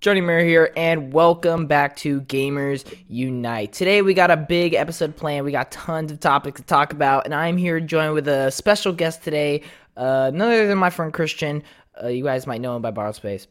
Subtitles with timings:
[0.00, 3.72] Johnny Murray here, and welcome back to Gamers Unite.
[3.74, 5.44] Today we got a big episode planned.
[5.44, 8.94] We got tons of topics to talk about, and I'm here joined with a special
[8.94, 9.62] guest today,
[9.98, 11.62] uh, none other than my friend Christian.
[12.02, 13.46] Uh, you guys might know him by Borrowed Space.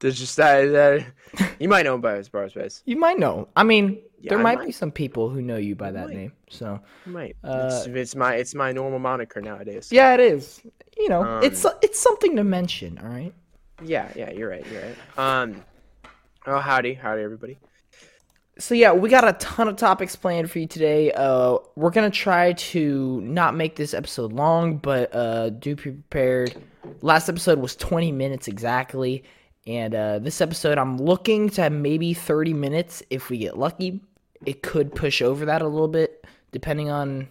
[0.00, 1.06] There's just that, that
[1.58, 2.82] you might know him by his bar space.
[2.84, 3.48] You might know.
[3.56, 4.66] I mean, Yeah, there I might, might.
[4.66, 6.16] be some people who know you by that might.
[6.16, 6.32] name.
[6.50, 7.36] So You might.
[7.42, 9.88] Uh, it's, it's my it's my normal moniker nowadays.
[9.90, 10.60] yeah, it is.
[10.98, 12.98] You know, Um, it's it's something to mention.
[12.98, 13.32] All right.
[13.82, 15.18] Yeah, yeah, you're right, you're right.
[15.18, 15.64] Um
[16.46, 17.58] Oh howdy, howdy everybody.
[18.58, 21.10] so yeah, we got a ton of topics planned for you today.
[21.12, 26.54] Uh, we're gonna try to not make this episode long, but uh, do be prepared.
[27.00, 29.24] Last episode was 20 minutes exactly,
[29.66, 34.02] and uh, this episode I'm looking to have maybe 30 minutes if we get lucky.
[34.44, 37.28] It could push over that a little bit, depending on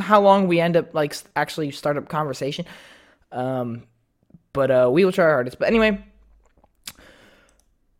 [0.00, 2.64] how long we end up like actually start up conversation.
[3.30, 3.84] Um,
[4.58, 5.56] but uh, we will try our hardest.
[5.60, 6.04] But anyway,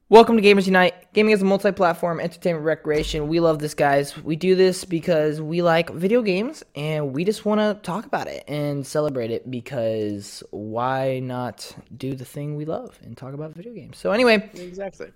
[0.08, 1.12] Welcome to Gamers Unite.
[1.12, 3.28] Gaming is a multi-platform entertainment recreation.
[3.28, 4.16] We love this, guys.
[4.16, 8.27] We do this because we like video games and we just want to talk about
[8.27, 13.52] it and celebrate it because why not do the thing we love and talk about
[13.55, 13.98] video games?
[13.98, 15.12] So anyway, Exactly.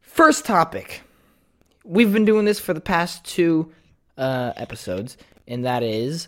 [0.00, 1.02] first topic.
[1.84, 3.70] We've been doing this for the past two
[4.18, 6.26] uh, episodes, and that is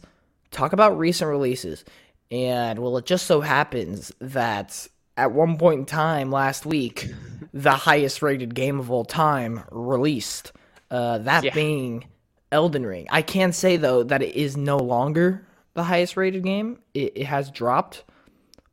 [0.52, 1.84] talk about recent releases.
[2.30, 7.08] And well, it just so happens that at one point in time last week,
[7.54, 10.52] the highest rated game of all time released.
[10.90, 11.54] Uh, that Yeah.
[11.54, 12.04] being
[12.52, 13.06] Elden Ring.
[13.10, 16.78] I can say though that it is no longer the highest rated game.
[16.94, 18.04] It, it has dropped,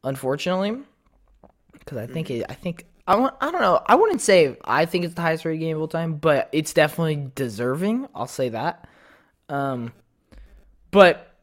[0.03, 0.78] unfortunately
[1.73, 4.86] because I think it, I think I want I don't know I wouldn't say I
[4.86, 8.08] think it's the highest rated game of all time, but it's definitely deserving.
[8.16, 8.88] I'll say that.
[9.50, 9.94] Um,
[10.92, 11.34] but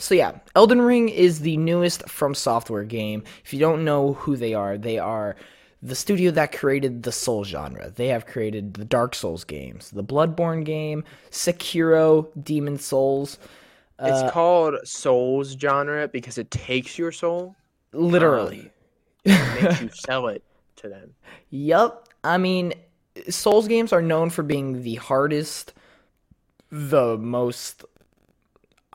[0.00, 3.22] so yeah, Elden Ring is the newest From Software game.
[3.44, 5.36] If you don't know who they are, they are
[5.82, 7.90] the studio that created the Soul genre.
[7.90, 13.38] They have created the Dark Souls games, the Bloodborne game, Sekiro, Demon's Souls.
[13.98, 17.54] It's Uh, called Souls genre because it takes your soul
[17.92, 18.70] Literally.
[19.26, 20.42] and makes you sell it
[20.76, 21.14] to them.
[21.50, 22.08] Yup.
[22.24, 22.72] I mean,
[23.28, 25.72] Souls games are known for being the hardest,
[26.70, 27.84] the most.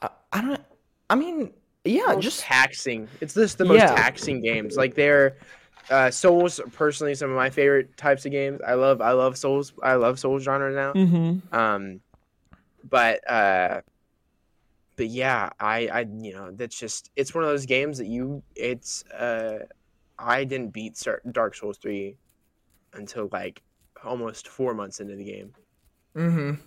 [0.01, 0.61] I, I don't.
[1.09, 3.07] I mean, yeah, just taxing.
[3.21, 3.95] It's just the most Yeah.
[3.95, 4.75] taxing games.
[4.75, 5.37] Like they're
[5.89, 8.59] uh, Souls personally some of my favorite types of games.
[8.65, 9.73] I love I love Souls.
[9.83, 10.93] I love Souls genre now.
[10.93, 11.55] mm-hmm.
[11.55, 12.01] Um,
[12.89, 13.81] but uh,
[14.95, 18.41] but yeah, I I you know that's just it's one of those games that you
[18.55, 19.59] it's uh,
[20.17, 21.01] I didn't beat
[21.31, 22.17] Dark Souls three
[22.93, 23.61] until like
[24.03, 25.53] almost four months into the game.
[26.15, 26.61] Mm-hmm.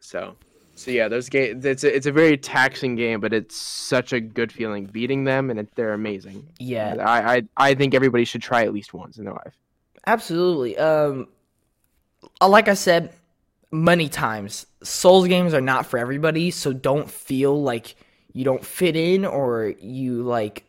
[0.00, 0.36] So
[0.84, 4.20] so yeah, those games it's a, it's a very taxing game, but it's such a
[4.20, 6.48] good feeling beating them, and it, they're amazing.
[6.58, 9.54] Yeah, I, I I think everybody should try at least once in their life.
[10.06, 10.76] absolutely.
[10.78, 11.28] Um,
[12.40, 13.12] uh, like I said
[13.70, 16.50] many times, Souls games are not for everybody.
[16.50, 17.96] So don't feel like
[18.32, 20.64] you don't fit in or you like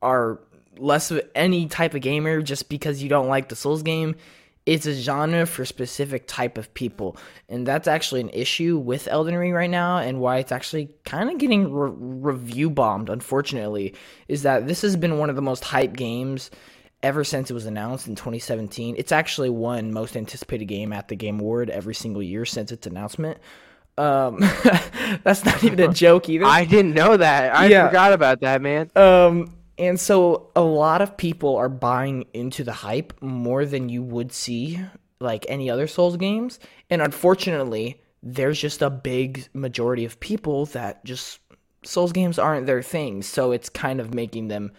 [0.00, 0.40] are
[0.78, 4.16] less of any type of gamer just because you don't like the Souls game.
[4.64, 7.16] It's a genre for specific type of people,
[7.48, 11.28] and that's actually an issue with Elden Ring right now, and why it's actually kind
[11.30, 13.08] of getting re- review bombed.
[13.10, 13.94] Unfortunately,
[14.28, 16.50] is that this has been one of the most hyped games
[17.02, 18.94] ever since it was announced in 2017.
[18.96, 22.86] It's actually won most anticipated game at the Game Award every single year since its
[22.86, 23.38] announcement.
[23.98, 24.38] Um,
[25.24, 26.44] that's not even a joke either.
[26.44, 27.52] I didn't know that.
[27.54, 27.88] I Yeah.
[27.88, 28.90] forgot about that, man.
[28.94, 29.52] Um,
[29.82, 34.30] and so a lot of people are buying into the hype more than you would
[34.32, 34.78] see
[35.18, 36.60] like any other Souls games.
[36.88, 41.40] And unfortunately, there's just a big majority of people that just
[41.84, 43.22] Souls games aren't their thing.
[43.22, 44.70] So it's kind of making them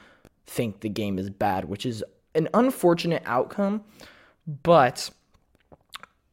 [0.45, 2.01] think the game is bad, which is
[2.33, 3.83] an unfortunate outcome.
[4.47, 5.09] But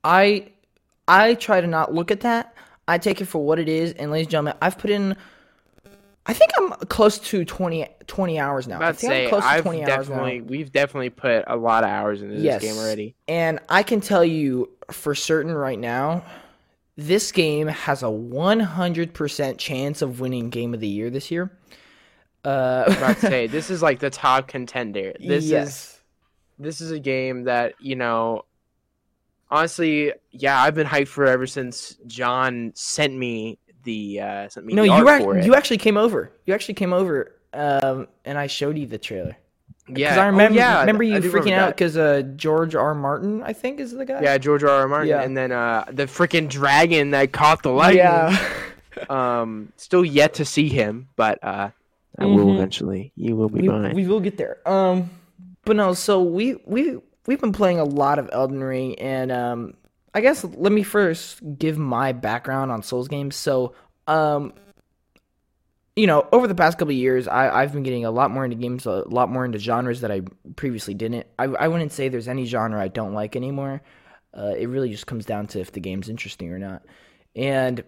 [0.04, 0.52] I
[1.08, 2.54] I try to not look at that.
[2.86, 3.94] I take it for what it is.
[3.94, 5.16] And ladies and gentlemen, I've put in
[6.26, 8.80] I think I'm close to 20, 20 hours now.
[8.80, 10.38] I think I'm close to I've 20 hours now.
[10.46, 12.60] we've definitely put a lot of hours into Yes.
[12.60, 13.14] this game already.
[13.26, 16.24] And I can tell you for certain right now,
[16.96, 21.50] this game has a 100% chance of winning Game of the Year this year.
[22.44, 25.14] Uh, I'm about to say this is like the top contender.
[25.18, 26.00] This is yes.
[26.58, 28.44] this is a game that you know.
[29.50, 34.74] Honestly, yeah, I've been hyped for ever since John sent me the uh, sent me
[34.74, 35.44] No, you art act- for it.
[35.44, 36.30] you actually came over.
[36.46, 39.36] You actually came over, um, and I showed you the trailer.
[39.88, 42.94] yeah, Because I oh, remember, yeah, remember you freaking remember out because uh, George R.
[42.94, 44.20] Martin, I think, is the guy.
[44.22, 44.70] Yeah, George R.
[44.70, 44.88] R.
[44.88, 45.22] Martin, Yeah.
[45.22, 47.98] and then uh, the freaking dragon that caught the lightning.
[47.98, 48.38] yeah.
[49.08, 51.70] Um, still yet to see him, but uh,
[52.18, 52.56] I will Mhm.
[52.56, 53.12] eventually.
[53.14, 53.94] You will be we, mine.
[53.94, 54.58] we will get there.
[54.68, 55.08] Um,
[55.64, 59.74] but no, so we we we've been playing a lot of Elden Ring, and um,
[60.14, 63.36] I guess let me first give my background on Souls games.
[63.36, 63.74] So,
[64.06, 64.52] um,
[65.94, 68.56] you know, over the past couple years, I, I've been getting a lot more into
[68.56, 70.22] games, a lot more into genres that I
[70.56, 71.26] previously didn't.
[71.38, 73.82] I, I wouldn't say there's any genre I don't like anymore.
[74.36, 76.84] Uh, it really just comes down to if the game's interesting or not.
[77.36, 77.84] And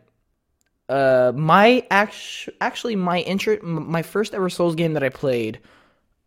[0.89, 5.61] uh, my act- actually my interest, my first ever Souls game that I played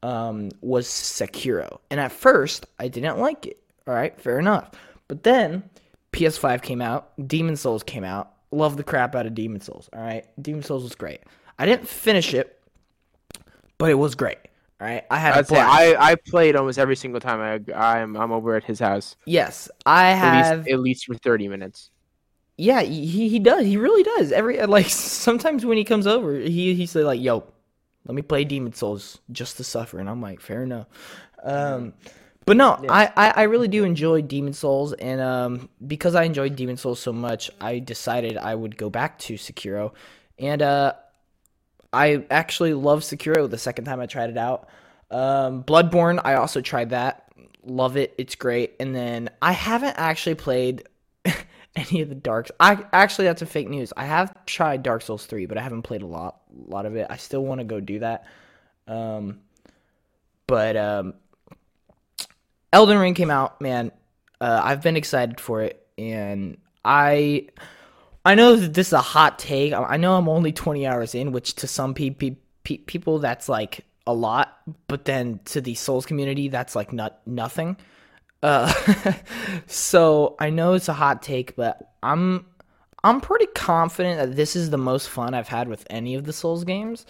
[0.01, 3.61] um, was Sekiro, and at first I didn't like it.
[3.87, 4.71] All right, fair enough.
[5.07, 5.69] But then
[6.15, 8.31] PS5 came out, Demon's Souls came out.
[8.51, 9.89] Love the crap out of Demon's Souls.
[9.93, 11.19] All right, Demon's Souls was great.
[11.59, 12.59] I didn't finish it,
[13.77, 14.37] but it was great.
[14.79, 15.33] All right, I had.
[15.33, 18.79] I'd say I, I played almost every single time I I'm I'm over at his
[18.79, 19.15] house.
[19.25, 21.91] Yes, I have at least, at least for thirty minutes.
[22.57, 23.65] Yeah, he he does.
[23.65, 24.31] He really does.
[24.31, 27.43] Every like sometimes when he comes over, he he say like, "Yo,
[28.05, 30.87] let me play Demon Souls just to suffer," and I'm like, "Fair enough."
[31.43, 31.93] Um,
[32.45, 32.91] but no, yeah.
[32.91, 36.99] I, I I really do enjoy Demon's Souls, and um, because I enjoyed Demon's Souls
[36.99, 39.93] so much, I decided I would go back to Sekiro,
[40.39, 40.93] and uh,
[41.95, 44.67] I actually love Sekiro the second time I tried it out.
[45.09, 47.31] Um, Bloodborne, I also tried that.
[47.63, 48.13] Love it.
[48.17, 48.73] It's great.
[48.79, 50.87] And then I haven't actually played
[51.75, 52.51] any of the darks.
[52.59, 53.93] I actually that's a fake news.
[53.95, 56.95] I have tried Dark Souls 3, but I haven't played a lot a lot of
[56.95, 57.07] it.
[57.09, 58.25] I still want to go do that.
[58.87, 59.39] Um
[60.47, 61.13] but um
[62.75, 63.93] Elden Ring came out, man.
[64.41, 67.47] Uh, I've been excited for it and I
[68.25, 69.71] I know that this is a hot take.
[69.71, 72.35] I know I'm only 20 hours in, which to some pe- pe-
[72.65, 74.57] pe- people that's like a lot,
[74.87, 77.77] but then to the Souls community that's like not nothing.
[78.43, 78.73] Uh,
[79.67, 82.45] so I know it's a hot take, but I'm
[83.05, 86.33] I'm pretty confident that this is the most fun I've had with any of the
[86.33, 87.05] Souls games.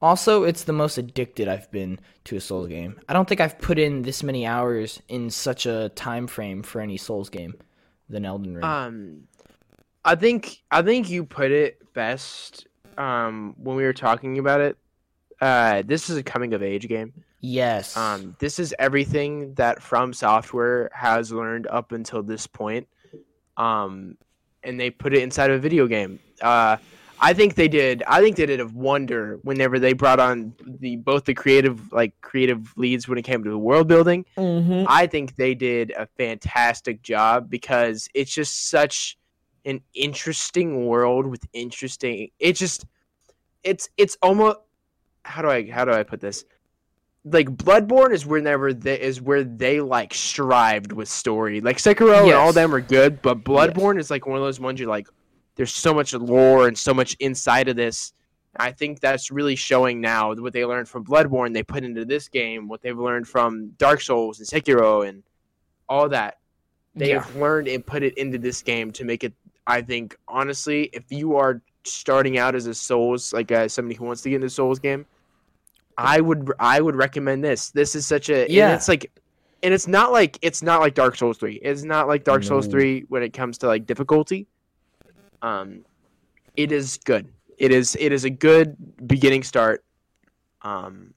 [0.00, 3.00] Also, it's the most addicted I've been to a Souls game.
[3.08, 6.80] I don't think I've put in this many hours in such a time frame for
[6.80, 7.54] any Souls game
[8.08, 8.64] than Elden Ring.
[8.64, 9.28] Um
[10.04, 12.66] I think I think you put it best
[12.96, 14.78] um, when we were talking about it.
[15.40, 17.12] Uh, this is a coming of age game.
[17.40, 17.96] Yes.
[17.96, 22.88] Um, this is everything that From Software has learned up until this point.
[23.56, 24.16] Um,
[24.64, 26.18] and they put it inside of a video game.
[26.40, 26.78] Uh,
[27.20, 28.02] I think they did.
[28.06, 32.18] I think they did a wonder whenever they brought on the both the creative like
[32.20, 34.24] creative leads when it came to the world building.
[34.36, 34.84] Mm-hmm.
[34.88, 39.18] I think they did a fantastic job because it's just such
[39.64, 42.86] an interesting world with interesting it just
[43.64, 44.58] it's it's almost
[45.24, 46.44] how do I how do I put this?
[47.24, 51.60] Like Bloodborne is whenever they is where they like strived with story.
[51.60, 52.24] Like Sekiro yes.
[52.24, 54.06] and all them are good, but Bloodborne yes.
[54.06, 55.08] is like one of those ones you're like,
[55.58, 58.12] there's so much lore and so much inside of this.
[58.56, 61.52] I think that's really showing now what they learned from Bloodborne.
[61.52, 65.24] They put into this game what they've learned from Dark Souls and Sekiro and
[65.88, 66.38] all that.
[66.94, 67.26] They've yeah.
[67.36, 69.34] learned and put it into this game to make it
[69.66, 74.04] I think honestly, if you are starting out as a Souls, like uh, somebody who
[74.04, 75.04] wants to get into Souls game,
[75.98, 77.70] I would I would recommend this.
[77.70, 78.74] This is such a yeah.
[78.74, 79.10] it's like,
[79.62, 81.56] and it's not like it's not like Dark Souls three.
[81.56, 82.48] It's not like Dark no.
[82.48, 84.46] Souls three when it comes to like difficulty.
[85.42, 85.84] Um,
[86.56, 87.28] it is good.
[87.56, 88.76] It is it is a good
[89.06, 89.84] beginning start.
[90.62, 91.14] Um,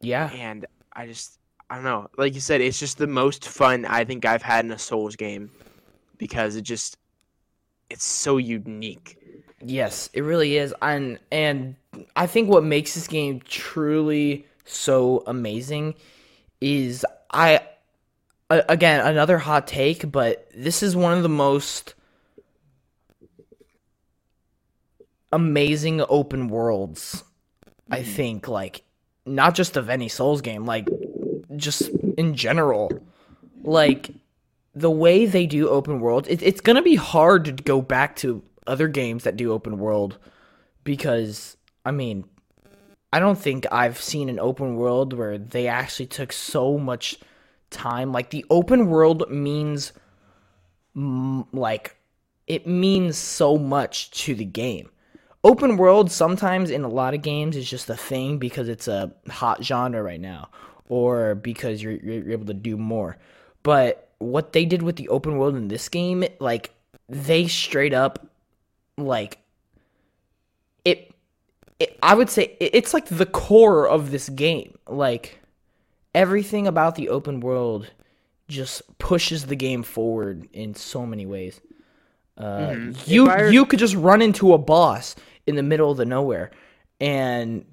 [0.00, 1.38] yeah, and I just
[1.68, 2.08] I don't know.
[2.16, 5.16] Like you said, it's just the most fun I think I've had in a Souls
[5.16, 5.50] game
[6.18, 6.96] because it just
[7.88, 9.18] it's so unique.
[9.62, 10.74] Yes, it really is.
[10.82, 11.76] And and
[12.16, 15.94] I think what makes this game truly so amazing
[16.60, 17.60] is I
[18.48, 21.94] again another hot take, but this is one of the most
[25.32, 27.24] amazing open worlds.
[27.90, 28.10] I mm-hmm.
[28.12, 28.82] think like
[29.26, 30.88] not just of any Souls game, like
[31.56, 32.90] just in general.
[33.62, 34.10] Like
[34.74, 38.42] the way they do open world, it, it's gonna be hard to go back to
[38.66, 40.18] other games that do open world
[40.84, 42.24] because I mean,
[43.12, 47.18] I don't think I've seen an open world where they actually took so much
[47.70, 48.12] time.
[48.12, 49.92] Like the open world means
[50.94, 51.96] like
[52.46, 54.90] it means so much to the game.
[55.42, 59.12] Open world sometimes in a lot of games is just a thing because it's a
[59.28, 60.50] hot genre right now
[60.90, 63.16] or because you're you're able to do more.
[63.62, 66.74] But what they did with the open world in this game, like
[67.08, 68.28] they straight up
[68.98, 69.38] like
[70.84, 71.14] it,
[71.78, 74.76] it I would say it, it's like the core of this game.
[74.86, 75.40] Like
[76.14, 77.90] everything about the open world
[78.48, 81.60] just pushes the game forward in so many ways.
[82.36, 83.10] Uh, mm-hmm.
[83.10, 85.14] You you could just run into a boss
[85.50, 86.50] in the middle of the nowhere,
[87.00, 87.66] and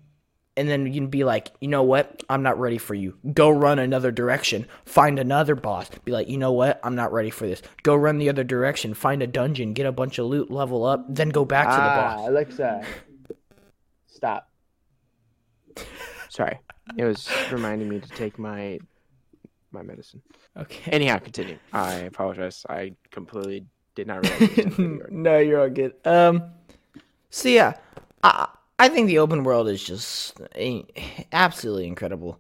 [0.57, 2.24] and then you can be like, you know what?
[2.29, 3.15] I'm not ready for you.
[3.34, 4.65] Go run another direction.
[4.86, 5.88] Find another boss.
[6.03, 6.79] Be like, you know what?
[6.84, 7.62] I'm not ready for this.
[7.84, 8.96] Go run the other direction.
[8.96, 9.74] Find a dungeon.
[9.74, 10.50] Get a bunch of loot.
[10.50, 11.05] Level up.
[11.07, 12.27] Then go back to the Ah, boss.
[12.27, 12.84] Alexa,
[14.07, 14.50] stop.
[16.29, 16.60] Sorry,
[16.98, 18.79] it was reminding me to take my
[19.72, 20.22] my medicine.
[20.57, 20.91] Okay.
[20.91, 21.57] Anyhow, continue.
[21.72, 22.65] I apologize.
[22.67, 23.65] I completely
[23.96, 24.41] did not realize.
[24.57, 25.05] It was a video.
[25.12, 25.93] no, you're all good.
[26.03, 26.51] Um,
[27.29, 27.74] so yeah,
[28.24, 28.48] I
[28.79, 30.39] I think the open world is just
[31.31, 32.39] absolutely incredible.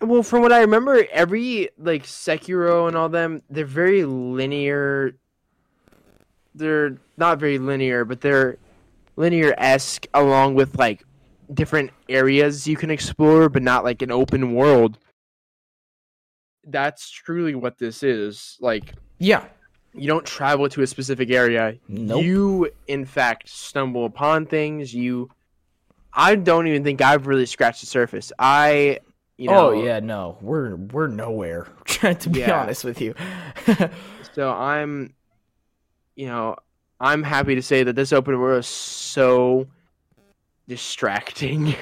[0.00, 5.16] well, from what I remember, every like Sekiro and all them, they're very linear.
[6.54, 8.58] They're not very linear, but they're
[9.16, 11.02] linear esque, along with like
[11.54, 14.98] different areas you can explore, but not like an open world.
[16.64, 18.56] That's truly what this is.
[18.60, 19.46] Like Yeah.
[19.94, 21.76] You don't travel to a specific area.
[21.88, 22.22] Nope.
[22.24, 24.94] You, in fact, stumble upon things.
[24.94, 25.30] You,
[26.12, 28.32] I don't even think I've really scratched the surface.
[28.38, 29.00] I,
[29.36, 31.66] you know, oh yeah, no, we're we're nowhere.
[31.86, 32.62] to be Yeah.
[32.62, 33.14] honest with you.
[34.34, 35.12] So I'm,
[36.16, 36.56] you know,
[36.98, 39.66] I'm happy to say that this open world is so
[40.68, 41.74] distracting.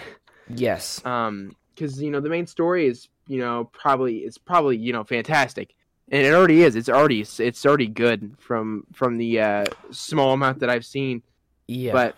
[0.49, 1.01] yes.
[1.05, 5.05] um, because you know the main story is, you know, probably it's probably you know
[5.05, 5.75] fantastic,
[6.11, 6.77] and it already is.
[6.77, 11.23] It's already it's already good from from the uh, small amount that I've seen.
[11.69, 11.93] Yeah.
[11.93, 12.17] But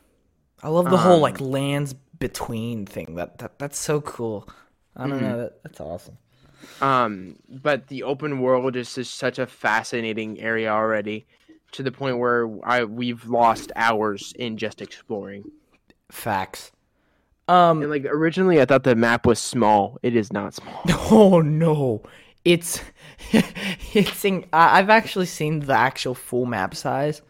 [0.62, 3.14] I love the whole um, like lands between thing.
[3.16, 4.48] That, that that's so cool.
[4.96, 5.22] I don't Mhm.
[5.22, 5.38] know.
[5.38, 6.18] That, that's awesome.
[6.80, 11.26] Um, but the open world is just such a fascinating area already,
[11.72, 15.44] to the point where I we've lost hours in just exploring.
[16.10, 16.70] Facts.
[17.48, 17.82] Um.
[17.82, 19.98] And like originally, I thought the map was small.
[20.02, 20.82] It is not small.
[21.10, 22.02] Oh no,
[22.44, 22.80] it's
[23.94, 24.24] it's.
[24.24, 27.22] In, I've actually seen the actual full map size.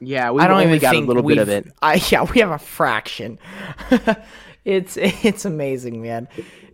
[0.00, 1.72] Yeah, we I don't only even got a little bit of it.
[1.82, 3.38] I yeah, we have a fraction.
[4.64, 6.28] it's it's amazing, man.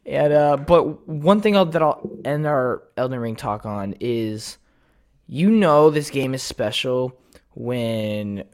[0.07, 4.59] And uh, but one thing I'll- that I'll end our Elden Ring talk on is,
[5.27, 7.17] you know, this game is special
[7.55, 8.45] when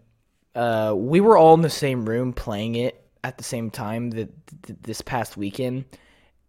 [0.54, 4.28] uh we were all in the same room playing it at the same time that
[4.64, 5.84] th- this past weekend,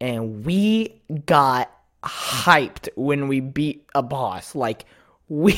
[0.01, 1.71] and we got
[2.07, 4.55] hyped when we beat a boss.
[4.55, 4.85] Like
[5.29, 5.53] we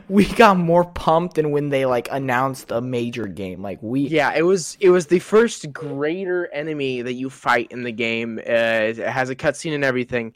[0.08, 3.62] we got more pumped than when they like announced a major game.
[3.62, 7.82] Like we Yeah, it was it was the first greater enemy that you fight in
[7.84, 8.38] the game.
[8.38, 8.42] Uh,
[8.92, 10.34] it has a cutscene and everything.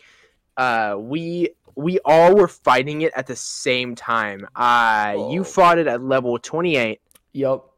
[0.56, 4.46] Uh, we we all were fighting it at the same time.
[4.56, 5.44] Uh, you Oh.
[5.44, 7.00] fought it at level twenty eight.
[7.32, 7.72] yup.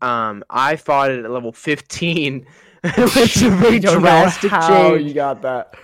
[0.00, 2.46] Um, I fought it at level fifteen.
[2.84, 5.02] It's a very drastic change.
[5.06, 5.74] you got that.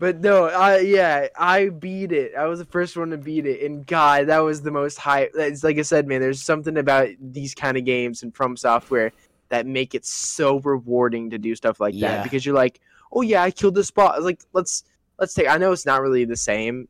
[0.00, 2.34] But no, I yeah, I beat it.
[2.34, 5.32] I was the first one to beat it, and God, that was the most hype.
[5.34, 6.22] It's like I said, man.
[6.22, 9.12] There's something about these kind of games and From Software
[9.50, 12.14] that make it so rewarding to do stuff like Yeah.
[12.16, 12.80] that because you're like,
[13.12, 14.22] oh yeah, I killed this boss.
[14.22, 14.84] Like let's
[15.18, 15.48] let's take.
[15.48, 16.88] I know it's not really the same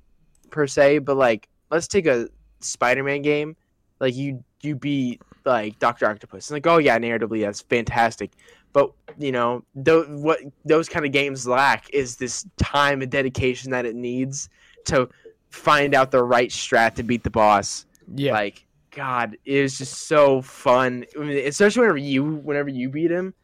[0.50, 2.28] per se, but like let's take a
[2.60, 3.56] Spider-Man game.
[3.98, 8.30] Like you you beat like Doctor Octopus, and like oh yeah, narratively that's fantastic.
[8.72, 13.70] But you know, th- what those kind of games lack is this time and dedication
[13.72, 14.48] that it needs
[14.86, 15.08] to
[15.50, 17.86] find out the right strat to beat the boss.
[18.14, 18.32] Yeah.
[18.32, 21.04] Like, God, it was just so fun.
[21.16, 23.34] I mean, especially whenever you, whenever you beat him,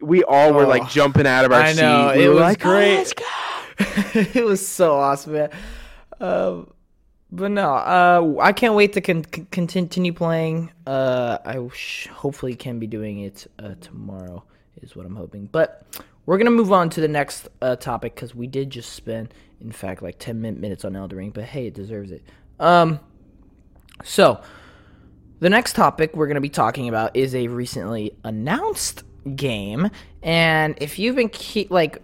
[0.00, 2.18] we all were Oh, like jumping out of our I know, seat.
[2.18, 3.14] We it was like, "Oh, great." let's
[4.36, 5.50] it was so awesome, man.
[6.20, 6.70] Um,
[7.32, 10.72] but no, uh, I can't wait to con- con- continue playing.
[10.86, 14.44] Uh, I sh- hopefully can be doing it uh, tomorrow,
[14.82, 15.46] is what I'm hoping.
[15.46, 15.82] But
[16.24, 19.72] we're gonna move on to the next uh, topic because we did just spend, in
[19.72, 21.30] fact, like 10 min- minutes on Elden Ring.
[21.30, 22.22] But hey, it deserves it.
[22.58, 23.00] Um,
[24.04, 24.40] so
[25.40, 29.04] the next topic we're to be talking about is a recently announced
[29.34, 29.90] game,
[30.22, 32.02] and if you've been keep like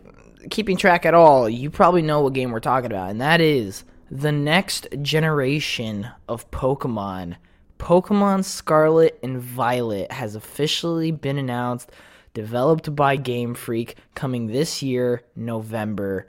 [0.50, 3.84] keeping track at all, you probably know what game we're talking about, and that is
[4.10, 7.36] the next generation of Pokemon.
[7.78, 11.90] Pokemon Scarlet and Violet has officially been announced,
[12.34, 16.28] developed by Game Freak, coming this year, November.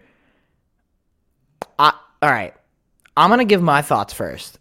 [1.79, 2.53] I, all right,
[3.15, 4.59] I'm gonna give my thoughts first.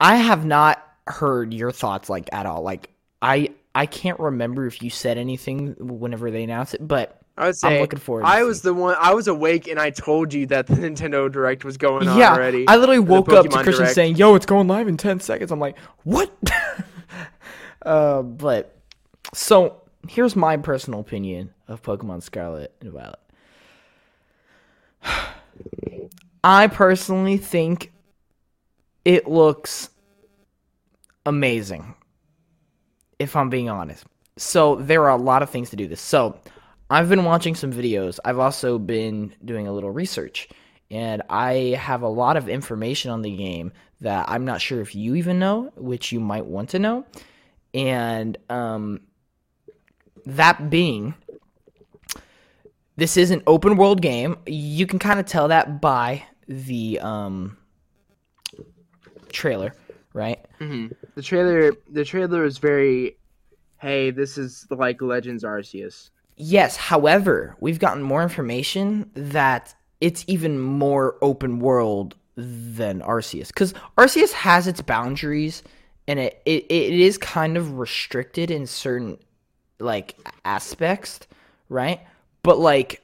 [0.00, 2.62] I have not heard your thoughts like at all.
[2.62, 7.46] Like I I can't remember if you said anything whenever they announced it, but I
[7.46, 8.22] would say I'm looking forward.
[8.22, 8.96] To I was the one.
[8.98, 12.32] I was awake and I told you that the Nintendo Direct was going on yeah.
[12.32, 12.66] already.
[12.66, 13.94] I literally woke up to Christian Direct.
[13.94, 16.32] saying, "Yo, it's going live in ten seconds." I'm like, "What?"
[17.86, 18.76] uh, but
[19.32, 23.18] so here's my personal opinion of Pokemon Scarlet and Violet.
[26.44, 27.92] I personally think
[29.04, 29.90] it looks
[31.26, 31.94] amazing.
[33.18, 34.04] If I'm being honest.
[34.36, 36.00] So there are a lot of things to do this.
[36.00, 36.38] So
[36.90, 38.18] I've been watching some videos.
[38.24, 40.48] I've also been doing a little research,
[40.90, 44.94] and I have a lot of information on the game that I'm not sure if
[44.94, 47.04] you even know, which you might want to know.
[47.74, 49.00] And um,
[50.28, 51.14] that being,
[52.96, 54.36] this is an open world game.
[54.46, 57.56] You can kind of tell that by the um,
[59.30, 59.74] trailer,
[60.12, 60.44] right?
[60.60, 60.92] Mm-hmm.
[61.14, 63.16] The trailer, the trailer is very,
[63.78, 66.10] hey, this is like Legends Arceus.
[66.36, 73.74] Yes, however, we've gotten more information that it's even more open world than Arceus because
[73.96, 75.64] Arceus has its boundaries
[76.06, 79.18] and it, it it is kind of restricted in certain
[79.78, 81.20] like aspects,
[81.68, 82.00] right?
[82.42, 83.02] But like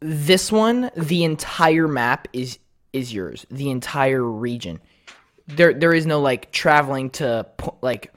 [0.00, 2.58] this one, the entire map is
[2.92, 4.80] is yours, the entire region.
[5.46, 7.46] There there is no like traveling to
[7.82, 8.12] like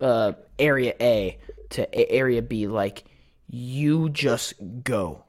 [0.00, 1.38] uh area A
[1.70, 3.04] to area B like
[3.48, 5.24] you just go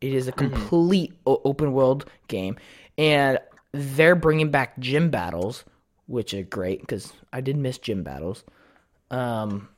[0.00, 0.54] it is a mm-hmm.
[0.54, 1.30] complete mm-hmm.
[1.30, 2.56] o- open world game,
[2.96, 3.38] and
[3.72, 5.64] they're bringing back gym battles,
[6.06, 8.44] which are great because I did miss gym battles.
[9.10, 9.68] Um,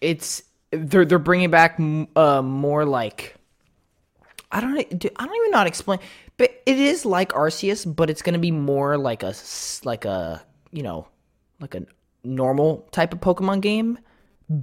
[0.00, 1.80] it's they're they're bringing back
[2.16, 3.36] uh, more like
[4.50, 5.98] I don't I don't even know how to explain,
[6.36, 9.34] but it is like Arceus, but it's gonna be more like a
[9.84, 10.42] like a
[10.72, 11.08] you know
[11.60, 11.86] like a
[12.24, 13.98] normal type of Pokemon game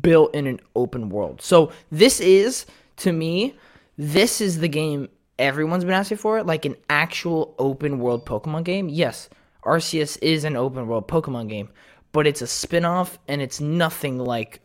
[0.01, 1.41] built in an open world.
[1.41, 2.65] So this is
[2.97, 3.55] to me
[3.97, 8.89] this is the game everyone's been asking for, like an actual open world Pokemon game.
[8.89, 9.29] Yes,
[9.63, 11.69] Arceus is an open world Pokemon game,
[12.13, 14.61] but it's a spin-off and it's nothing like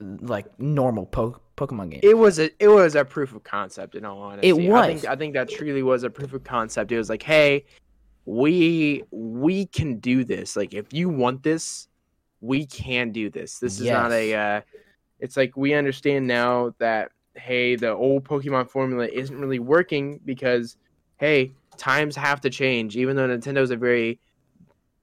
[0.00, 2.00] like normal po- Pokemon game.
[2.02, 4.48] It was a it was a proof of concept in all honesty.
[4.48, 4.82] It was.
[4.82, 6.92] I think I think that truly was a proof of concept.
[6.92, 7.64] It was like, hey,
[8.24, 10.56] we we can do this.
[10.56, 11.88] Like if you want this,
[12.40, 13.58] we can do this.
[13.58, 13.92] This is yes.
[13.92, 14.60] not a uh
[15.18, 20.76] it's like we understand now that hey, the old Pokemon formula isn't really working because,
[21.18, 22.96] hey, times have to change.
[22.96, 24.20] Even though Nintendo's a very,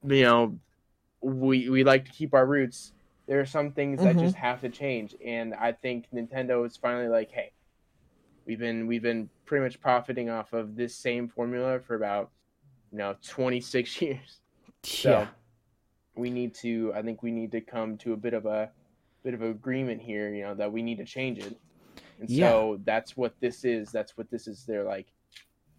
[0.03, 0.57] you know,
[1.21, 2.93] we we like to keep our roots.
[3.27, 4.17] There are some things mm-hmm.
[4.17, 7.51] that just have to change, and I think Nintendo is finally like, hey,
[8.45, 12.31] we've been we've been pretty much profiting off of this same formula for about,
[12.91, 14.39] you know, 26 years.
[14.83, 14.91] Yeah.
[14.91, 15.27] So
[16.15, 16.93] we need to.
[16.95, 18.69] I think we need to come to a bit of a
[19.23, 20.33] bit of agreement here.
[20.33, 21.57] You know that we need to change it.
[22.19, 22.49] And yeah.
[22.49, 23.91] so that's what this is.
[23.91, 24.63] That's what this is.
[24.65, 25.07] They're like,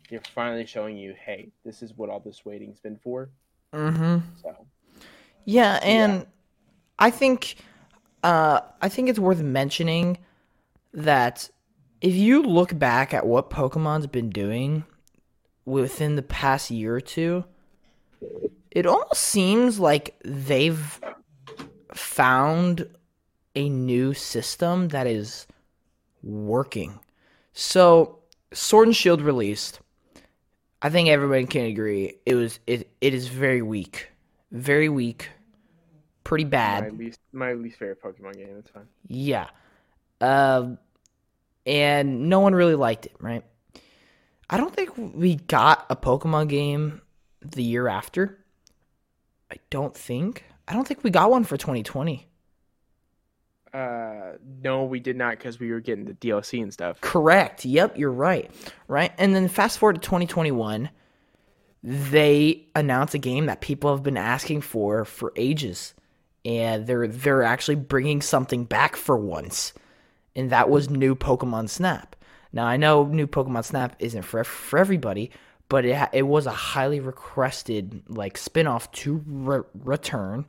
[0.09, 3.31] they're finally showing you, hey, this is what all this waiting's been for.
[3.72, 4.18] Mm-hmm.
[4.42, 4.66] So.
[5.48, 6.24] Yeah, and yeah.
[6.98, 7.56] I think,
[8.22, 10.18] uh, I think it's worth mentioning
[10.92, 11.48] that
[12.02, 14.84] if you look back at what Pokemon's been doing
[15.64, 17.46] within the past year or two,
[18.70, 21.00] it almost seems like they've
[21.94, 22.87] found
[23.56, 25.46] a new system that is
[26.22, 27.00] working.
[27.54, 28.18] So,
[28.52, 29.80] Sword and Shield released.
[30.82, 34.11] I think everybody can agree it was it, it is very weak.
[34.50, 35.30] Very weak.
[36.29, 36.93] Pretty bad.
[36.93, 38.87] My least my least favorite Pokemon game, it's fine.
[39.07, 39.47] Yeah.
[40.21, 40.73] Uh,
[41.64, 43.43] and no one really liked it, right?
[44.51, 47.01] I don't think we got a Pokemon game
[47.41, 48.45] the year after.
[49.51, 50.45] I don't think.
[50.69, 52.29] I don't think we got one for 2020.
[53.73, 57.01] Uh, no, we did not because we were getting the DLC and stuff.
[57.01, 57.64] Correct.
[57.64, 58.51] Yep, you're right.
[58.87, 60.91] Right, and then fast forward to 2021,
[61.83, 65.95] they announced a game that people have been asking for for ages,
[66.48, 69.74] and they're they're actually bringing something back for once,
[70.34, 72.16] and that was new Pokemon Snap.
[72.54, 75.30] Now I know new Pokemon Snap isn't for for everybody,
[75.68, 80.46] but it it was a highly requested like spinoff to re- return,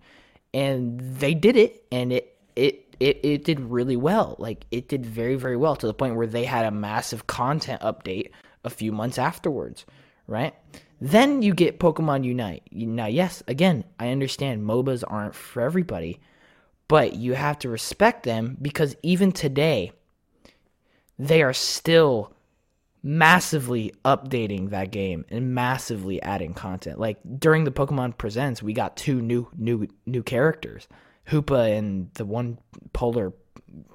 [0.53, 4.37] and they did it, and it it it, it did really well.
[4.39, 7.81] Like it did very, very well to the point where they had a massive content
[7.81, 8.31] update
[8.63, 9.85] a few months afterwards,
[10.29, 10.53] right?
[11.01, 12.63] Then you get Pokemon Unite.
[12.71, 16.19] Now, yes, again, I understand MOBAs aren't for everybody,
[16.87, 19.91] but you have to respect them because even today,
[21.17, 22.33] they are still
[23.01, 26.99] massively updating that game and massively adding content.
[26.99, 30.87] Like during the Pokemon Presents, we got two new new new characters.
[31.27, 32.57] Hoopa and the one
[32.93, 33.33] polar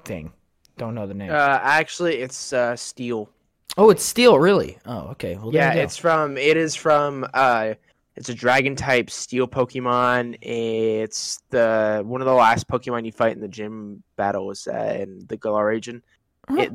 [0.05, 0.33] thing.
[0.77, 1.31] Don't know the name.
[1.31, 3.29] Uh, actually, it's uh, Steel.
[3.77, 4.79] Oh, it's Steel, really?
[4.87, 5.37] Oh, okay.
[5.37, 6.37] Well, yeah, it's from.
[6.37, 7.27] It is from.
[7.35, 7.75] Uh,
[8.17, 10.39] it's a dragon type Steel Pokemon.
[10.41, 15.27] It's the one of the last Pokemon you fight in the gym battles uh, in
[15.27, 16.03] the Galar region.
[16.49, 16.61] Huh.
[16.61, 16.73] It,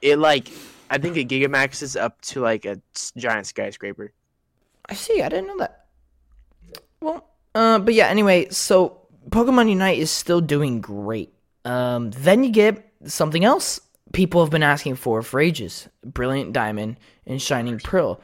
[0.00, 0.48] it like,
[0.88, 2.80] I think it Gigamaxes up to like a
[3.16, 4.12] giant skyscraper.
[4.88, 5.20] I see.
[5.20, 5.86] I didn't know that.
[7.02, 8.06] Well, uh, but yeah.
[8.06, 11.34] Anyway, so Pokemon Unite is still doing great.
[11.66, 13.80] Um, then you get something else
[14.12, 18.20] people have been asking for for ages Brilliant Diamond and Shining Pearl.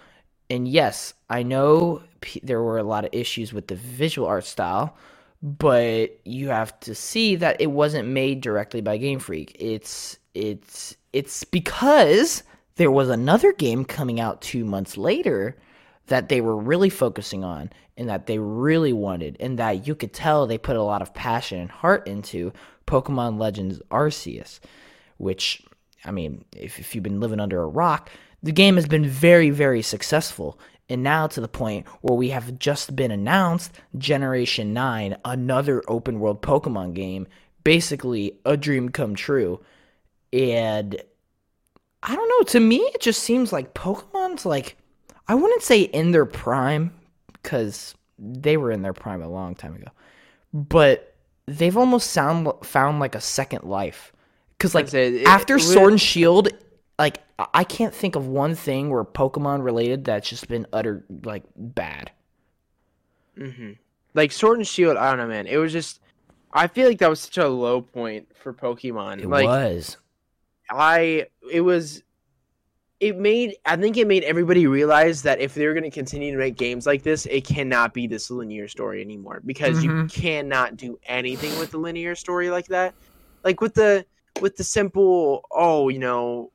[0.51, 4.45] And yes, I know p- there were a lot of issues with the visual art
[4.45, 4.97] style,
[5.43, 9.57] but you have to see that it wasn't made directly by Game Freak.
[9.59, 12.43] It's it's it's because
[12.77, 15.57] there was another game coming out 2 months later
[16.07, 20.13] that they were really focusing on and that they really wanted and that you could
[20.13, 22.53] tell they put a lot of passion and heart into
[22.87, 24.61] Pokemon Legends Arceus,
[25.17, 25.63] which
[26.05, 28.11] I mean, if, if you've been living under a rock,
[28.43, 30.59] the game has been very, very successful.
[30.89, 36.21] And now to the point where we have just been announced Generation 9, another open
[36.21, 37.27] world Pokemon game,
[37.63, 39.63] basically a dream come true.
[40.33, 41.01] And
[42.03, 44.77] I don't know, to me, it just seems like Pokemon's like,
[45.27, 46.93] I wouldn't say in their prime,
[47.33, 49.89] because they were in their prime a long time ago,
[50.53, 51.15] but
[51.47, 54.13] they've almost sound, found like a second life.
[54.57, 56.49] Because, like, it- after it Sword and Shield,
[56.99, 61.43] like, I- can't think of one thing where Pokemon related that's just been utter, like,
[61.57, 62.13] bad.
[63.37, 63.73] hmm
[64.15, 65.47] Like Sword and Shield, I don't know, man.
[65.49, 66.01] It was just,
[66.53, 69.21] I feel like that was such a low point for Pokemon.
[69.23, 69.97] It like was.
[70.71, 72.05] I, it was,
[73.01, 73.57] it made.
[73.67, 76.87] I think it made everybody realize that if they're going to continue to make games
[76.87, 80.13] like this, it cannot be this linear story anymore because you Mhm.
[80.13, 82.95] cannot do anything with the linear story like that.
[83.43, 84.07] Like with the
[84.41, 86.51] with the simple, oh, you know,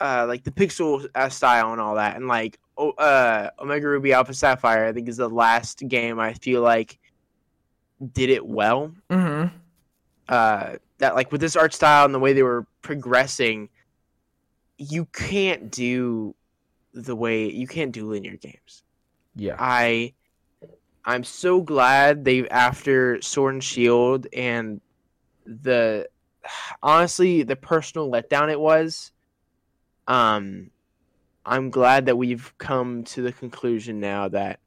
[0.00, 4.12] uh, like the pixel uh, style and all that, and like oh, uh, Omega Ruby
[4.12, 6.98] Alpha Sapphire, I think is the last game I feel like
[8.12, 8.94] did it well.
[9.10, 9.54] Mm-hmm.
[10.28, 13.68] Uh, that like with this art style and the way they were progressing,
[14.76, 16.34] you can't do
[16.94, 18.82] the way you can't do linear games.
[19.34, 19.56] Yeah.
[19.58, 20.14] I
[21.04, 24.80] I'm so glad they after Sword and Shield and
[25.46, 26.08] the
[26.82, 29.12] honestly the personal letdown it was
[30.06, 30.70] um
[31.44, 34.60] I'm glad that we've come to the conclusion now that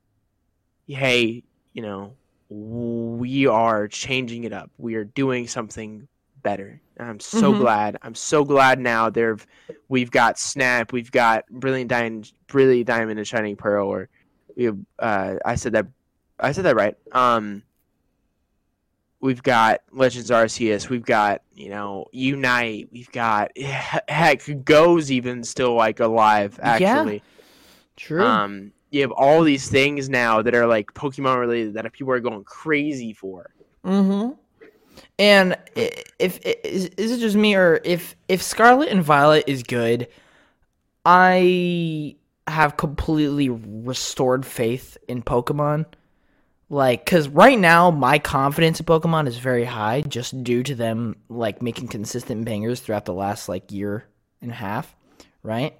[0.87, 2.13] hey, you know,
[2.49, 4.69] we are changing it up.
[4.77, 6.07] We are doing something
[6.43, 6.81] better.
[6.97, 7.57] And I'm so Mhm.
[7.59, 7.97] glad.
[8.01, 9.45] I'm so glad now there've
[9.89, 14.09] we've got Snap, we've got Brilliant Diamond Brilliant Diamond and Shining Pearl or
[14.55, 15.87] we have, uh I said that
[16.39, 16.95] I said that right.
[17.11, 17.63] Um
[19.21, 25.75] we've got Legends Arceus, we've got, you know, Unite, we've got heck Go's even still
[25.75, 27.23] like alive actually.
[27.95, 28.23] True.
[28.25, 32.19] Um you have all these things now that are like Pokemon related that people are
[32.19, 33.51] going crazy for.
[33.85, 34.31] Mm-hmm.
[35.17, 39.63] And i- if, is, is it just me or if if Scarlet and Violet is
[39.63, 40.07] good,
[41.05, 42.15] I
[42.47, 45.85] have completely restored faith in Pokemon.
[46.71, 51.17] Like, cause right now my confidence in Pokemon is very high, just due to them
[51.27, 54.05] like making consistent bangers throughout the last like year
[54.41, 54.95] and a half,
[55.43, 55.77] right?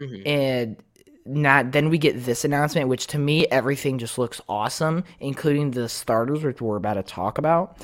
[0.00, 0.26] Mhm.
[0.26, 0.76] and
[1.24, 5.88] not then we get this announcement which to me everything just looks awesome including the
[5.88, 7.78] starters which we're about to talk about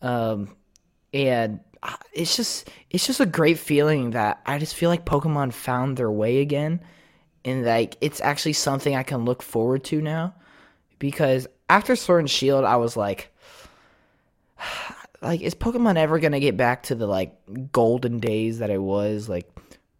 [0.00, 0.56] um
[1.12, 1.60] and
[2.14, 6.10] it's just it's just a great feeling that i just feel like pokemon found their
[6.10, 6.80] way again
[7.44, 10.34] and like it's actually something i can look forward to now
[10.98, 13.32] because after sword and shield i was like
[15.22, 17.34] like is pokemon ever gonna get back to the like
[17.72, 19.48] golden days that it was like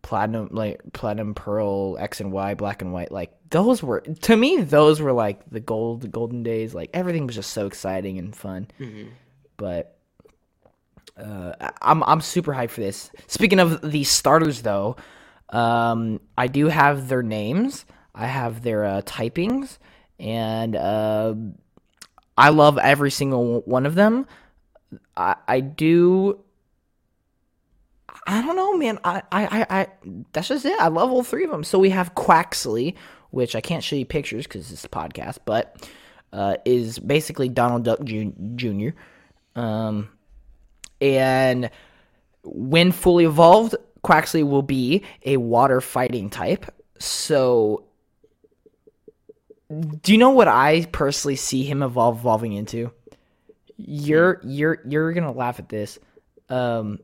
[0.02, 4.62] platinum like platinum pearl x and y black and white like those were to me
[4.62, 8.34] those were like the gold the golden days like everything was just so exciting and
[8.34, 9.08] fun Mhm.
[9.56, 9.96] but
[11.16, 11.52] uh,
[11.82, 13.10] I'm I'm super hyped for this.
[13.26, 14.96] Speaking of the starters, though,
[15.50, 17.84] um, I do have their names.
[18.14, 19.76] I have their uh, typings,
[20.20, 21.34] and uh,
[22.36, 24.26] I love every single one of them.
[25.16, 26.40] I, I do.
[28.26, 28.98] I don't know, man.
[29.02, 29.86] I, I, I, I,
[30.32, 30.78] that's just it.
[30.78, 31.64] I love all three of them.
[31.64, 32.94] So we have Quaxly,
[33.30, 35.88] which I can't show you pictures because it's a podcast, but
[36.32, 38.90] uh, is basically Donald Duck Jr.
[39.56, 40.10] Um,
[41.00, 41.70] and
[42.42, 46.66] when fully evolved, Quaxly will be a water fighting type.
[46.98, 47.84] So,
[49.70, 52.90] do you know what I personally see him evolve evolving into?
[53.76, 55.98] You're you're you're gonna laugh at this.
[56.48, 56.98] Um,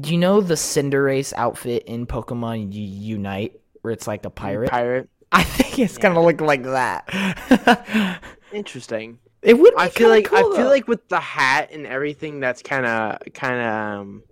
[0.00, 4.70] do you know the Cinderace outfit in Pokemon Unite, where it's like a pirate?
[4.70, 5.08] Pirate.
[5.32, 8.20] I think it's gonna look like that.
[8.52, 9.18] Interesting.
[9.42, 9.74] it would.
[9.74, 12.86] Be I feel like I cool, feel like with the hat and everything, that's kind
[12.86, 14.00] of kind of.
[14.00, 14.22] Um,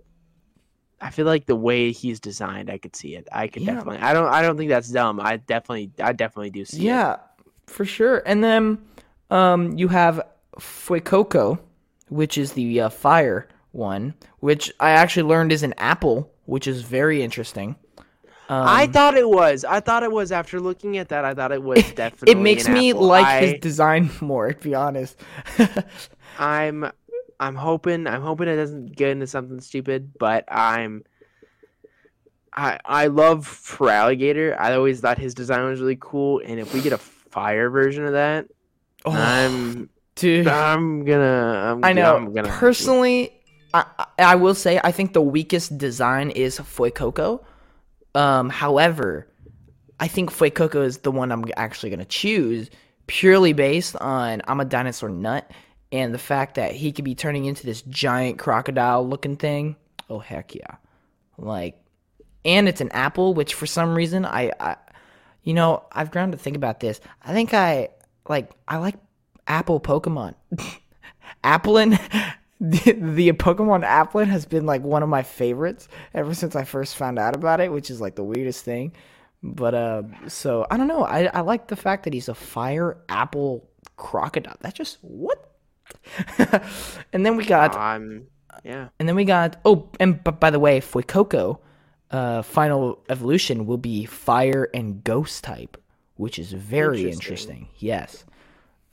[1.01, 3.27] I feel like the way he's designed, I could see it.
[3.31, 3.73] I could Yeah.
[3.75, 3.99] definitely.
[4.01, 4.27] I don't.
[4.27, 5.19] I don't think that's dumb.
[5.19, 5.91] I definitely.
[6.01, 6.83] I definitely do see it.
[6.83, 7.17] Yeah,
[7.67, 8.21] for sure.
[8.25, 8.77] And then
[9.31, 10.21] um, you have
[10.59, 11.59] Fuecoco,
[12.09, 16.81] which is the uh, fire one, which I actually learned is an apple, which is
[16.83, 17.75] very interesting.
[18.49, 19.63] Um, I thought it was.
[19.63, 20.31] I thought it was.
[20.33, 22.33] After looking at that, I thought it was definitely.
[22.33, 23.05] it makes me apple.
[23.05, 25.17] like I, his design more, to be honest.
[26.37, 26.91] I'm.
[27.41, 28.05] I'm hoping.
[28.05, 31.03] I'm hoping it doesn't get into something stupid, but I'm.
[32.53, 34.55] I I love Feraligatr.
[34.59, 38.05] I always thought his design was really cool, and if we get a fire version
[38.05, 38.47] of that,
[39.05, 40.47] oh, I'm dude.
[40.47, 41.71] I'm gonna.
[41.73, 42.15] I'm, I know.
[42.15, 43.33] I'm gonna Personally,
[43.73, 43.85] I,
[44.19, 47.43] I will say I think the weakest design is Fuecoco.
[48.13, 49.27] Um, however,
[49.99, 52.69] I think Fuecoco is the one I'm actually gonna choose
[53.07, 55.49] purely based on I'm a dinosaur nut
[55.91, 59.75] and the fact that he could be turning into this giant crocodile looking thing.
[60.09, 60.75] Oh heck yeah!
[61.37, 61.81] Like,
[62.45, 64.77] and it's an apple, which for some reason I, I
[65.43, 67.01] you know, I've grown to think about this.
[67.21, 67.89] I think I
[68.27, 68.95] like I like
[69.47, 70.35] apple Pokemon.
[71.43, 71.99] Applin,
[72.59, 76.95] the, the Pokemon Applin has been like one of my favorites ever since I first
[76.95, 78.93] found out about it, which is like the weirdest thing.
[79.43, 81.03] But uh, so I don't know.
[81.03, 84.57] I I like the fact that he's a fire apple crocodile.
[84.61, 85.50] That just what?
[87.13, 88.27] and then we got I'm.
[88.63, 88.89] Yeah.
[88.99, 91.59] and then we got oh, and but by the way, Fuecoco,
[92.11, 95.77] uh, final evolution will be fire and ghost type,
[96.15, 97.13] which is very Interesting.
[97.13, 97.67] interesting.
[97.77, 98.25] Yes,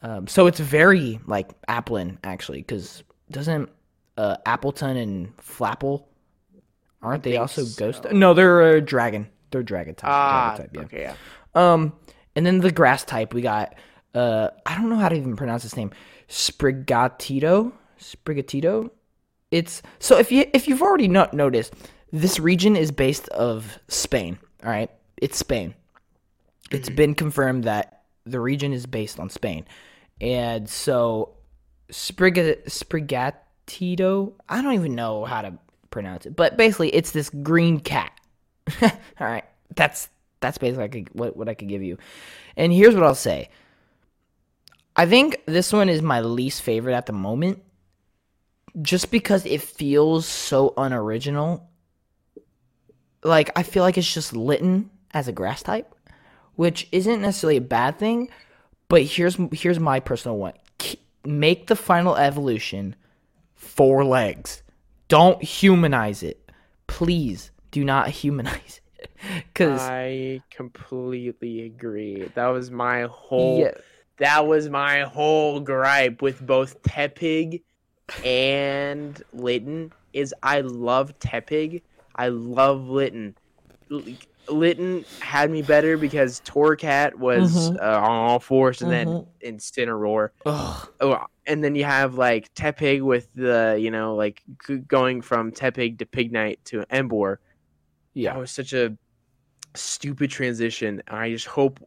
[0.02, 3.68] um, so it's very like Applin actually, because doesn't
[4.16, 6.04] uh, Appletun and Flapple
[7.02, 8.04] aren't they also ghost?
[8.04, 8.10] so.
[8.10, 9.28] No, they're a dragon.
[9.50, 10.10] They're dragon type.
[10.10, 10.54] Ah.
[10.56, 10.98] dragon type, yeah.
[10.98, 11.02] Okay.
[11.54, 11.72] Yeah.
[11.72, 11.92] Um,
[12.36, 13.74] and then the grass type we got.
[14.14, 15.90] Uh, I don't know how to even pronounce his name.
[16.28, 17.72] Sprigatito.
[18.00, 18.90] Sprigatito.
[19.50, 21.72] It's so if you if you've already not noticed,
[22.12, 24.38] this region is based of Spain.
[24.64, 25.74] All right, it's Spain.
[26.70, 29.64] It's been confirmed that the region is based on Spain,
[30.20, 31.34] and so
[31.90, 34.34] Spriga, Sprigatito.
[34.48, 35.54] I don't even know how to
[35.90, 38.12] pronounce it, but basically, it's this green cat.
[38.82, 40.10] All right, that's
[40.40, 41.96] that's basically what what I could give you.
[42.56, 43.48] And here's what I'll say.
[44.98, 47.62] I think this one is my least favorite at the moment,
[48.82, 51.70] just because it feels so unoriginal.
[53.22, 55.94] Like I feel like it's just Litten as a grass type,
[56.56, 58.28] which isn't necessarily a bad thing.
[58.88, 60.54] But here's here's my personal one:
[61.24, 62.96] make the final evolution
[63.54, 64.64] four legs.
[65.06, 66.50] Don't humanize it,
[66.88, 67.52] please.
[67.70, 69.10] Do not humanize it,
[69.52, 72.32] because I completely agree.
[72.34, 73.60] That was my whole.
[73.60, 73.74] yeah,
[74.18, 77.62] That was my whole gripe with both Tepig
[78.24, 79.92] and Litten.
[80.12, 81.82] Is I love Tepig.
[82.16, 83.34] I love Litten.
[83.92, 84.02] L-
[84.48, 87.80] Litten had me better because Torracat was Mhm.
[87.82, 89.26] uh, on all fours and then Mhm.
[89.44, 90.30] Incineroar.
[90.46, 95.20] ugh, Oh, and then you have like Tepig with the you know like g- going
[95.20, 97.36] from Tepig to Pignite to Emboar.
[98.14, 98.32] yeah.
[98.32, 98.96] That was such a
[99.74, 101.02] stupid transition.
[101.06, 101.78] I just hope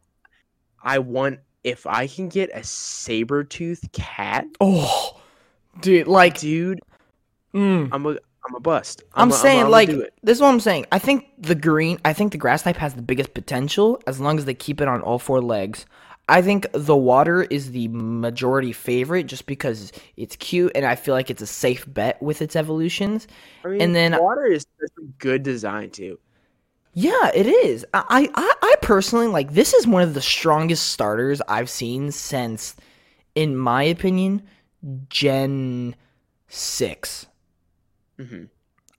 [0.84, 5.22] I want if I can get a saber tooth cat, Oh,
[5.82, 6.80] dude, like, dude,
[7.54, 7.90] mm.
[7.92, 8.10] I'm a
[8.48, 9.04] I'm a bust.
[9.14, 9.90] I'm, a- saying I'ma like
[10.24, 10.88] this is what I'm saying.
[10.92, 14.38] I think the green, I think the grass type has the biggest potential as long
[14.40, 15.86] as they keep it on all four legs.
[16.30, 21.14] I think the water is the majority favorite just because it's cute and I feel
[21.14, 23.28] like it's a safe bet with its evolutions.
[23.66, 26.18] I mean, and then- water is a good design too.
[26.94, 27.86] Yeah, it is.
[27.94, 32.76] I, I I personally like this is one of the strongest starters I've seen since,
[33.34, 34.42] in my opinion,
[35.10, 35.96] Gen
[36.48, 37.28] six.
[38.18, 38.46] hmm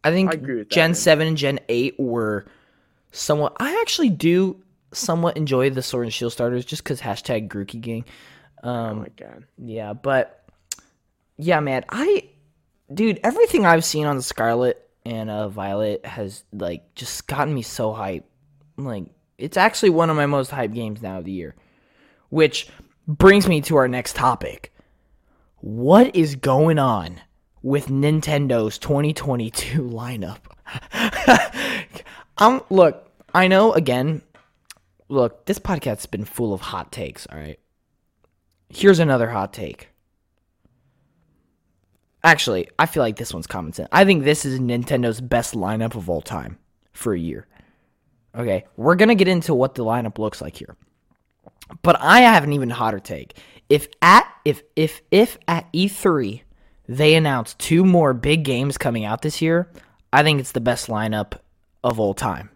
[0.05, 0.37] I think I
[0.69, 0.95] that, Gen man.
[0.95, 2.47] 7 and Gen 8 were
[3.13, 3.55] somewhat.
[3.61, 8.05] I actually do somewhat enjoy the Sword and Shield starters just because hashtag Grookey Gang.
[8.85, 9.45] Oh Um, my god.
[9.59, 10.45] yeah, but
[11.39, 12.29] yeah, man, I,
[12.93, 17.63] dude, everything I've seen on the Scarlet and uh, Violet has like just gotten me
[17.63, 18.25] so hyped.
[18.77, 19.05] Like,
[19.39, 21.55] it's actually one of my most hyped games now of the year,
[22.31, 22.69] which
[23.07, 24.73] brings me to our next topic.
[25.61, 27.21] What is going on
[27.63, 30.39] with Nintendo's 2022 lineup?
[32.39, 34.23] I'm look, I know again,
[35.09, 37.59] look, this podcast's been full of hot takes, all right?
[38.69, 39.92] Here's another hot take.
[42.25, 43.89] Actually, I feel like this one's common sense.
[43.91, 46.59] I think this is Nintendo's best lineup of all time
[46.93, 47.47] for a year.
[48.35, 50.77] Okay, we're gonna get into what the lineup looks like here.
[51.83, 53.37] But I have an even hotter take.
[53.69, 56.43] If at if if if at E3
[56.89, 59.71] they announce two more big games coming out this year,
[60.13, 61.39] I think it's the best lineup
[61.83, 62.51] of all time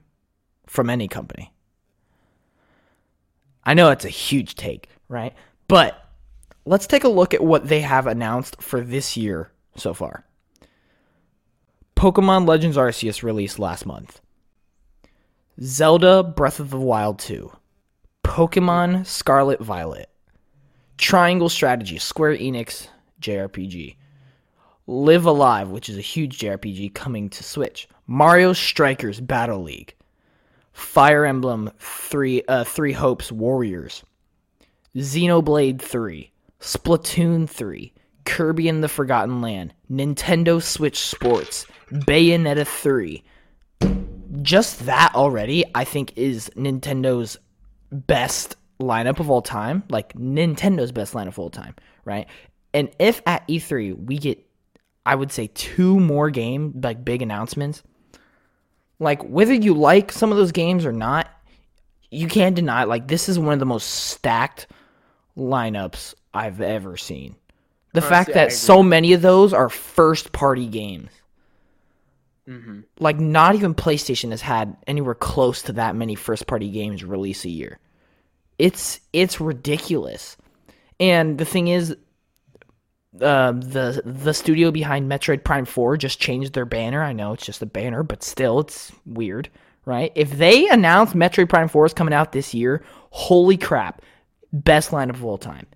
[0.66, 1.52] from any company.
[3.64, 5.34] I know it's a huge take, right?
[5.66, 6.00] But
[6.64, 10.24] let's take a look at what they have announced for this year so far.
[11.96, 14.20] Pokemon Legends Arceus released last month.
[15.62, 17.50] Zelda Breath of the Wild 2.
[18.24, 20.10] Pokemon Scarlet Violet.
[20.98, 22.88] Triangle Strategy, Square Enix
[23.20, 23.96] JRPG.
[24.86, 27.88] Live A Live, which is a huge JRPG coming to Switch.
[28.06, 29.94] Mario Strikers Battle League.
[30.72, 34.02] Fire Emblem 3 uh 3 Hopes Warriors.
[34.96, 37.92] Xenoblade 3, Splatoon 3,
[38.26, 43.22] Kirby and the Forgotten Land, Nintendo Switch Sports, Bayonetta 3.
[44.42, 47.38] Just that already, I think, is Nintendo's
[47.90, 49.84] best lineup of all time.
[49.88, 52.26] Like, Nintendo's best lineup of all time, right?
[52.74, 54.44] And if at E3 we get,
[55.06, 57.82] I would say, two more game, like big announcements,
[58.98, 61.30] like whether you like some of those games or not,
[62.10, 64.66] you can't deny, like, this is one of the most stacked
[65.36, 67.36] lineups I've ever seen.
[67.96, 71.08] The Honestly, fact that so many of those are first party games.
[72.46, 72.80] Mm-hmm.
[73.00, 77.46] Like not even PlayStation has had anywhere close to that many first party games release
[77.46, 77.78] a year.
[78.58, 80.36] It's it's ridiculous.
[81.00, 81.96] And the thing is
[83.18, 87.02] uh, the the studio behind Metroid Prime 4 just changed their banner.
[87.02, 89.48] I know it's just a banner, but still it's weird,
[89.86, 90.12] right?
[90.14, 94.02] If they announce Metroid Prime 4 is coming out this year, holy crap.
[94.52, 95.66] Best lineup of all time.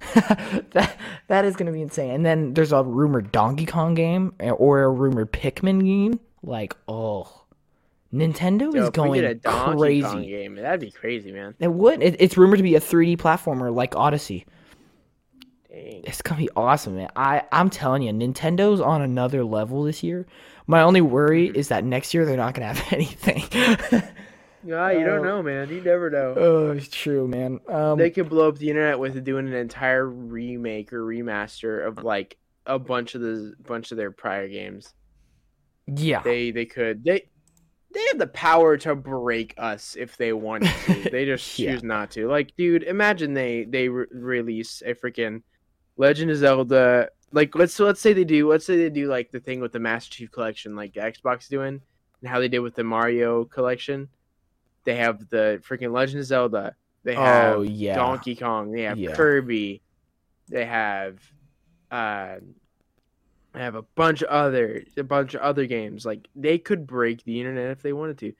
[0.14, 0.96] that
[1.28, 2.10] that is gonna be insane.
[2.10, 6.20] And then there's a rumored Donkey Kong game or a rumored Pikmin game.
[6.42, 7.44] Like, oh,
[8.12, 9.20] Nintendo Yo, is going
[9.78, 10.02] crazy.
[10.02, 11.54] Kong game, that'd be crazy, man.
[11.58, 12.02] It would.
[12.02, 14.46] It, it's rumored to be a 3D platformer like Odyssey.
[15.68, 16.02] Dang.
[16.04, 17.10] It's gonna be awesome, man.
[17.14, 20.26] I I'm telling you, Nintendo's on another level this year.
[20.66, 21.56] My only worry mm-hmm.
[21.56, 23.42] is that next year they're not gonna have anything.
[24.64, 25.68] Yeah, you don't know, man.
[25.68, 26.34] You never know.
[26.36, 27.60] oh, it's true, man.
[27.68, 32.02] Um, They could blow up the internet with doing an entire remake or remaster of
[32.02, 34.92] like a bunch of the bunch of their prior games.
[35.86, 37.28] yeah, They they could they
[37.94, 41.08] they have the power to break us if they wanted to.
[41.10, 41.72] They just Yeah.
[41.72, 42.28] choose not to.
[42.28, 45.42] Like, dude, imagine they they re- release a freaking
[45.96, 47.08] Legend of Zelda.
[47.32, 48.48] Like, let's let's say they do.
[48.48, 51.80] Let's say they do like the thing with the Master Chief Collection, like Xbox doing,
[52.20, 54.08] and how they did with the Mario Collection.
[54.84, 56.74] They have the freaking Legend of Zelda.
[57.04, 57.94] They have Oh, yeah.
[57.94, 58.72] Donkey Kong.
[58.72, 59.14] They have Yeah.
[59.14, 59.82] Kirby.
[60.48, 61.20] They have
[61.90, 62.36] uh
[63.54, 66.04] they have a bunch of other a bunch of other games.
[66.04, 68.32] Like they could break the internet if they wanted to.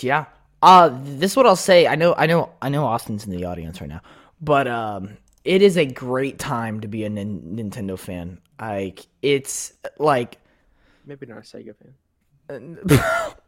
[0.00, 0.26] Yeah.
[0.62, 1.86] Uh this is what I'll say.
[1.86, 4.02] I know I know I know Austin's in the audience right now.
[4.40, 8.40] But um it is a great time to be a Nintendo fan.
[8.60, 10.38] Like it's like
[11.04, 12.78] Maybe not a Sega fan.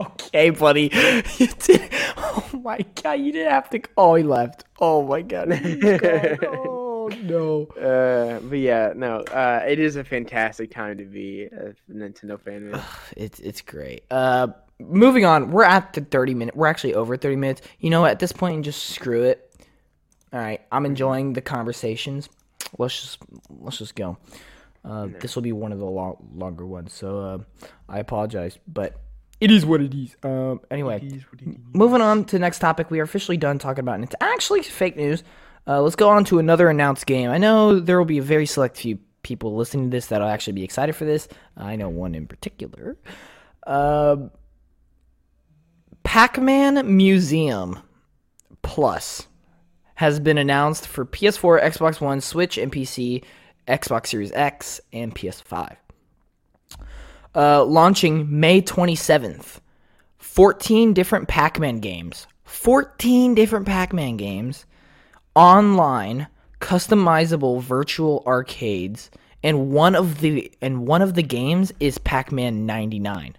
[0.00, 0.90] Okay, buddy.
[1.38, 4.64] You did- Oh my god, you didn't have to Oh, he left.
[4.80, 5.48] Oh my god.
[6.42, 7.66] Oh no.
[7.80, 9.18] Uh, but yeah, no.
[9.20, 12.80] Uh, it is a fantastic time to be a Nintendo fan.
[13.16, 14.04] It's it's great.
[14.10, 14.48] Uh
[14.80, 15.50] moving on.
[15.52, 16.56] We're at the 30 minute.
[16.56, 17.62] We're actually over 30 minutes.
[17.78, 18.04] You know?
[18.04, 19.54] At this point just screw it.
[20.32, 20.60] All right.
[20.72, 22.28] I'm enjoying the conversations.
[22.78, 23.18] Let's just
[23.60, 24.18] let's just go.
[24.84, 27.38] Uh, this will be one of the long, longer ones, so uh,
[27.88, 29.00] I apologize, but
[29.40, 30.16] it is what it is.
[30.22, 31.22] Um, anyway,
[31.72, 32.90] moving on to the next topic.
[32.90, 34.04] We are officially done talking about it.
[34.04, 35.22] It's actually, fake news.
[35.66, 37.28] Uh, let's go on to another announced game.
[37.30, 40.52] I know there will be a very select few people listening to this that'll actually
[40.52, 41.28] be excited for this.
[41.56, 42.96] I know one in particular.
[43.66, 44.16] Uh,
[46.04, 47.80] Pac-Man Museum
[48.62, 49.26] Plus
[49.96, 53.24] has been announced for PS4, Xbox One, Switch, and PC,
[53.66, 55.76] Xbox Series X, and PS5.
[57.36, 59.60] Uh, launching May 27th.
[60.18, 62.26] 14 different Pac Man games.
[62.44, 64.64] 14 different Pac Man games.
[65.34, 66.28] Online,
[66.60, 69.10] customizable virtual arcades.
[69.42, 73.36] And one of the and one of the games is Pac-Man 99.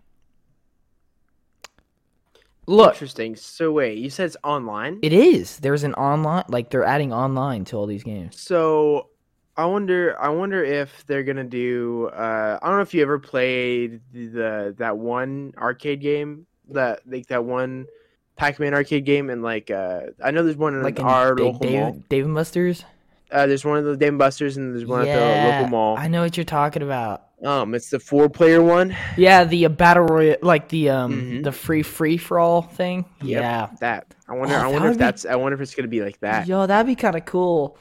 [2.65, 3.35] Look, Interesting.
[3.35, 4.99] So wait, you said it's online.
[5.01, 5.57] it is.
[5.57, 8.39] There's an online like they're adding online to all these games.
[8.39, 9.09] So
[9.57, 10.15] I wonder.
[10.19, 12.07] I wonder if they're gonna do.
[12.13, 17.27] Uh, I don't know if you ever played the that one arcade game that like
[17.27, 17.87] that one
[18.35, 21.45] Pac-Man arcade game and like uh, I know there's one in Like in our Dave,
[21.55, 21.91] local mall.
[21.93, 22.85] Dave, Dave and Buster's.
[23.31, 25.13] Uh, there's one of the Dave and Buster's and there's one at
[25.45, 25.97] the local mall.
[25.97, 27.23] I know what you're talking about.
[27.43, 28.95] Um, it's the four-player one.
[29.15, 31.43] Yeah, the uh, battle royale, like the um Mhm.
[31.43, 33.05] the free free for all thing.
[33.21, 34.13] Yep, Yeah, that.
[34.29, 34.55] I wonder.
[34.55, 35.25] Oh, I wonder if be- that's.
[35.25, 36.47] I wonder if it's gonna be like that.
[36.47, 37.77] Yo, that'd be kind of cool.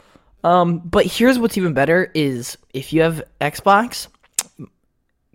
[0.47, 4.07] Um, but here's what's even better is if you have Xbox,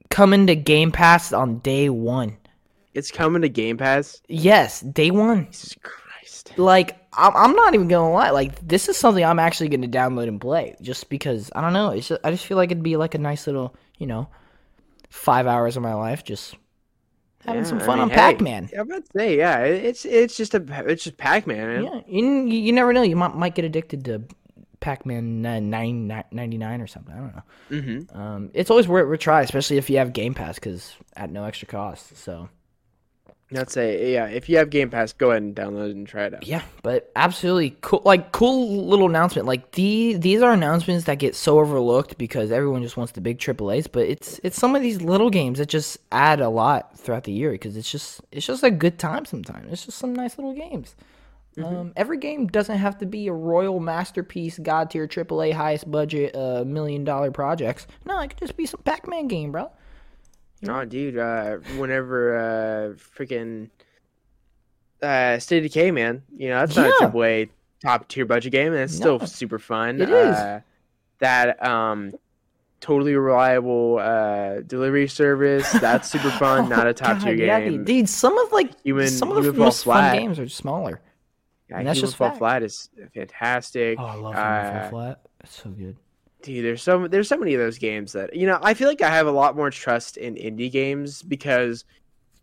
[0.10, 2.38] come into Game Pass on day one.
[2.94, 4.22] It's coming to Game Pass.
[4.30, 5.48] Yes, day one.
[5.48, 6.58] Jesus Christ.
[6.58, 8.30] Like I'm, I'm not even gonna lie.
[8.30, 11.90] Like this is something I'm actually gonna download and play, just because I don't know.
[11.90, 14.30] It's just, I just feel like it'd be like a nice little, you know,
[15.10, 16.56] five hours of my life just
[17.46, 18.70] having Yeah, some I fun mean, on hey, Pac-Man.
[18.72, 21.84] Yeah, I'm about to say, yeah, it's it's just a it's just Pac-Man, man.
[21.84, 23.02] Yeah, you, you never know.
[23.02, 24.24] You might might get addicted to
[24.82, 27.14] Pac-Man uh, nine ninety nine or something.
[27.14, 27.44] I don't know.
[27.72, 28.18] Mm-hmm.
[28.20, 31.46] Um, it's always worth a try, especially if you have Game Pass, because at no
[31.46, 32.18] extra cost.
[32.18, 32.50] So
[33.52, 34.26] That's a yeah.
[34.26, 36.48] If you have Game Pass, go ahead and download it and try it out.
[36.48, 38.02] yeah, but absolutely cool.
[38.06, 39.48] Like cool little announcement.
[39.48, 43.40] Like the these are announcements that get so overlooked because everyone just wants the big
[43.40, 43.88] AAA's.
[43.88, 47.34] But it's it's some of these little games that just add a lot throughout the
[47.34, 49.72] year because it's just it's just a good time sometimes.
[49.72, 50.96] It's just some nice little games.
[51.58, 56.36] Um, every game doesn't have to be a royal masterpiece, god tier AAA, highest budget,
[56.36, 57.88] uh, million dollar projects.
[58.06, 59.70] No, it could just be some Pac Man game, bro.
[60.70, 61.18] Oh, dude.
[61.18, 63.70] Uh, whenever uh, freaking
[65.02, 66.24] uh, State of Decay, man.
[66.36, 67.08] You know that's not Yeah.
[67.08, 67.50] a AAA
[67.84, 70.00] top tier budget game, and it's still super fun.
[70.02, 70.36] It is.
[70.36, 70.62] Uh,
[71.20, 72.14] that um,
[72.80, 75.70] totally reliable uh delivery service.
[75.74, 76.70] That's super fun.
[76.70, 77.78] not a top tier God, yeah, game.
[77.80, 81.02] dude, dude, some of like Human- some of the most fun games are smaller.
[81.72, 82.38] Yeah, and that's just Fall fact.
[82.40, 83.98] Flat is fantastic.
[84.00, 85.22] Oh, I love Uh, Fall Flat.
[85.44, 85.98] It's so good.
[86.44, 88.60] Dude, there's so there's so many of those games that you know.
[88.62, 91.86] I feel like I have a lot more trust in indie games because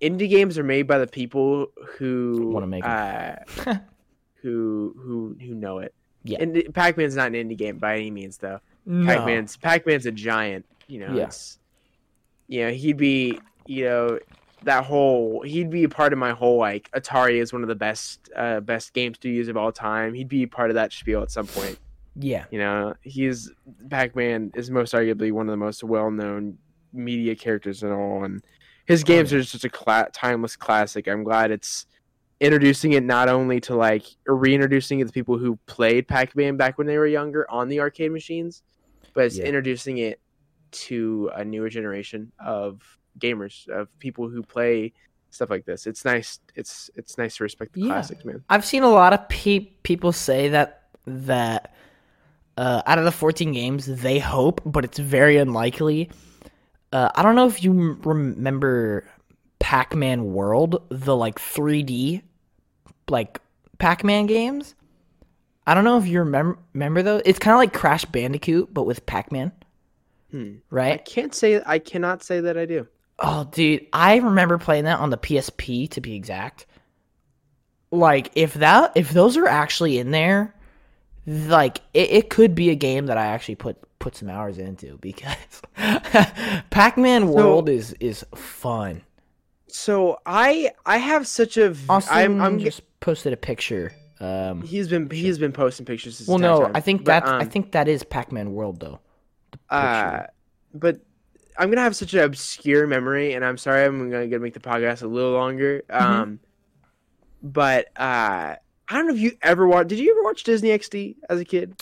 [0.01, 1.66] indie games are made by the people
[1.97, 3.37] who Wanna make 'em.
[3.66, 3.74] uh,
[4.43, 5.95] who who who know it.
[6.24, 6.39] Yeah.
[6.41, 8.61] And Pac-Man's not an indie game by any means, though.
[8.87, 9.07] No.
[9.07, 10.64] Pac-Man's Pac-Man's a giant.
[10.87, 11.31] You know, Yeah.
[12.47, 14.18] you know he'd be you know
[14.64, 17.74] that whole he'd be a part of my whole like Atari is one of the
[17.74, 20.14] best uh, best game studios of all time.
[20.14, 21.78] He'd be part of that spiel at some point.
[22.16, 22.44] Yeah.
[22.50, 23.52] You know, he's
[23.90, 26.59] Pac-Man is most arguably one of the most well-known
[26.92, 28.44] media characters in all, and
[28.86, 29.38] his games yeah.
[29.38, 31.06] are just a cla- timeless classic.
[31.06, 31.86] I'm glad it's
[32.40, 36.86] introducing it not only to like reintroducing it to people who played Pac-Man back when
[36.86, 38.62] they were younger on the arcade machines,
[39.14, 39.44] but it's Yeah.
[39.44, 40.20] introducing it
[40.70, 44.93] to a newer generation of gamers, of people who play
[45.31, 45.87] stuff like this.
[45.87, 46.41] It's nice.
[46.55, 47.89] It's it's nice to respect the Yeah.
[47.89, 48.43] classics, man.
[48.49, 51.75] I've seen a lot of pe- people say that that
[52.57, 56.11] uh, out of the 14 games, they hope, but it's very unlikely.
[56.93, 59.05] Uh, I don't know if you m- remember
[59.61, 62.23] Pac-Man World, the like 3D
[63.09, 63.41] like
[63.79, 64.75] Pac-Man games.
[65.66, 67.23] I don't know if you remember remember those.
[67.27, 69.53] It's kind of like Crash Bandicoot, but with Pac-Man,
[70.31, 70.55] Hmm.
[70.57, 71.05] I right?
[71.05, 72.87] can't say I cannot say that I do.
[73.19, 76.66] Oh, dude, I remember playing that on the PSP to be exact.
[77.91, 80.55] Like, if that, if those are actually in there,
[81.27, 84.97] like it, it could be a game that I actually put put some hours into
[84.99, 85.35] because
[86.71, 89.03] Pac-Man World is is fun.
[89.66, 93.93] So I I have such a Austin I'm, I'm just posted a picture.
[94.21, 96.27] Um, he's been he's been posting pictures.
[96.27, 96.73] Well, no, time.
[96.75, 99.01] I think that I um, think that is Pac-Man World though.
[99.71, 100.25] uh,
[100.73, 101.01] but
[101.59, 104.61] I'm gonna have such an obscure memory, and I'm sorry I'm gonna, gonna make the
[104.61, 105.82] podcast a little longer.
[105.90, 106.12] Mm-hmm.
[106.12, 106.40] Um,
[107.42, 108.54] but uh,
[108.88, 109.88] I don't know if you ever watched.
[109.88, 111.74] Did you ever watch Disney XD as a kid?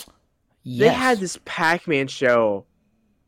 [0.63, 0.79] Yes.
[0.79, 2.65] They had this Pac-Man show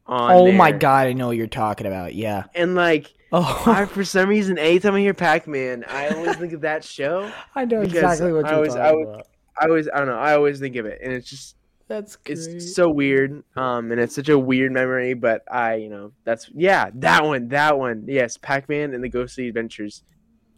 [0.05, 0.31] on.
[0.31, 2.15] Oh my god, I know what you're talking about.
[2.15, 2.45] Yeah.
[2.55, 6.61] And like, Oh, I, for some reason, anytime I hear Pac-Man, I always think of
[6.61, 7.31] that show.
[7.55, 9.27] I know exactly what you're I talking was- about.
[9.61, 11.55] I always, I don't know, I always think of it, and it's just
[11.89, 12.37] That's great.
[12.37, 16.49] it's so weird um and it's such a weird memory but i you know that's
[16.55, 20.03] yeah that one that one yes pac-man and the ghostly adventures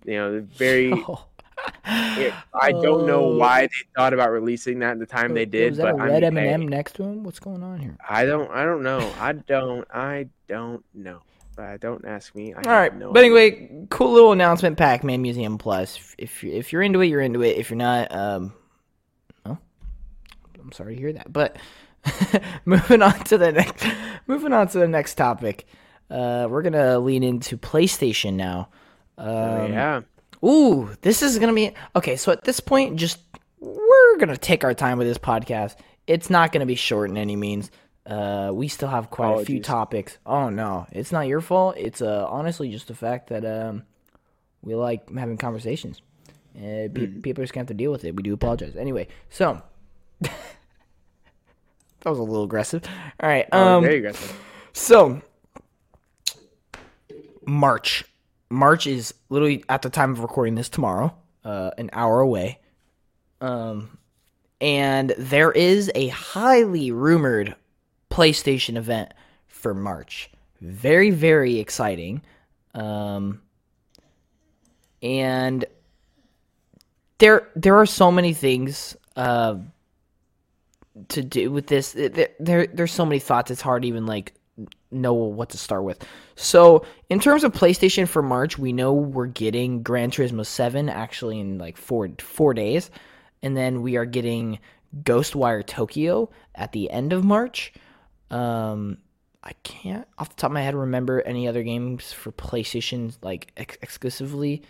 [0.05, 1.25] you know very Oh.
[1.85, 3.37] it- i don't know Oh.
[3.37, 6.11] why they thought about releasing that at the time they did Was that but a
[6.11, 7.23] red I'm, M&M hey, next to him?
[7.23, 7.95] What's going on here?
[8.09, 11.19] i don't i don't know i don't i don't know
[11.57, 13.35] uh, don't ask me I All right, no but idea.
[13.41, 14.77] anyway, cool little announcement.
[14.77, 16.15] Pac-Man Museum Plus.
[16.17, 17.57] If if you're into it, you're into it.
[17.57, 18.53] If you're not, um,
[20.61, 21.31] I'm sorry to hear that.
[21.31, 21.57] But
[22.65, 23.85] moving on to the next,
[24.27, 25.65] moving on to the next topic.
[26.09, 28.69] Uh, we're gonna lean into PlayStation now.
[29.17, 30.01] Um, Oh, yeah
[30.43, 32.15] Ooh, this is gonna be okay.
[32.15, 33.19] So at this point, just
[33.59, 35.75] we're gonna take our time with this podcast.
[36.07, 37.69] It's not gonna be short in any means.
[38.05, 40.17] Uh, we still have quite a few topics.
[40.25, 41.75] Oh no, it's not your fault.
[41.77, 43.83] It's uh honestly just the fact that um
[44.63, 46.01] we like having conversations.
[46.57, 47.21] Uh, pe- Hmm.
[47.21, 48.15] People just gonna have to deal with it.
[48.15, 48.75] We do apologize.
[48.75, 49.61] Anyway, so
[50.21, 50.31] that
[52.05, 52.83] was a little aggressive.
[53.19, 53.47] All right.
[53.51, 53.83] Oh, Um.
[53.83, 54.39] very aggressive
[54.73, 55.21] So
[57.45, 58.03] March.
[58.49, 61.13] March is literally at the time of recording this tomorrow,
[61.45, 62.59] uh, an hour away.
[63.39, 63.97] Um,
[64.59, 67.55] and there is a highly rumored
[68.11, 69.13] PlayStation event
[69.47, 70.29] for March.
[70.59, 72.21] Very, very exciting.
[72.75, 73.41] Um,
[75.01, 75.65] and
[77.17, 79.55] there, there are so many things uh,
[81.09, 81.93] to do with this.
[81.93, 83.51] There, there, there's so many thoughts.
[83.51, 84.33] It's hard even like
[84.91, 86.05] know what to start with.
[86.35, 91.39] So, in terms of PlayStation for March, we know we're getting Gran Turismo 7 actually
[91.39, 92.91] in like 4 4 days,
[93.41, 94.59] and then we are getting
[95.03, 97.73] Ghostwire Tokyo at the end of March.
[98.29, 98.97] Um
[99.43, 103.51] I can't off the top of my head remember any other games for PlayStation like
[103.57, 104.61] ex- exclusively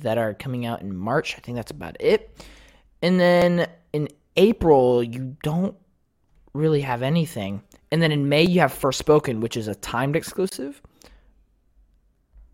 [0.00, 1.36] that are coming out in March.
[1.36, 2.36] I think that's about it.
[3.02, 3.68] And then
[4.36, 5.76] April, you don't
[6.52, 7.62] really have anything.
[7.90, 10.80] And then in May, you have Forspoken, which is a timed exclusive.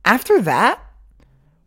[0.05, 0.81] After that,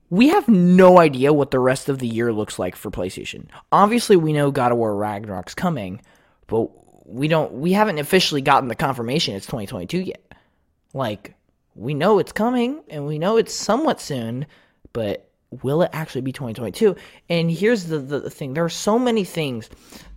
[0.09, 3.47] we have no idea what the rest of the year looks like for PlayStation.
[3.71, 6.01] Obviously, we know God of War Ragnarok's coming,
[6.47, 6.69] but
[7.07, 10.33] we don't we haven't officially gotten the confirmation it's 2022 yet.
[10.93, 11.35] Like
[11.75, 14.45] we know it's coming and we know it's somewhat soon,
[14.93, 15.24] but
[15.63, 16.95] will it actually be 2022?
[17.29, 19.69] And here's the, the, the thing there are so many things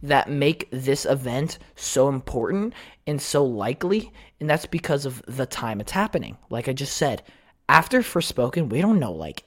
[0.03, 2.75] that make this event so important
[3.07, 6.37] and so likely, and that's because of the time it's happening.
[6.51, 7.23] Like I just said,
[7.69, 9.45] after Forspoken, we don't know like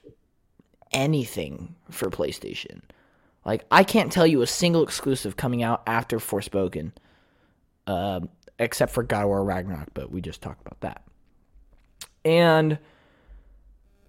[0.92, 2.80] anything for PlayStation.
[3.44, 6.92] Like I can't tell you a single exclusive coming out after Forspoken,
[7.86, 8.20] uh,
[8.58, 11.02] except for God of War Ragnarok, but we just talked about that.
[12.24, 12.78] And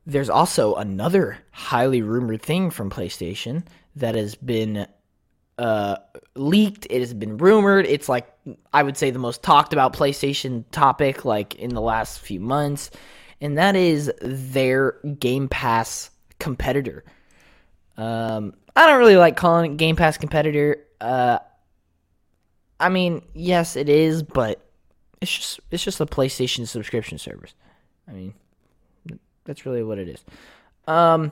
[0.06, 3.64] there's also another highly rumored thing from PlayStation
[3.96, 4.88] that has been
[5.58, 5.96] uh,
[6.36, 6.88] leaked.
[6.90, 7.86] It has been rumored.
[7.86, 8.28] It's like
[8.74, 12.92] I would say the most talked about PlayStation topic like in the last few months,
[13.40, 17.04] and that is their Game Pass competitor.
[17.96, 20.86] Um, I don't really like calling it Game Pass competitor.
[21.00, 21.40] Uh,
[22.80, 24.60] I mean, yes, it is, but
[25.22, 27.54] it's just it's just a PlayStation subscription service.
[28.08, 28.34] I mean,
[29.46, 30.24] that's really what it is.
[30.88, 31.32] Um,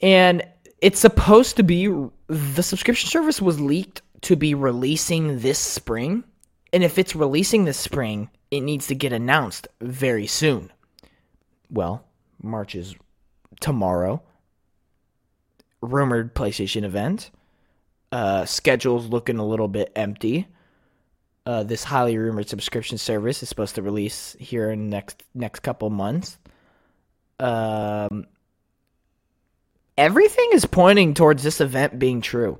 [0.00, 0.46] and
[0.80, 1.86] it's supposed to be
[2.26, 6.24] the subscription service was leaked to be releasing this spring.
[6.72, 10.72] And if it's releasing this spring, it needs to get announced very soon.
[11.70, 12.04] Well,
[12.42, 12.94] March is
[13.60, 14.22] tomorrow.
[15.80, 17.30] Rumored PlayStation event.
[18.12, 20.46] Uh, schedule's looking a little bit empty.
[21.46, 25.90] Uh, this highly rumored subscription service is supposed to release here in next next couple
[25.90, 26.38] months.
[27.38, 28.26] Um,
[29.98, 32.58] everything is pointing towards this event being true,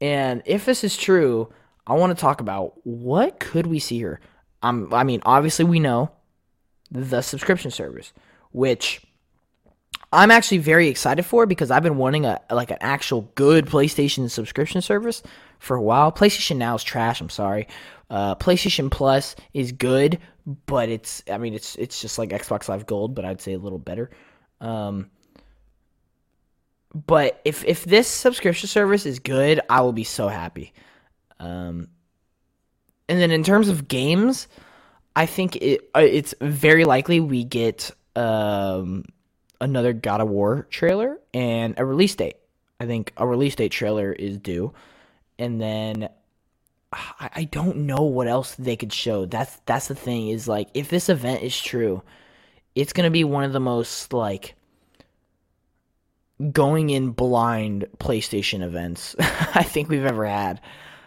[0.00, 1.52] and if this is true,
[1.86, 4.20] I want to talk about what could we see here.
[4.62, 6.10] Um, I mean, obviously we know
[6.90, 8.14] the subscription service,
[8.52, 9.02] which
[10.12, 14.30] I'm actually very excited for because I've been wanting a like an actual good PlayStation
[14.30, 15.22] subscription service
[15.60, 16.10] for a while.
[16.10, 17.20] PlayStation Now is trash.
[17.20, 17.68] I'm sorry.
[18.10, 20.18] Uh, PlayStation Plus is good,
[20.66, 23.58] but it's I mean it's it's just like Xbox Live Gold, but I'd say a
[23.58, 24.10] little better.
[24.60, 25.10] Um,
[26.92, 30.72] but if if this subscription service is good, I will be so happy.
[31.38, 31.88] Um,
[33.08, 34.48] and then in terms of games,
[35.14, 39.04] I think it uh, it's very likely we get um
[39.60, 42.36] another God of War trailer and a release date.
[42.80, 44.72] I think a release date trailer is due,
[45.40, 46.08] and then
[46.92, 49.26] I, I don't know what else they could show.
[49.26, 52.02] That's that's the thing is like if this event is true,
[52.74, 54.54] it's gonna be one of the most like
[56.52, 60.60] going in blind PlayStation events I think we've ever had.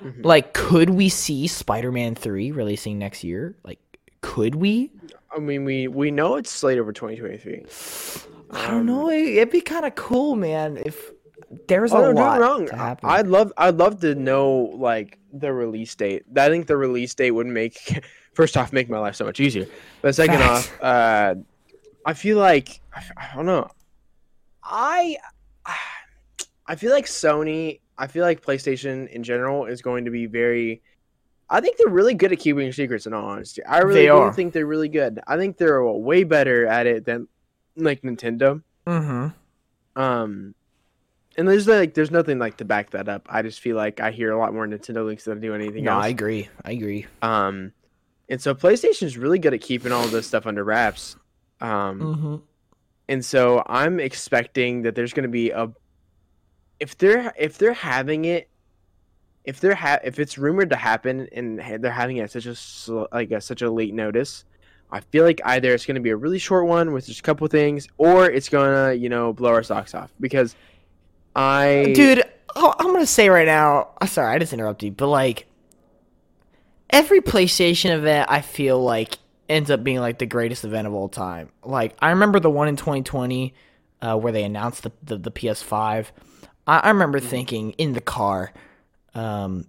[0.03, 0.21] Mm-hmm.
[0.23, 3.55] Like, could we see Spider-Man Three releasing next year?
[3.63, 3.79] Like,
[4.21, 4.91] could we?
[5.33, 7.65] I mean, we we know it's slated for 2023.
[8.51, 9.09] I don't know.
[9.09, 10.77] It'd be kind of cool, man.
[10.77, 11.11] If
[11.67, 12.67] there's oh, a lot wrong.
[12.67, 13.09] to happen.
[13.09, 16.23] I'd love, I'd love to know like the release date.
[16.35, 19.67] I think the release date would make, first off, make my life so much easier.
[20.01, 20.71] But second Facts.
[20.71, 21.35] off, uh,
[22.05, 23.69] I feel like I don't know.
[24.63, 25.17] I,
[26.67, 27.79] I feel like Sony.
[27.97, 30.81] I feel like PlayStation in general is going to be very.
[31.49, 33.05] I think they're really good at keeping secrets.
[33.05, 35.19] In all honesty, I really do think they're really good.
[35.27, 37.27] I think they're way better at it than
[37.75, 38.63] like Nintendo.
[38.87, 40.01] Mm-hmm.
[40.01, 40.55] Um,
[41.37, 43.27] and there's like there's nothing like to back that up.
[43.29, 45.83] I just feel like I hear a lot more Nintendo links than I do anything
[45.83, 46.05] no, else.
[46.05, 46.49] I agree.
[46.63, 47.05] I agree.
[47.21, 47.73] Um,
[48.29, 51.15] and so PlayStation is really good at keeping all this stuff under wraps.
[51.61, 52.35] Um, mm-hmm.
[53.07, 55.71] and so I'm expecting that there's going to be a
[56.79, 58.49] if they're if they're having it
[59.45, 63.07] if they're ha- if it's rumored to happen and they're having it at such a
[63.11, 64.45] like a, such a late notice,
[64.91, 67.23] I feel like either it's going to be a really short one with just a
[67.23, 70.55] couple things, or it's going to you know blow our socks off because
[71.35, 72.23] I dude,
[72.55, 73.89] I'm gonna say right now.
[73.99, 75.47] I'm sorry, I just interrupted you, but like
[76.89, 79.17] every PlayStation event, I feel like
[79.49, 81.49] ends up being like the greatest event of all time.
[81.63, 83.53] Like I remember the one in 2020
[84.01, 86.07] uh, where they announced the the, the PS5.
[86.67, 87.29] I, I remember mm-hmm.
[87.29, 88.53] thinking in the car,
[89.15, 89.65] um,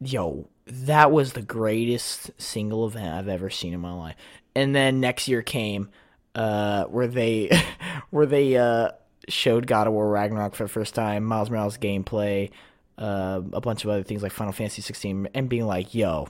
[0.00, 4.16] yo, that was the greatest single event I've ever seen in my life.
[4.54, 5.90] And then next year came
[6.34, 7.50] uh, where they
[8.10, 8.90] where they uh,
[9.28, 12.50] showed God of War Ragnarok for the first time, Miles Morales gameplay,
[12.98, 16.28] uh, a bunch of other things like Final Fantasy 16, and being like, "Yo,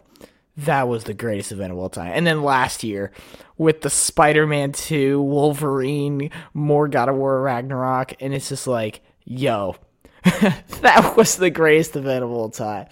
[0.58, 3.10] that was the greatest event of all time." And then last year
[3.56, 9.76] with the Spider-Man 2, Wolverine, more God of War Ragnarok, and it's just like, "Yo,
[10.24, 12.86] that was the greatest event of all time."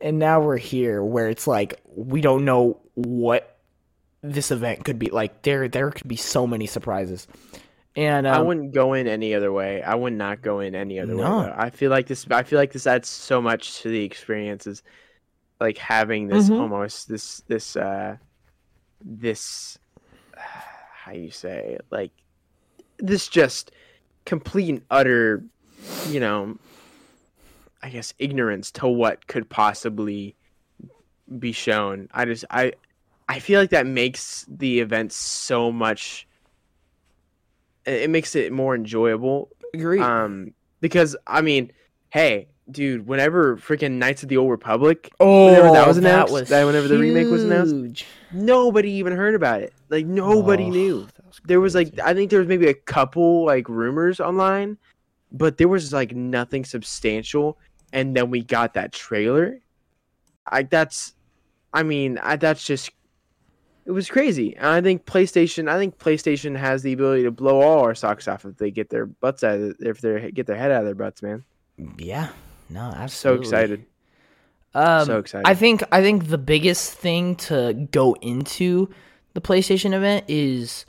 [0.00, 3.58] And now we're here where it's like we don't know what
[4.22, 7.26] this event could be like there there could be so many surprises
[7.98, 9.82] and um, I wouldn't go in any other way.
[9.82, 11.22] I would not go in any other No.
[11.40, 11.46] way.
[11.46, 11.54] though.
[11.56, 12.24] I feel like this.
[12.30, 14.82] I feel like this adds so much to the experiences,
[15.60, 16.60] like having this Mhm.
[16.60, 18.16] almost this this uh
[19.04, 19.78] this
[20.36, 21.84] how you say it?
[21.90, 22.12] like
[22.98, 23.72] this just
[24.24, 25.42] complete and utter,
[26.08, 26.56] you know,
[27.82, 30.36] I guess ignorance to what could possibly
[31.38, 32.08] be shown.
[32.12, 32.72] I just I
[33.28, 36.27] I feel like that makes the event so much
[37.88, 39.50] it makes it more enjoyable.
[39.74, 41.70] Agree um because i mean
[42.10, 46.40] hey dude whenever freaking knights of the old republic oh whenever that was announced, that
[46.40, 48.06] was that whenever the remake was announced, huge.
[48.32, 49.72] nobody even heard about it.
[49.90, 50.96] Like nobody Oh, knew.
[51.26, 54.78] was there was like i think there was maybe a couple like rumors online
[55.32, 57.58] but there was like nothing substantial.
[57.92, 59.60] And then we got that trailer.
[60.50, 61.14] Like that's
[61.74, 62.90] i mean I, that's just
[63.88, 67.60] it was crazy and i think playstation i think playstation has the ability to blow
[67.60, 70.56] all our socks off if they get their butts out of if they get their
[70.56, 71.42] head out of their butts man
[71.96, 72.28] yeah
[72.68, 73.44] no absolutely.
[73.44, 73.84] so excited
[74.74, 78.90] um, so excited I think I think the biggest thing to go into
[79.32, 80.84] the PlayStation event is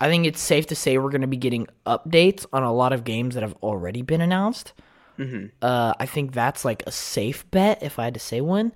[0.00, 2.92] I think it's safe to say we're going to be getting updates on a lot
[2.92, 4.74] of games that have already been announced.
[5.16, 8.72] hmm Uh, I think that's like a safe bet if I had to say one.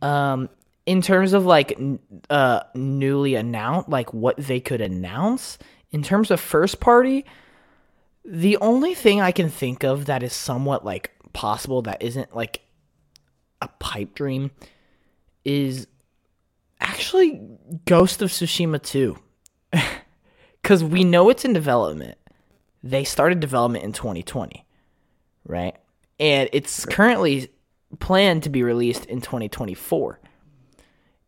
[0.00, 0.48] Um,
[0.86, 1.78] in terms of like
[2.30, 5.58] uh newly announced, like what they could announce
[5.90, 7.24] in terms of first party,
[8.24, 12.62] the only thing I can think of that is somewhat like possible that isn't like
[13.60, 14.50] a pipe dream
[15.44, 15.86] is
[16.80, 17.40] actually
[17.84, 19.16] Ghost of Tsushima 2.
[20.62, 22.18] Cuz we know it's in development.
[22.82, 24.64] They started development in 2020,
[25.44, 25.76] right?
[26.18, 27.50] And it's currently
[28.00, 30.18] planned to be released in 2024.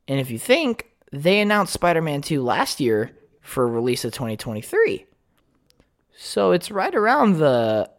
[0.09, 5.07] And if you think they announced Spider-Man 2 last year for release of 2023.
[6.17, 7.91] So it's right around the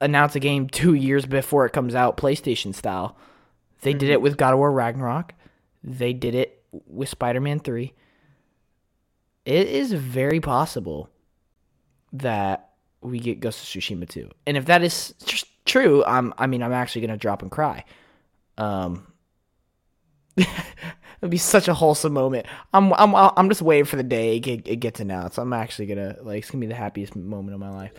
[0.00, 3.16] announce a game 2 years before it comes out PlayStation style.
[3.80, 5.34] They did it with God of War Ragnarok.
[5.82, 7.92] They did it with Spider-Man 3.
[9.44, 11.08] It is very possible
[12.12, 12.70] that
[13.00, 14.30] we get Ghost of Tsushima 2.
[14.46, 15.14] And if that is
[15.64, 17.84] true, I'm I mean I'm actually going to drop and cry.
[18.56, 19.06] Um
[21.20, 22.46] It'd be such a wholesome moment.
[22.72, 25.38] I'm I'm I'm just waiting for the day it, it gets announced.
[25.38, 27.92] I'm actually gonna like it's gonna be the happiest moment of my life.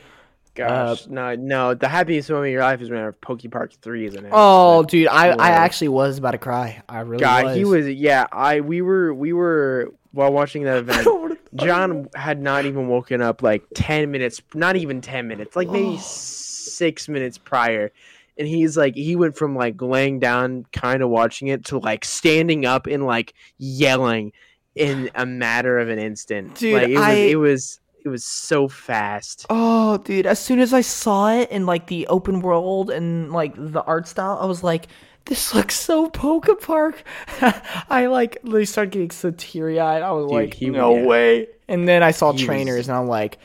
[0.59, 4.15] Uh, gosh no no the happiest moment of your life is when PokéPark 3 is
[4.15, 6.81] announced Oh, dude, I, I actually was about to cry.
[6.89, 7.55] I really God, was.
[7.55, 8.25] he was yeah.
[8.31, 11.05] I we were we were while watching that event.
[11.05, 15.27] don't wanna talk John had not even woken up like ten minutes, not even ten
[15.27, 17.91] minutes, like maybe six minutes prior,
[18.39, 22.03] and he's like he went from like laying down, kind of watching it, to like
[22.05, 24.31] standing up and like yelling
[24.75, 26.55] in a matter of an instant.
[26.55, 29.45] Dude, like, it was I- it was it was so fast.
[29.49, 30.25] Oh, dude!
[30.25, 34.07] As soon as I saw it in like the open world and like the art
[34.07, 34.87] style, I was like,
[35.25, 37.03] "This looks so Poke Park."
[37.89, 40.01] I like they started getting so teary eyed.
[40.01, 41.05] I was Dude, like, he- "No yeah.
[41.05, 43.37] way!" And then I saw He trainers, was- and I'm like,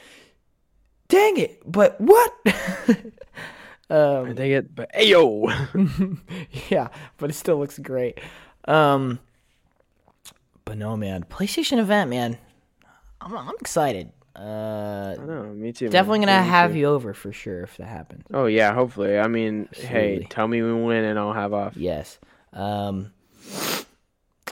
[1.08, 2.32] "Dang it!" But what?
[3.90, 6.18] I um, think it, but ayo.
[6.70, 8.18] yeah, but it still looks great.
[8.66, 9.18] Um,
[10.64, 12.38] but no, man, PlayStation event, man.
[13.20, 14.10] I'm I'm excited.
[14.36, 15.84] Uh, I know, me too.
[15.84, 15.92] man.
[15.92, 16.78] definitely gonna me have too.
[16.78, 18.24] you over for sure if that happens.
[18.32, 19.18] Oh yeah, hopefully.
[19.18, 21.76] I mean, hey, tell me when win and I'll have off.
[21.76, 22.18] Yes.
[22.52, 23.12] Um,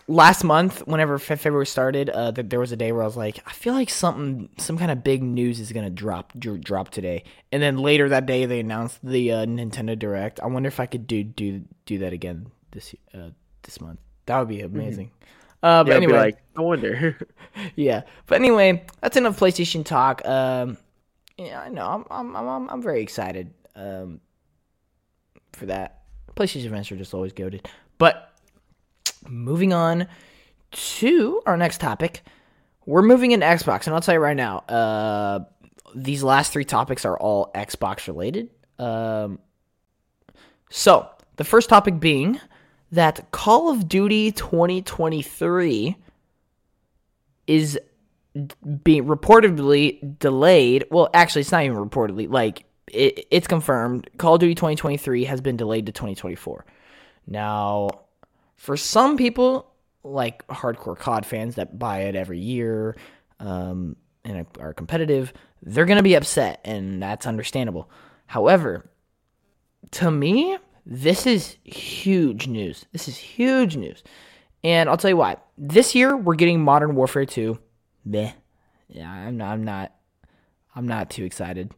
[0.09, 3.43] last month, whenever February started, uh, th- there was a day where I was like,
[3.47, 7.25] I feel like something, some kind of big news is gonna drop, dr- drop today.
[7.51, 10.41] And then later that day, they announced the uh, Nintendo Direct.
[10.41, 13.31] I wonder if I could do do do that again this uh,
[13.63, 14.01] this month.
[14.27, 15.11] That would be amazing.
[15.63, 17.19] Uh, but Yeah, anyway, like, I wonder.
[17.77, 18.03] yeah.
[18.27, 20.27] But anyway, that's enough PlayStation talk.
[20.27, 20.77] Um,
[21.39, 21.87] yeah, I know.
[21.87, 23.53] I'm I'm I'm I'm, I'm very excited.
[23.75, 24.21] Um,
[25.53, 26.03] for that.
[26.35, 27.69] PlayStation events are just always goaded.
[27.99, 28.32] But
[29.29, 30.07] moving on
[30.73, 32.23] to our next topic,
[32.87, 35.41] we're moving into Xbox, and I'll tell you right now, uh,
[35.95, 38.51] these last three topics are all Xbox related.
[38.79, 39.39] Um,
[40.71, 42.41] so the first topic being
[42.91, 45.97] that Call of Duty 2023
[47.47, 47.79] is
[48.83, 50.87] being reportedly delayed.
[50.91, 52.31] Well, actually, it's not even reportedly.
[52.31, 54.09] Like it, it's confirmed.
[54.19, 56.65] Call of Duty 2023 has been delayed to 2024.
[57.27, 57.89] Now,
[58.63, 59.73] for some people,
[60.05, 62.95] like hardcore COD fans that buy it every year
[63.41, 65.33] um, and are competitive,
[65.63, 67.91] they're gonna be upset, and that's understandable.
[68.27, 68.89] However,
[69.91, 72.87] to me, this is huge news.
[72.93, 74.05] This is huge news.
[74.63, 75.39] And I'll tell you why.
[75.59, 77.59] This year we're getting Modern Warfare 2.
[78.05, 78.31] Meh.
[78.87, 79.93] Yeah, I'm not I'm not
[80.77, 81.75] I'm not too excited.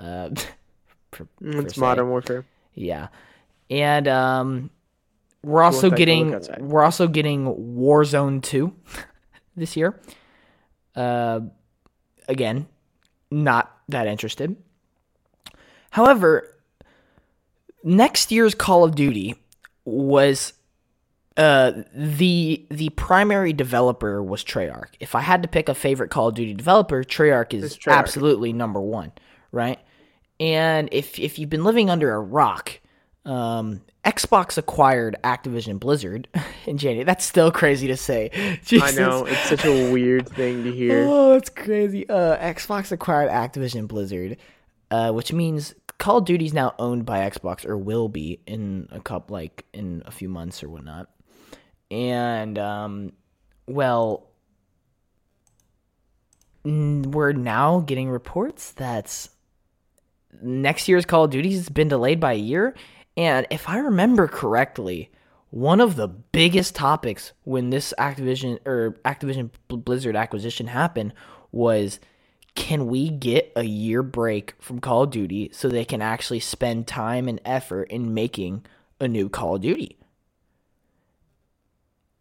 [0.00, 0.30] Uh
[1.12, 2.44] per, it's Modern Warfare.
[2.74, 3.06] Yeah.
[3.70, 4.70] And um
[5.44, 8.74] we're also getting we're also getting Warzone 2
[9.56, 10.00] this year.
[10.96, 11.40] Uh
[12.28, 12.66] again,
[13.30, 14.56] not that interested.
[15.90, 16.50] However,
[17.84, 19.36] next year's Call of Duty
[19.84, 20.54] was
[21.36, 24.90] uh, the the primary developer was Treyarch.
[25.00, 27.92] If I had to pick a favorite Call of Duty developer, Treyarch is Treyarch.
[27.92, 29.12] absolutely number one,
[29.52, 29.78] right?
[30.40, 32.80] And if if you've been living under a rock,
[33.24, 36.28] um, Xbox acquired Activision Blizzard
[36.66, 37.04] in January.
[37.04, 38.30] That's still crazy to say.
[38.64, 38.82] Jesus.
[38.96, 41.04] I know it's such a weird thing to hear.
[41.14, 42.08] Oh, it's crazy.
[42.08, 44.36] Uh, Xbox acquired Activision Blizzard,
[44.90, 48.88] uh, which means Call of Duty is now owned by Xbox or will be in
[48.92, 51.08] a couple like in a few months or whatnot.
[51.90, 53.12] And um,
[53.66, 54.28] well,
[56.64, 59.28] we're now getting reports that
[60.40, 62.74] next year's Call of Duty has been delayed by a year.
[63.16, 65.10] And if I remember correctly,
[65.50, 71.12] one of the biggest topics when this Activision or Activision Blizzard acquisition happened
[71.52, 72.00] was
[72.56, 76.86] can we get a year break from Call of Duty so they can actually spend
[76.86, 78.64] time and effort in making
[79.00, 79.96] a new Call of Duty?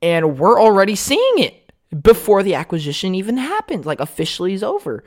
[0.01, 1.71] And we're already seeing it
[2.01, 5.03] before the acquisition even happened, like officially is over.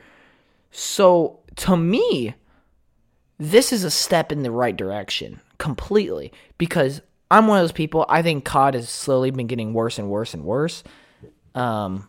[0.71, 2.33] So to me,
[3.37, 8.05] this is a step in the right direction completely because I'm one of those people.
[8.09, 10.83] I think COD has slowly been getting worse and worse and worse.
[11.55, 12.07] Um,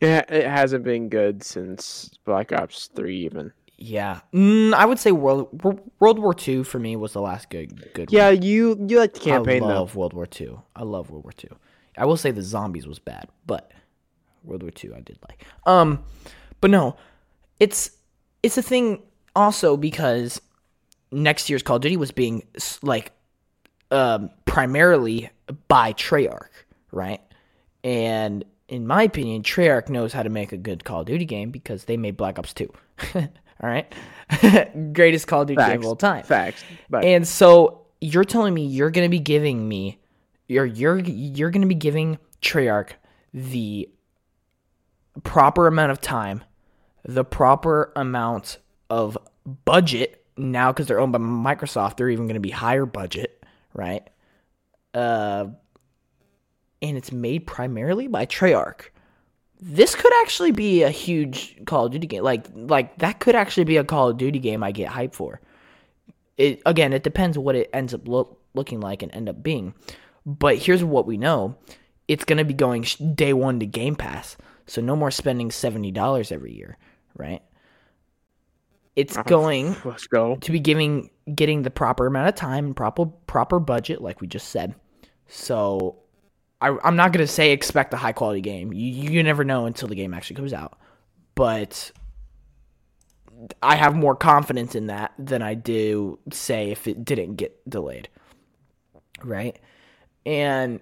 [0.00, 3.52] it, it hasn't been good since Black Ops 3 even.
[3.76, 5.62] Yeah, mm, I would say World
[5.98, 8.12] World War II for me was the last good good.
[8.12, 8.42] Yeah, one.
[8.42, 9.64] you you like the campaign.
[9.64, 10.00] I love though.
[10.00, 10.58] World War II.
[10.76, 11.50] I love World War II.
[11.98, 13.72] I will say the zombies was bad, but
[14.44, 15.44] World War II I did like.
[15.66, 16.04] Um,
[16.60, 16.96] but no,
[17.58, 17.90] it's
[18.44, 19.02] it's a thing
[19.34, 20.40] also because
[21.14, 22.46] next year's Call of Duty was being
[22.82, 23.12] like
[23.90, 25.30] um primarily
[25.68, 26.48] by Treyarch,
[26.92, 27.20] right?
[27.82, 31.50] And in my opinion, Treyarch knows how to make a good Call of Duty game
[31.50, 32.72] because they made Black Ops 2.
[33.14, 33.28] all
[33.62, 33.92] right?
[34.92, 35.72] Greatest Call of Duty Facts.
[35.72, 36.24] game of all time.
[36.24, 36.64] Facts.
[36.88, 37.04] But.
[37.04, 39.98] And so you're telling me you're going to be giving me
[40.48, 42.92] you're you're you're going to be giving Treyarch
[43.32, 43.88] the
[45.22, 46.44] proper amount of time,
[47.04, 48.58] the proper amount
[48.90, 49.16] of
[49.64, 54.08] budget now cuz they're owned by Microsoft, they're even going to be higher budget, right?
[54.92, 55.46] Uh
[56.82, 58.88] and it's made primarily by Treyarch.
[59.60, 62.22] This could actually be a huge Call of Duty game.
[62.22, 65.40] Like like that could actually be a Call of Duty game I get hyped for.
[66.36, 69.74] It again, it depends what it ends up lo- looking like and end up being.
[70.26, 71.56] But here's what we know:
[72.08, 75.90] it's going to be going day one to Game Pass, so no more spending seventy
[75.90, 76.76] dollars every year,
[77.16, 77.42] right?
[78.96, 80.36] It's going Let's go.
[80.36, 84.26] to be giving getting the proper amount of time and proper proper budget, like we
[84.26, 84.74] just said.
[85.26, 85.98] So
[86.60, 88.72] I, am not gonna say expect a high quality game.
[88.72, 90.78] You you never know until the game actually comes out.
[91.34, 91.90] But
[93.62, 98.08] I have more confidence in that than I do say if it didn't get delayed.
[99.22, 99.58] Right?
[100.24, 100.80] And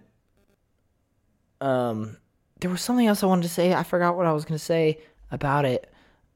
[1.61, 2.19] um
[2.61, 3.73] there was something else I wanted to say.
[3.73, 4.99] I forgot what I was gonna say
[5.31, 5.91] about it.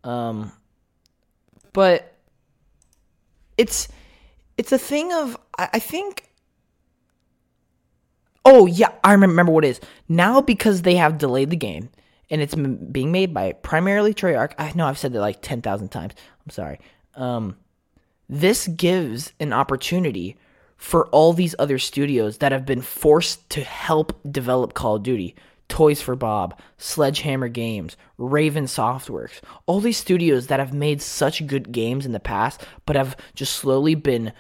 [0.04, 0.52] Um
[1.76, 2.14] but
[3.58, 3.86] it's
[4.56, 6.30] it's a thing of I, think
[8.46, 11.90] Oh yeah, I remember what it is now because they have delayed the game
[12.30, 14.54] and it's being made by primarily Treyarch.
[14.58, 16.14] I know I've said that like ten thousand times.
[16.46, 16.80] I'm sorry.
[17.14, 17.58] Um,
[18.26, 20.38] this gives an opportunity
[20.78, 25.34] for all these other studios that have been forced to help develop Call of Duty.
[25.68, 31.72] Toys for Bob, Sledgehammer Games, Raven Softworks, all these studios that have made such good
[31.72, 34.32] games in the past, but have just slowly been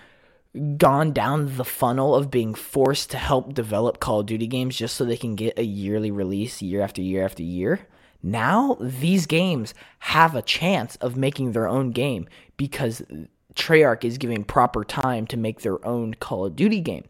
[0.76, 4.96] gone down the funnel of being forced to help develop Call of Duty games just
[4.96, 7.86] so they can get a yearly release year after year after year.
[8.22, 13.02] Now, these games have a chance of making their own game because
[13.54, 17.04] Treyarch is giving proper time to make their own Call of Duty game.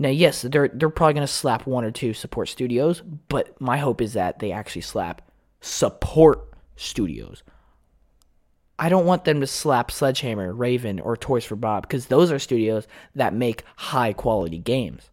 [0.00, 4.00] Now, yes, they're they're probably gonna slap one or two support studios, but my hope
[4.00, 5.20] is that they actually slap
[5.60, 7.42] support studios.
[8.78, 12.38] I don't want them to slap Sledgehammer, Raven, or Toys for Bob because those are
[12.38, 15.10] studios that make high quality games,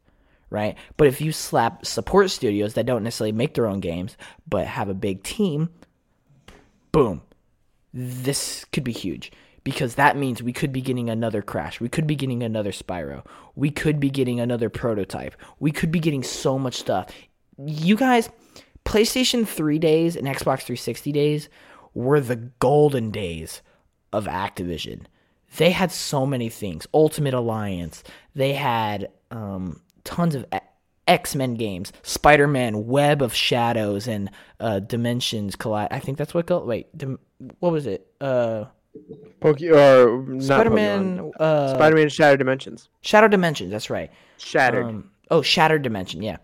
[0.50, 0.78] right?
[0.96, 4.16] But if you slap support studios that don't necessarily make their own games
[4.48, 5.68] but have a big team,
[6.94, 7.24] boom,
[7.94, 9.34] this could be huge
[9.68, 11.82] because that means we could be getting another Crash.
[11.82, 13.26] We could be getting another Spyro.
[13.54, 15.36] We could be getting another prototype.
[15.60, 17.10] We could be getting so much stuff.
[17.58, 18.30] You guys,
[18.86, 21.50] PlayStation 3 days and Xbox 360 days
[21.94, 23.62] were the golden days
[24.14, 25.02] of Activision.
[25.58, 26.88] They had so many things.
[26.94, 28.06] Ultimate Alliance.
[28.36, 30.46] They had um, tons of
[31.10, 35.90] X Men games, Spider Man, Web of Shadows, and uh, Dimensions Collide.
[35.92, 36.48] I think that's what.
[36.48, 37.20] Called, wait, dim,
[37.60, 38.08] what was it?
[38.22, 38.66] Uh,
[39.40, 41.18] Poke- or Spider Man.
[41.18, 41.32] Pokemon.
[41.40, 42.90] Uh, Spider-Man Shattered Dimensions.
[43.02, 43.72] Shadow Dimensions.
[43.72, 44.12] That's right.
[44.38, 44.86] Shattered.
[44.86, 46.22] Um, oh, Shattered Dimension.
[46.22, 46.38] Yeah.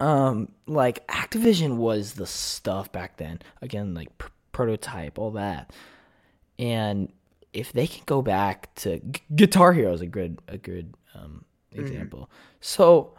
[0.00, 3.40] Um, like Activision was the stuff back then.
[3.62, 5.72] Again, like pr- prototype, all that.
[6.58, 7.12] And
[7.52, 11.44] if they can go back to Gu- Guitar Hero is a good a good um,
[11.72, 12.30] example.
[12.60, 13.14] So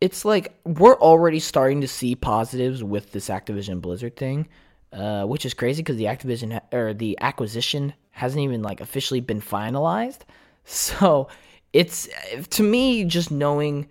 [0.00, 4.48] it's like we're already starting to see positives with this Activision Blizzard thing,
[4.92, 9.40] uh, which is crazy because the Activision or the acquisition hasn't even like officially been
[9.40, 10.20] finalized.
[10.70, 11.28] So
[11.72, 12.08] it's
[12.50, 13.88] to me just knowing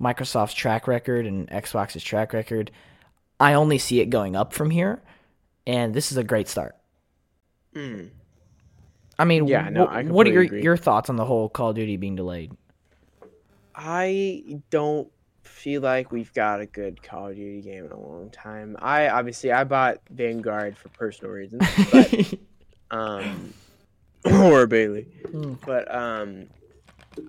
[0.00, 2.70] Microsoft's track record and Xbox's track record,
[3.40, 5.02] I only see it going up from here,
[5.66, 6.76] and this is a great start.
[7.74, 8.10] Mm.
[9.18, 10.62] I mean, Yeah, no, wh- I what are your agree.
[10.62, 12.52] your thoughts on the whole Call of Duty being delayed?
[13.74, 15.10] I don't
[15.42, 18.76] feel like we've got a good Call of Duty game in a long time.
[18.80, 21.62] I obviously I bought Vanguard for personal reasons,
[21.92, 22.12] but
[22.90, 23.54] um,
[24.24, 25.54] or Bailey, Hmm.
[25.64, 26.48] but um,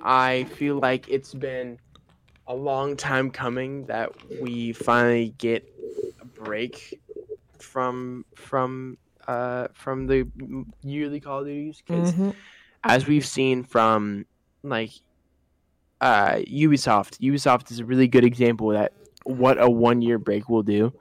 [0.03, 1.78] I feel like it's been
[2.47, 5.66] a long time coming that we finally get
[6.20, 6.99] a break
[7.59, 8.97] from from
[9.28, 10.28] uh from the
[10.82, 12.34] yearly Call of Duties because Mhm.
[12.84, 14.26] as we've seen from
[14.64, 14.91] like
[16.02, 18.93] uh Ubisoft, Ubisoft is a really good example of that
[19.24, 20.93] what a one year break will do.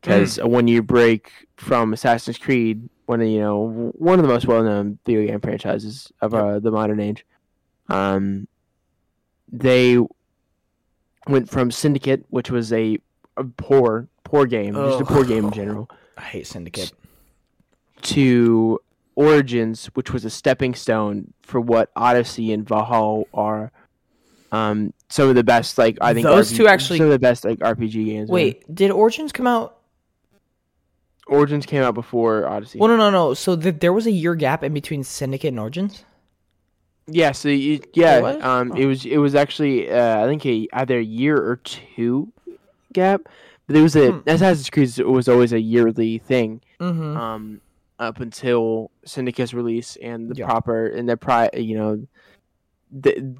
[0.00, 4.28] Because a one year break from Assassin's Creed, one of you know one of the
[4.28, 7.26] most well known video game franchises of uh, the modern age,
[7.88, 8.46] um,
[9.50, 9.98] they
[11.26, 12.98] went from Syndicate, which was a,
[13.36, 16.92] a poor poor game, just a poor game in general, I hate Syndicate.
[18.02, 18.80] to
[19.16, 23.72] Origins, which was a stepping stone for what Odyssey and Valhalla are.
[24.52, 27.44] Um, some of the best, like I think Those two actually- some of the best
[27.44, 28.28] like RPG games.
[28.28, 28.34] man.
[28.34, 29.78] Wait, did Origins come out?
[31.26, 32.78] Origins came out before Odyssey.
[32.78, 33.34] Well, no, no, no.
[33.34, 36.04] So th- there was a year gap in between Syndicate and Origins.
[37.08, 38.76] Yeah, so you, yeah, um, Oh.
[38.76, 42.32] it was it was actually uh, I think a, either a year or two
[42.92, 43.22] gap,
[43.66, 44.28] but it was a Hmm.
[44.28, 46.60] Assassin's Creed was always a yearly thing.
[46.80, 47.16] Mm-hmm.
[47.16, 47.60] um,
[47.98, 50.46] up until Syndicate's release and the Yeah.
[50.46, 52.06] proper and the pri you know
[52.92, 53.34] the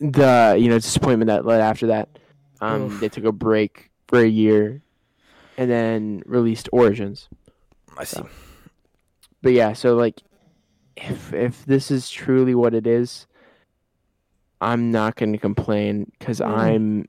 [0.00, 2.08] the you know disappointment that led after that.
[2.60, 3.00] Um, Oof.
[3.00, 4.82] they took a break for a year
[5.56, 7.28] and then released Origins.
[7.96, 8.22] I see.
[9.42, 10.20] But yeah, so like
[10.96, 13.26] if if this is truly what it is,
[14.60, 16.56] I'm not going to complain cuz Mm.
[16.58, 17.08] I'm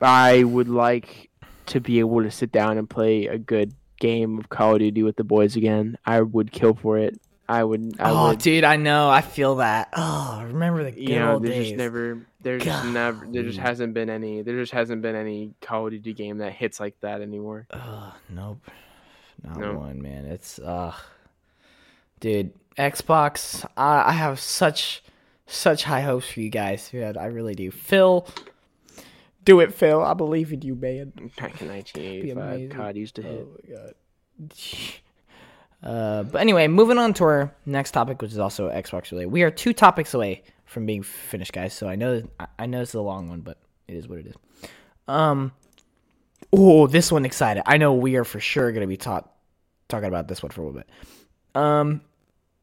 [0.00, 1.30] I would like
[1.66, 5.02] to be able to sit down and play a good game of Call of Duty
[5.02, 5.96] with the boys again.
[6.04, 7.18] I would kill for it.
[7.48, 9.08] I would I oh, would dude, I know.
[9.08, 9.88] I feel that.
[9.92, 11.66] Oh, remember the good you know, old there's days.
[11.68, 15.54] just never there's just never there just hasn't been any there just hasn't been any
[15.60, 17.66] Call of Duty game that hits like that anymore.
[17.70, 18.58] Uh, nope,
[19.44, 19.74] not No.
[19.74, 20.24] one, man.
[20.26, 20.94] It's uh,
[22.20, 23.64] dude, Xbox.
[23.76, 25.02] I, I have such
[25.46, 26.90] such high hopes for you guys.
[26.92, 27.70] Yeah, I really do.
[27.70, 28.26] Phil,
[29.44, 30.02] do it, Phil.
[30.02, 31.12] I believe in you, man.
[31.36, 32.36] Back in amazing.
[32.36, 33.46] 1985, COD used to hit.
[33.48, 33.94] Oh my god.
[35.82, 39.30] Uh, but anyway, moving on to our next topic, which is also Xbox related.
[39.30, 41.74] We are two topics away from being finished, guys.
[41.74, 42.22] So I know
[42.58, 44.34] I- know it's a long one, but it is what it is.
[45.06, 45.52] Um,
[46.52, 47.62] oh, this one excited.
[47.66, 49.30] I know we are for sure going to be taught
[49.88, 50.88] talking about this one for a little bit.
[51.54, 52.00] Um,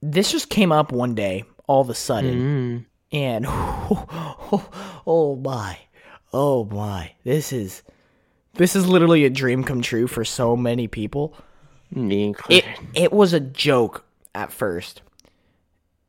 [0.02, 3.18] this just came up one day, all of a sudden, Mm.
[3.18, 3.46] and
[5.08, 5.78] oh my,
[6.34, 7.84] oh my, this is
[8.56, 11.36] this is literally a dream come true for so many people.
[11.96, 12.66] Me It included.
[12.94, 15.02] it was a joke at first,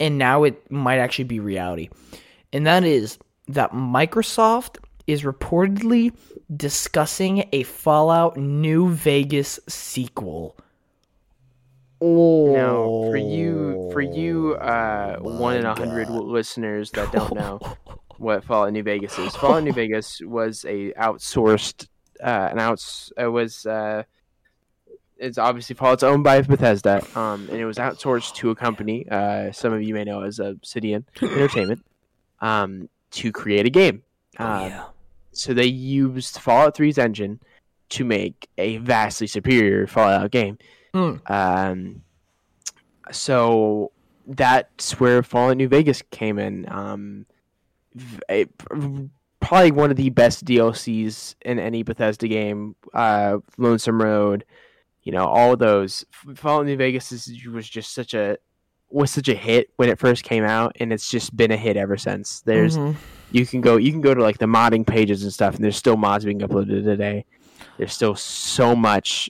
[0.00, 1.88] and now it might actually be reality,
[2.52, 3.18] and that is
[3.48, 6.14] that Microsoft is reportedly
[6.56, 10.56] discussing a Fallout New Vegas sequel.
[12.00, 17.60] Oh, Now, for you, for you, uh, one in a hundred listeners that don't know,
[18.18, 19.34] what Fallout New Vegas is.
[19.36, 21.88] Fallout New Vegas was a outsourced,
[22.22, 23.12] uh, an outs.
[23.16, 23.66] It was.
[23.66, 24.04] Uh,
[25.16, 29.06] it's obviously Fallout's owned by Bethesda, um, and it was outsourced to a company.
[29.10, 31.84] Uh, some of you may know as Obsidian Entertainment,
[32.40, 34.02] um, to create a game.
[34.38, 34.84] Oh, Uh, yeah.
[35.32, 37.40] so they used Fallout 3's engine
[37.90, 40.58] to make a vastly superior Fallout game.
[40.92, 41.16] Hmm.
[41.26, 42.02] Um,
[43.12, 43.92] so
[44.26, 46.66] that's where Fallout New Vegas came in.
[46.70, 47.26] Um,
[48.30, 48.46] a-
[49.40, 52.74] probably one of the best DLCs in any Bethesda game.
[52.94, 54.44] Uh, Lonesome Road,
[55.04, 56.04] you know, all those.
[56.34, 58.36] Fallout New Vegas is, was just such a
[58.90, 61.76] was such a hit when it first came out, and it's just been a hit
[61.76, 62.40] ever since.
[62.42, 62.96] There's Mhm.
[63.32, 65.76] you can go you can go to like the modding pages and stuff and there's
[65.76, 67.24] still mods being uploaded today
[67.78, 69.28] there's still so much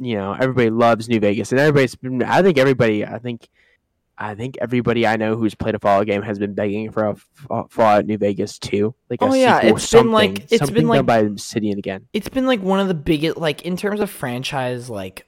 [0.00, 3.48] you know everybody loves new vegas and everybody's been i think everybody i think
[4.18, 7.14] i think everybody i know who's played a fallout game has been begging for
[7.50, 10.74] a fallout new vegas 2 like a Oh, yeah, sequel, it's been, like- it's something
[10.74, 14.00] been, like- by obsidian again it's been like one of the biggest like in terms
[14.00, 15.26] of franchise like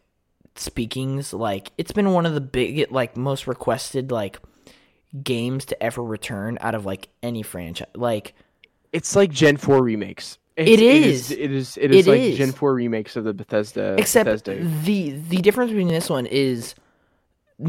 [0.57, 4.39] speakings like it's been one of the big like most requested like
[5.23, 8.35] games to ever return out of like any franchise like
[8.93, 11.31] it's like gen 4 remakes It It's- is.
[11.31, 12.39] it is it is It like is.
[12.39, 16.75] gen 4 remakes of the bethesda except bethesda the the difference between this one is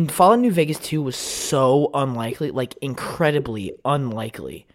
[0.10, 4.66] Fallout New Vegas 2 was so unlikely like incredibly unlikely.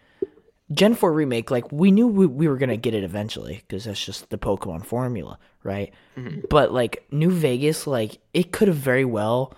[0.71, 3.85] Gen 4 remake like we knew we, we were going to get it eventually cuz
[3.85, 5.93] that's just the Pokemon formula right?
[6.15, 6.41] Mm-hmm.
[6.49, 9.53] But like New Vegas like it could have very well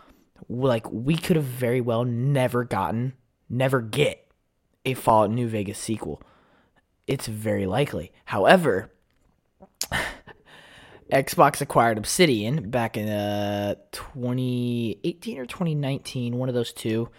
[0.47, 3.13] like we could have very well never gotten
[3.49, 4.31] never get
[4.85, 6.21] a Fallout New Vegas sequel.
[7.07, 8.11] It's very likely.
[8.25, 8.91] However
[11.11, 17.09] Xbox acquired Obsidian back in uh 2018 or 2019, one of those two.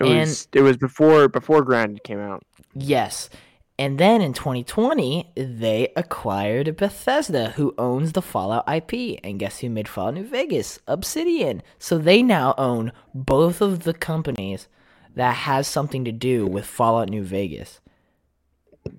[0.00, 2.42] it was it was before before grounded came out
[2.74, 3.30] Yes.
[3.76, 9.18] And then in 2020, they acquired Bethesda, who owns the Fallout IP.
[9.24, 10.78] And guess who made Fallout New Vegas?
[10.86, 11.60] Obsidian.
[11.78, 14.68] So they now own both of the companies
[15.16, 17.80] that has something to do with Fallout New Vegas.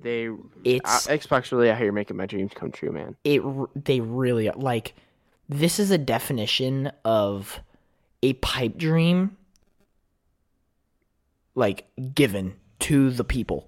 [0.02, 0.30] They
[0.64, 3.16] It's uh, xbox really out here making my dreams come true man.
[3.24, 3.42] It
[3.76, 4.94] they really are like
[5.48, 7.60] this is a definition of
[8.24, 9.38] a pipe dream
[11.54, 13.68] like given to the people.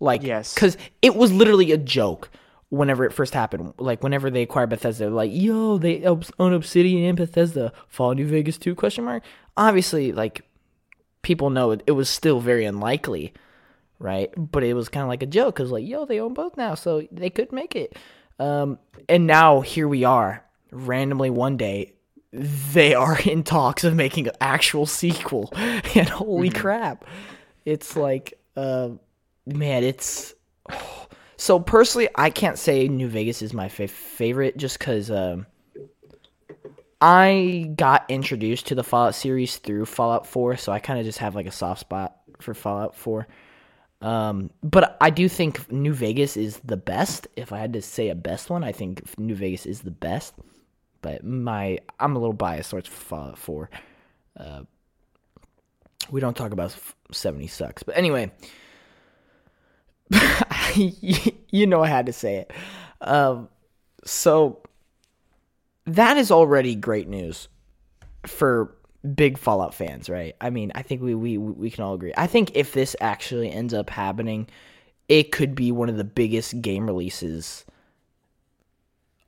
[0.00, 0.54] Like Yes.
[0.54, 2.30] because it was literally a joke
[2.68, 3.72] whenever it first happened.
[3.78, 8.58] Like whenever they acquired bethesda like yo they own obsidian and bethesda fall new vegas
[8.58, 9.22] 2 question mark?
[9.56, 10.42] Obviously like
[11.22, 13.32] people know it, it was still very unlikely
[14.04, 14.30] right?
[14.36, 16.74] But it was kind of like a joke because, like, yo, they own both now,
[16.74, 17.96] so they could make it.
[18.38, 18.78] Um,
[19.08, 21.94] and now here we are, randomly one day,
[22.30, 27.06] they are in talks of making an actual sequel, and holy crap,
[27.64, 28.90] it's like, uh,
[29.46, 30.34] man, it's.
[31.36, 35.46] So personally, I can't say New Vegas is my fa- favorite just because um,
[37.00, 41.18] I got introduced to the Fallout series through Fallout 4, so I kind of just
[41.18, 43.26] have like a soft spot for Fallout 4.
[44.04, 47.26] Um, but I do think New Vegas is the best.
[47.36, 50.34] If I had to say a best one, I think New Vegas is the best.
[51.00, 53.70] But my, I'm a little biased towards Fallout 4.
[54.38, 54.62] Uh,
[56.10, 56.76] we don't talk about
[57.12, 57.82] 70 sucks.
[57.82, 58.30] But anyway,
[60.74, 62.52] you know I had to say it.
[63.00, 63.48] Um,
[64.04, 64.60] so
[65.86, 67.48] that is already great news
[68.26, 68.76] for
[69.14, 70.34] big Fallout fans, right?
[70.40, 72.12] I mean, I think we we we can all agree.
[72.16, 74.48] I think if this actually ends up happening,
[75.08, 77.64] it could be one of the biggest game releases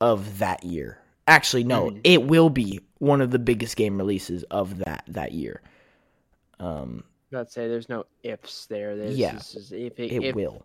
[0.00, 0.98] of that year.
[1.26, 5.60] Actually, no, it will be one of the biggest game releases of that that year.
[6.60, 7.02] Um,
[7.34, 8.96] I'd say there's no ifs there.
[8.96, 10.64] There's, Yeah, this is- if it, it if will.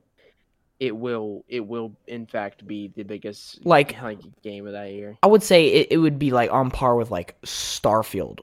[0.80, 5.18] it will it will in fact be the biggest Like- like game of that year.
[5.24, 8.40] I would say it, it would be like on par with like Starfield.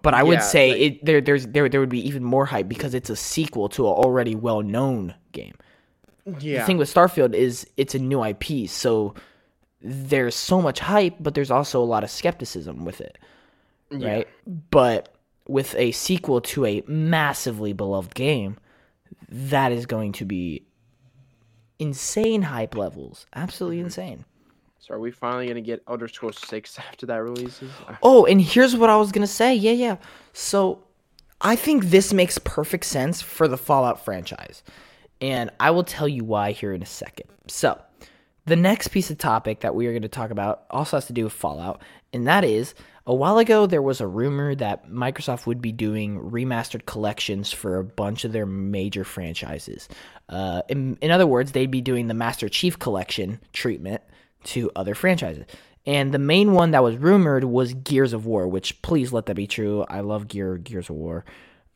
[0.00, 2.46] But I would Yeah, say like- it there there's there there would be even more
[2.46, 5.54] hype because it's a sequel to an already well known game.
[6.40, 9.14] Yeah, The thing with Starfield is it's a new IP, so
[9.80, 13.18] there's so much hype, but there's also a lot of skepticism with it.
[13.90, 14.08] Yeah.
[14.08, 14.28] Right?
[14.70, 15.12] But
[15.48, 18.56] with a sequel to a massively beloved game,
[19.28, 20.62] that is going to be
[21.80, 23.26] insane hype levels.
[23.34, 23.86] Absolutely Mm-hmm.
[23.86, 24.24] insane.
[24.82, 27.70] So are we finally gonna get Elder Scrolls Six after that releases?
[28.02, 29.54] Oh, and here's what I was gonna say.
[29.54, 29.96] Yeah, yeah.
[30.32, 30.82] So
[31.40, 34.64] I think this makes perfect sense for the Fallout franchise.
[35.20, 37.28] And I will tell you why here in a second.
[37.46, 37.80] So
[38.46, 41.12] the next piece of topic that we are going to talk about also has to
[41.12, 41.80] do with Fallout,
[42.12, 42.74] and that is
[43.06, 47.78] A while ago, there was a rumor that Microsoft would be doing remastered collections for
[47.78, 49.88] a bunch of their major franchises.
[50.28, 54.02] Uh, in, in other words, they'd be doing the Master Chief Collection treatment
[54.44, 55.44] to other franchises.
[55.84, 59.34] And the main one that was rumored was Gears of War, which please let that
[59.34, 59.84] be true.
[59.88, 61.24] I love Gear Gears of War.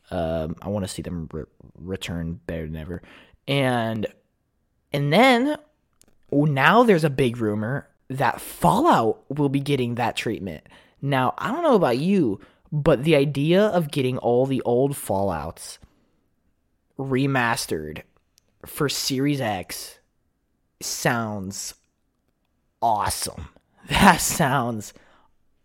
[0.09, 1.43] Um, I want to see them re-
[1.75, 3.01] return better than ever.
[3.47, 4.07] And
[4.93, 5.57] and then
[6.31, 10.65] oh, now there's a big rumor that Fallout will be getting that treatment.
[11.01, 12.39] Now, I don't know about you,
[12.71, 15.77] but the idea of getting all the old Fallouts
[16.97, 18.03] remastered
[18.65, 19.99] for Series X
[20.81, 21.75] sounds
[22.81, 23.49] awesome.
[23.89, 24.93] That sounds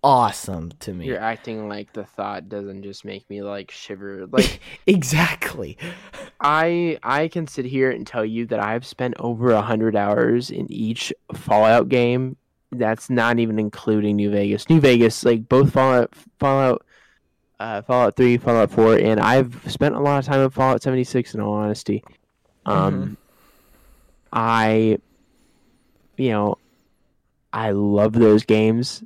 [0.05, 1.07] awesome to me.
[1.07, 4.27] You're acting like the thought doesn't just make me like shiver.
[4.31, 5.77] Like exactly.
[6.41, 10.51] I I can sit here and tell you that I've spent over a hundred hours
[10.53, 12.37] in each Fallout game.
[12.71, 14.69] That's not even including New Vegas.
[14.71, 16.87] New Vegas, like both Fallout, Fallout,
[17.59, 21.03] uh, Fallout Three, Fallout Four, and I've spent a lot of time in Fallout seventy
[21.05, 21.35] six.
[21.35, 22.05] In all honesty,
[22.67, 23.17] um, Mhm.
[24.33, 24.99] I,
[26.17, 26.59] you know,
[27.53, 29.05] I love those games.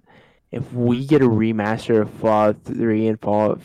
[0.53, 3.61] If we get a remaster of Fallout Three and Fallout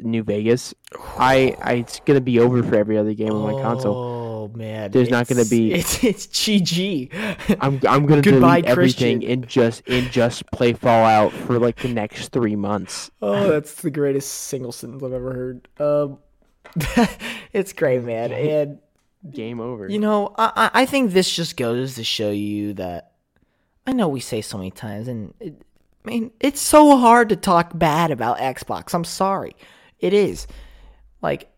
[0.00, 0.74] New Vegas,
[1.18, 3.94] I, I it's gonna be over for every other game on my console.
[3.94, 7.10] Oh man, There's not gonna be- It's it's GG.
[7.60, 9.30] I'm I'm gonna Goodbye, delete everything Christian.
[9.30, 13.10] and just and just play Fallout for like the next three months.
[13.22, 15.68] Oh, that's the greatest single sentence I've ever heard.
[15.78, 16.18] Um,
[17.52, 18.78] it's great, man, and
[19.30, 19.88] Game over.
[19.88, 23.11] you know, I I I think this just goes to show you that
[23.86, 25.60] I know we say so many times, and it,
[26.04, 28.94] I mean, it's so hard to talk bad about Xbox.
[28.94, 29.56] I'm sorry,
[29.98, 30.46] it is.
[31.20, 31.50] Like,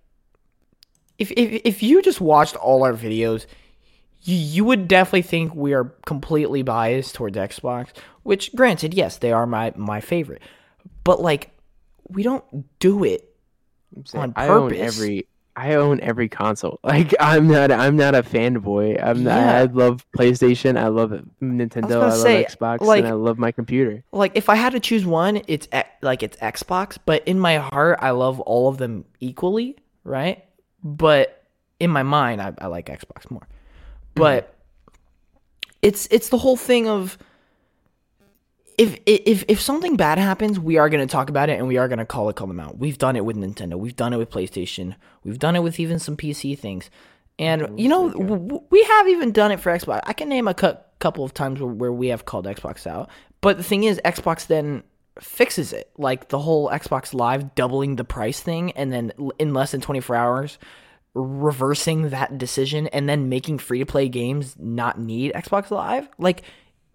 [1.18, 3.46] if if if you just watched all our videos,
[4.22, 7.88] you, you would definitely think we are completely biased towards Xbox.
[8.22, 10.42] Which, granted, yes, they are my my favorite,
[11.04, 11.50] but like,
[12.08, 12.44] we don't
[12.78, 13.34] do it
[14.14, 14.80] on I own purpose.
[14.80, 15.26] every
[15.56, 16.80] I own every console.
[16.84, 19.02] Like I'm not I'm not a fanboy.
[19.02, 19.58] I'm not, Yeah.
[19.58, 20.76] I love PlayStation.
[20.76, 21.10] I love
[21.42, 21.84] Nintendo.
[21.84, 24.02] I, gonna love say, Xbox, like- and I love my computer.
[24.12, 25.68] like if I had to choose one, it's
[26.02, 30.44] like it's Xbox, but in my heart, I love all of them equally, right?
[30.82, 31.44] But
[31.80, 33.40] in my mind, I, I like Xbox more.
[33.40, 34.20] Mm-hmm.
[34.20, 34.54] But
[35.82, 37.18] it's it's the whole thing of
[38.78, 41.76] if if if something bad happens, we are going to talk about it and we
[41.76, 42.78] are going to call it call them out.
[42.78, 43.74] We've done it with Nintendo.
[43.74, 44.96] We've done it with PlayStation.
[45.22, 46.90] We've done it with even some PC things.
[47.38, 50.00] And you know, w- w- we have even done it for Xbox.
[50.04, 53.10] I can name a cou- couple of times where, where we have called Xbox out.
[53.40, 54.82] But the thing is, Xbox then
[55.20, 59.72] fixes it, like the whole Xbox Live doubling the price thing, and then in less
[59.72, 60.58] than 24 hours,
[61.14, 66.08] reversing that decision, and then making free to play games not need Xbox Live.
[66.18, 66.42] Like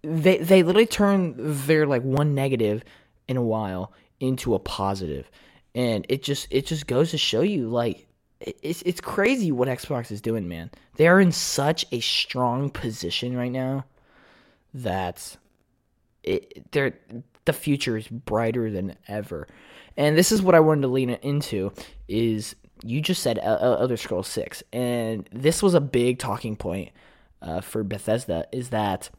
[0.01, 2.83] they they literally turn their like one negative
[3.27, 5.29] in a while into a positive,
[5.75, 8.07] and it just it just goes to show you like
[8.41, 10.71] it's it's crazy what Xbox is doing, man.
[10.95, 13.85] They are in such a strong position right now
[14.73, 15.37] that
[16.23, 16.93] it they're
[17.45, 19.47] the future is brighter than ever.
[19.97, 21.73] And this is what I wanted to lean into
[22.07, 26.55] is you just said El- El- Elder Scrolls 6 and this was a big talking
[26.55, 26.91] point
[27.41, 29.09] uh, for Bethesda is that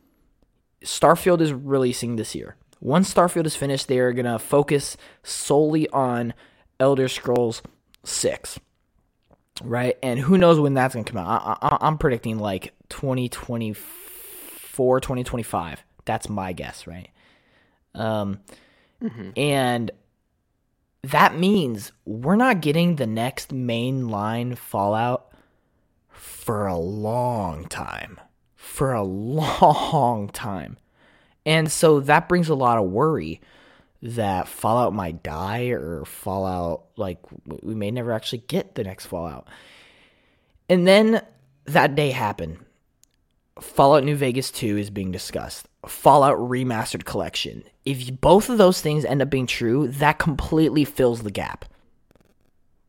[0.85, 2.57] Starfield is releasing this year.
[2.81, 6.33] Once Starfield is finished, they are going to focus solely on
[6.79, 7.63] Elder Scrolls
[8.05, 8.59] 6
[9.63, 9.97] right?
[10.03, 11.59] And who knows when that's gonna come out?
[11.63, 15.85] I, I, I'm predicting like 2024, 2025.
[16.05, 17.11] That's my guess, right?
[17.95, 18.41] Um,
[19.37, 19.91] and
[21.03, 25.33] that means we're not getting the next mainline Fallout
[26.09, 28.21] for a long time,
[28.71, 30.79] for a long time,
[31.45, 33.41] and so that brings a lot of worry
[34.03, 37.19] that Fallout might die or Fallout like
[37.63, 39.47] we may never actually get the next Fallout.
[40.69, 41.23] And then
[41.65, 42.59] that day happened.
[43.61, 45.67] Fallout New Vegas 2 is being discussed.
[45.87, 47.65] Fallout Remastered Collection.
[47.85, 51.65] If both of those things end up being true, that completely fills the gap.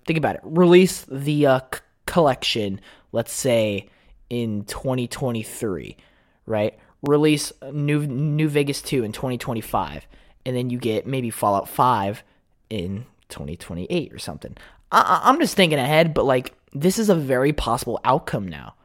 [0.06, 0.42] Think about it.
[0.44, 2.80] Release the uh, c- collection,
[3.12, 3.90] let's say
[4.32, 5.98] in 2023,
[6.46, 6.80] right?
[7.02, 10.08] Release New New Vegas 2 in 2025,
[10.46, 12.24] and then you get maybe Fallout 5
[12.70, 14.56] in 2028 or something.
[14.92, 18.76] I- I'm just thinking ahead, but like this is a very possible outcome now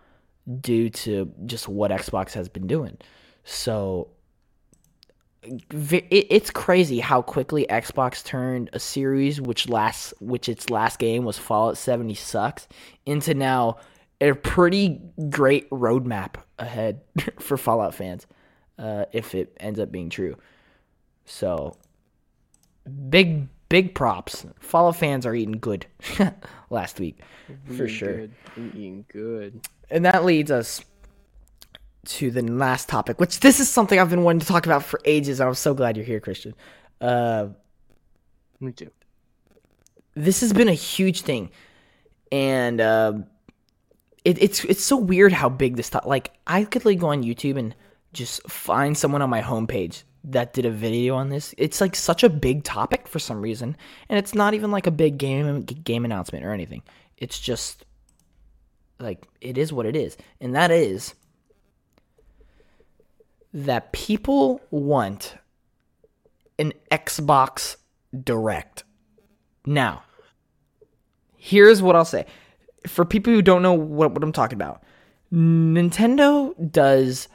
[0.60, 2.98] due to just what Xbox has been doing.
[3.44, 4.08] So
[5.70, 11.38] it's crazy how quickly Xbox turned a series which last which its last game was
[11.38, 12.66] Fallout 70 sucks
[13.04, 13.76] into now
[14.20, 17.00] a pretty great roadmap ahead
[17.38, 18.26] for Fallout fans
[18.78, 20.36] uh, if it ends up being true.
[21.24, 21.76] So
[23.08, 24.46] big big props.
[24.60, 25.86] Fallout fans are eating good
[26.70, 27.18] last week
[27.76, 28.16] for sure.
[28.16, 28.32] Good.
[28.56, 29.60] Eating good.
[29.90, 30.84] And that leads us
[32.06, 35.00] to the last topic, which this is something I've been wanting to talk about for
[35.04, 35.40] ages.
[35.40, 36.54] And I'm so glad you're here, Christian.
[37.00, 37.48] Uh,
[38.60, 38.90] Me too.
[40.14, 41.50] this has been a huge thing,
[42.32, 43.12] and uh,
[44.26, 45.90] it, it's it's so weird how big this.
[45.90, 47.72] To- like I could like go on YouTube and
[48.12, 51.54] just find someone on my homepage that did a video on this.
[51.56, 53.76] It's like such a big topic for some reason,
[54.08, 56.82] and it's not even like a big game game announcement or anything.
[57.16, 57.86] It's just
[58.98, 61.14] like it is what it is, and that is
[63.54, 65.36] that people want
[66.58, 67.76] an Xbox
[68.24, 68.82] Direct.
[69.64, 70.02] Now,
[71.36, 72.26] here's what I'll say.
[72.86, 74.82] For people who don't know what, what I'm talking about,
[75.32, 77.28] Nintendo does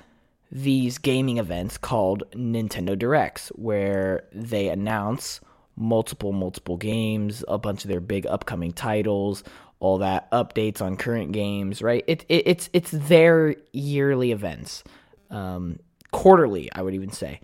[0.52, 5.40] these gaming events called Nintendo Directs, where they announce
[5.76, 9.44] multiple, multiple games, a bunch of their big upcoming titles,
[9.80, 12.04] all that updates on current games, right?
[12.08, 14.84] It, it it's it's their yearly events,
[15.30, 15.80] um,
[16.12, 17.40] quarterly, I would even say,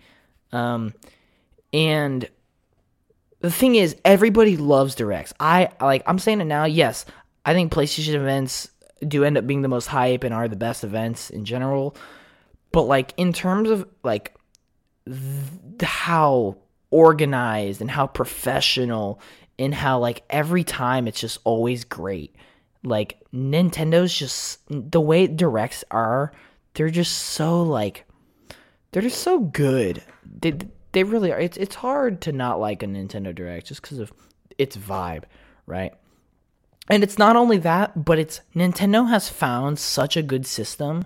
[0.52, 0.94] um,
[1.72, 2.28] and
[3.40, 5.32] the thing is, everybody loves directs.
[5.38, 6.02] I like.
[6.06, 6.64] I'm saying it now.
[6.64, 7.04] Yes,
[7.44, 8.68] I think PlayStation events
[9.06, 11.96] do end up being the most hype and are the best events in general.
[12.72, 14.34] But like in terms of like
[15.06, 16.56] th- how
[16.90, 19.20] organized and how professional
[19.58, 22.34] and how like every time it's just always great.
[22.84, 26.32] Like Nintendo's just the way directs are.
[26.74, 28.04] They're just so like
[28.92, 30.02] they're just so good.
[30.40, 30.54] They
[30.92, 31.40] they really are.
[31.40, 34.12] It's it's hard to not like a Nintendo Direct just because of
[34.58, 35.24] its vibe,
[35.66, 35.92] right?
[36.88, 41.04] And it's not only that, but it's Nintendo has found such a good system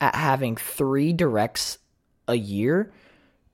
[0.00, 1.78] at having three directs
[2.26, 2.92] a year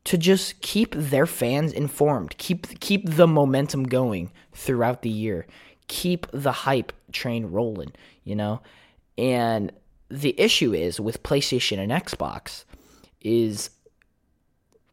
[0.05, 5.47] to just keep their fans informed, keep keep the momentum going throughout the year,
[5.89, 7.93] keep the hype train rolling,
[8.23, 8.61] you know?
[9.17, 9.73] And
[10.11, 12.65] the issue is with PlayStation and Xbox
[13.21, 13.71] is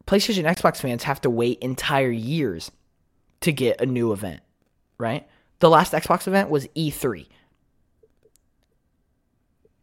[0.06, 2.70] PlayStation Xbox fans have to wait entire years
[3.40, 4.40] to get a new event,
[4.98, 5.28] right?
[5.62, 7.24] The last Xbox event was E3.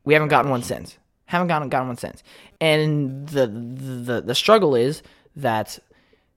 [0.03, 0.97] We haven't gotten one since.
[1.23, 2.22] Haven't gotten gotten one since.
[2.60, 5.01] And the the the struggle is
[5.38, 5.80] that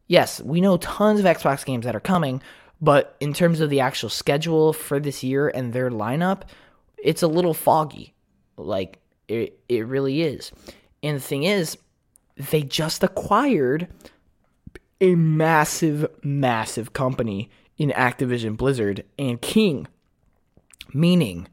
[0.07, 2.41] yes, we know tons of Xbox games that are coming,
[2.81, 6.43] but in terms of the actual schedule for this year and their lineup,
[7.03, 8.15] it's a little foggy.
[8.57, 10.53] Like it it really is.
[11.03, 11.77] And the thing is,
[12.37, 13.89] they just acquired
[15.01, 17.51] a massive, massive company
[17.83, 19.89] in Activision Blizzard and King,
[20.95, 21.49] meaning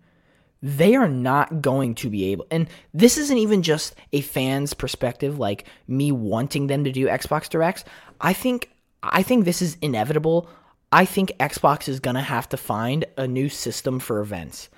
[0.62, 2.46] they are not going to be able.
[2.52, 7.50] And this isn't even just a fan's perspective, like me wanting them to do Xbox
[7.50, 7.84] Directs.
[8.22, 8.70] I think,
[9.02, 10.48] I think this is inevitable.
[10.92, 14.70] I think Xbox is gonna have to find a new system for events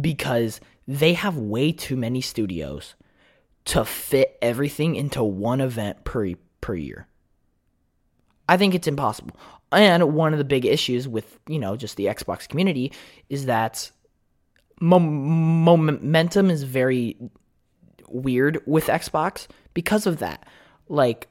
[0.00, 2.94] because they have way too many studios
[3.64, 7.08] to fit everything into one event per per year.
[8.48, 9.36] I think it's impossible.
[9.72, 12.92] And one of the big issues with, you know, just the Xbox community
[13.28, 13.90] is that
[14.80, 17.16] mom- momentum is very
[18.08, 20.44] weird with Xbox because of that.
[20.88, 21.28] Like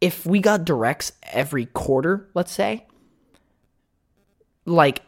[0.00, 2.86] if we got directs every quarter, let's say,
[4.64, 5.02] like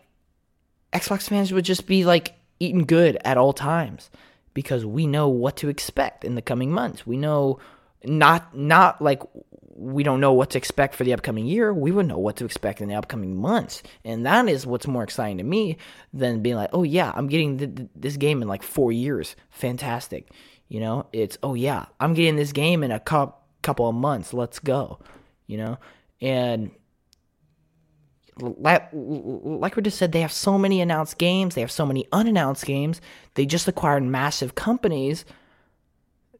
[0.92, 4.10] Xbox fans would just be like eating good at all times
[4.54, 7.06] because we know what to expect in the coming months.
[7.06, 7.58] We know
[8.04, 9.22] not not like
[9.74, 11.72] we don't know what to expect for the upcoming year.
[11.72, 15.02] We would know what to expect in the upcoming months, and that is what's more
[15.02, 15.78] exciting to me
[16.12, 19.34] than being like, oh yeah, I'm getting th- th- this game in like four years.
[19.50, 20.30] Fantastic,
[20.68, 21.06] you know.
[21.12, 23.32] It's oh yeah, I'm getting this game in a cu-
[23.62, 24.34] couple of months.
[24.34, 24.98] Let's go,
[25.46, 25.78] you know.
[26.20, 26.70] And
[28.38, 31.54] like, like we just said, they have so many announced games.
[31.54, 33.00] They have so many unannounced games.
[33.34, 35.24] They just acquired massive companies.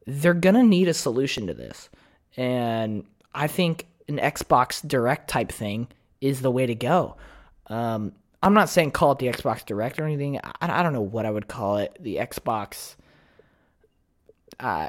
[0.06, 1.88] They're gonna need a solution to this,
[2.36, 3.04] and
[3.34, 5.88] I think an Xbox Direct type thing
[6.20, 7.16] is the way to go.
[7.68, 10.38] Um, I'm not saying call it the Xbox Direct or anything.
[10.42, 11.96] I, I don't know what I would call it.
[12.00, 12.96] The Xbox.
[14.60, 14.88] Uh,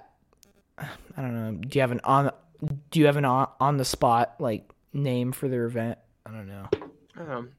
[0.78, 0.88] I
[1.22, 1.52] don't know.
[1.54, 2.32] Do you have an on?
[2.92, 5.98] Do you have an on, on the spot like name for their event?
[6.26, 6.68] I don't know.
[7.18, 7.50] Um,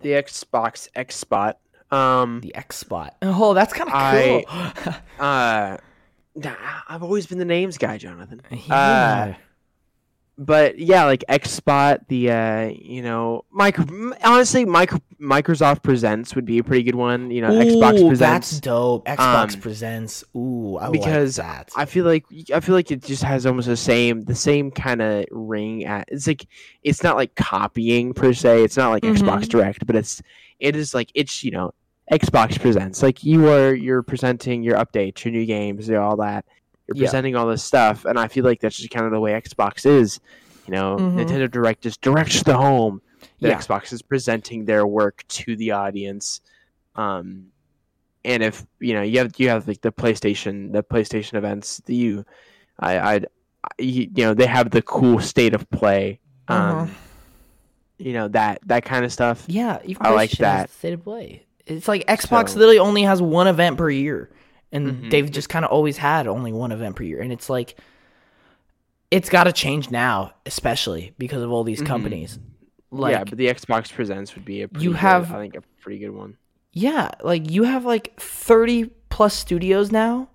[0.00, 1.58] the Xbox X Spot.
[1.90, 3.14] Um, The X Spot.
[3.22, 4.94] Oh, that's kind of I- cool.
[5.18, 5.76] uh,
[6.34, 6.54] nah,
[6.88, 8.40] I've always been the names guy, Jonathan.
[8.52, 9.34] Uh, yeah.
[10.38, 13.84] But yeah, like XSpot, the uh, you know, micro.
[14.24, 17.30] Honestly, micro Microsoft Presents would be a pretty good one.
[17.30, 18.18] You know, Xbox Presents.
[18.50, 19.06] That's dope.
[19.06, 20.24] Xbox Um, presents.
[20.34, 21.70] Ooh, I because like that.
[21.76, 25.00] I feel like I feel like it just has almost the same the same kind
[25.02, 26.46] of ring at it's like
[26.82, 28.64] it's not like copying per se.
[28.64, 29.18] It's not like Mhm.
[29.18, 30.22] Xbox Direct, but it's
[30.58, 31.72] it is like it's you know
[32.10, 36.16] Xbox presents like you are you're presenting your updates, your new games, you know, all
[36.16, 36.44] that.
[36.94, 37.08] You're Yeah.
[37.08, 39.84] presenting all this stuff, and I feel like that's just kind of the way Xbox
[39.86, 40.20] is.
[40.66, 41.14] You know, Mhm.
[41.16, 43.02] Nintendo Direct just directs to the home.
[43.40, 43.58] The Yeah.
[43.58, 46.40] Xbox is presenting their work to the audience.
[46.94, 47.46] Um,
[48.24, 51.94] and if you know you have you have like the PlayStation the PlayStation events the
[51.96, 52.24] you
[52.78, 53.26] I I'd
[53.78, 56.86] you you know they have the cool state of play um Uh-huh.
[57.98, 60.70] you know that that kind of stuff Yeah, even I like that.
[60.70, 61.44] State of play.
[61.66, 64.30] It's like Xbox So- literally only has one event per year,
[64.72, 65.10] and Mhm.
[65.10, 67.78] they've just kind of always had only one event per year, and it's like
[69.10, 71.86] it's got to change now, especially because of all these Mhm.
[71.86, 72.38] companies.
[72.90, 75.54] Like, yeah but the Xbox Presents would be a pretty You good- have- I think
[75.56, 76.36] a pretty good one
[76.72, 80.28] Yeah, like you have like 30 plus studios now.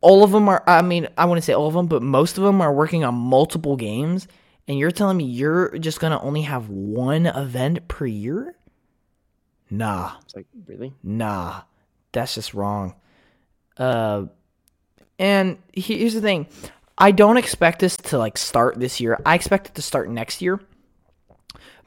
[0.00, 2.42] All of them are I mean, I wouldn't say all of them, but most of
[2.44, 4.26] them are working on multiple games
[4.66, 8.56] and you're telling me you're just going to only have one event per year?
[9.70, 11.62] Nah, it's like really nah.
[12.12, 12.94] That's just wrong.
[13.76, 14.26] Uh
[15.18, 16.46] and here's the thing.
[16.98, 19.18] I don't expect this to like start this year.
[19.24, 20.60] I expect it to start next year.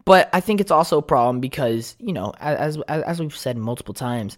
[0.06, 3.58] But I think it's also a problem because you know, as as, as we've said
[3.58, 4.38] multiple times,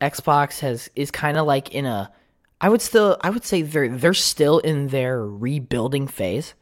[0.00, 2.12] Xbox has is kind of like in a.
[2.60, 6.54] I would still, I would say they're they're still in their rebuilding phase,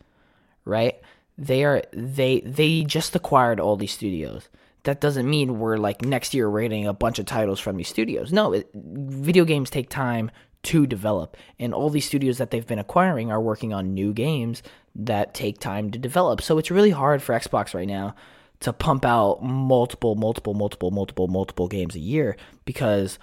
[0.64, 1.00] right?
[1.38, 4.48] They are they they just acquired all these studios.
[4.86, 8.32] That doesn't mean we're like next year we're a bunch of titles from these studios.
[8.32, 10.30] No, it, video games take time
[10.62, 14.62] to develop, and all these studios that they've been acquiring are working on new games
[14.94, 16.40] that take time to develop.
[16.40, 18.14] So it's really hard for Xbox right now
[18.60, 23.18] to pump out multiple, multiple, multiple, multiple, multiple games a year because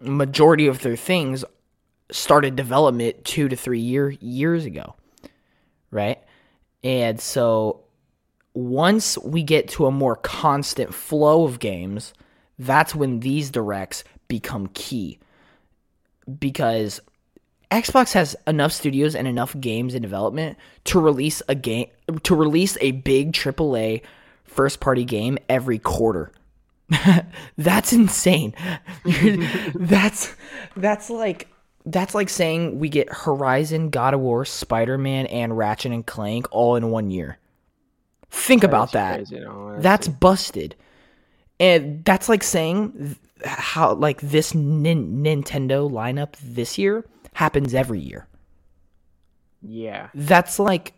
[0.00, 1.44] majority of their things
[2.12, 4.94] started development two to three year years ago,
[5.90, 6.22] right?
[6.84, 7.82] And so
[8.54, 12.12] once we get to a more constant flow of games,
[12.58, 15.18] that's when these directs become key
[16.38, 17.00] because
[17.70, 21.86] Xbox has enough studios and enough games in development to release a game
[22.22, 24.02] to release a big AAA
[24.44, 26.30] first party game every quarter.
[27.56, 28.54] that's insane.
[29.74, 30.34] that's
[30.76, 31.48] that's like
[31.86, 36.76] that's like saying we get Horizon, God of War, Spider-Man and Ratchet and Clank all
[36.76, 37.38] in one year.
[38.32, 39.18] Think about that.
[39.18, 40.74] That's crazy, no, That's busted.
[41.60, 47.04] And that's like saying how like this nin- Nintendo lineup this year
[47.34, 48.26] happens every year.
[49.62, 50.94] yeah That's like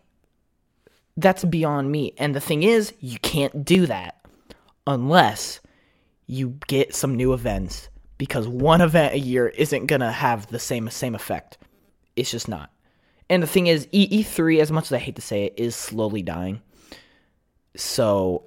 [1.17, 2.13] that's beyond me.
[2.17, 4.25] And the thing is, you can't do that
[4.87, 5.59] unless
[6.27, 10.59] you get some new events because one event a year isn't going to have the
[10.59, 11.57] same same effect.
[12.15, 12.71] It's just not.
[13.29, 15.75] And the thing is, E- E3 as much as I hate to say it is
[15.75, 16.61] slowly dying.
[17.75, 18.43] So,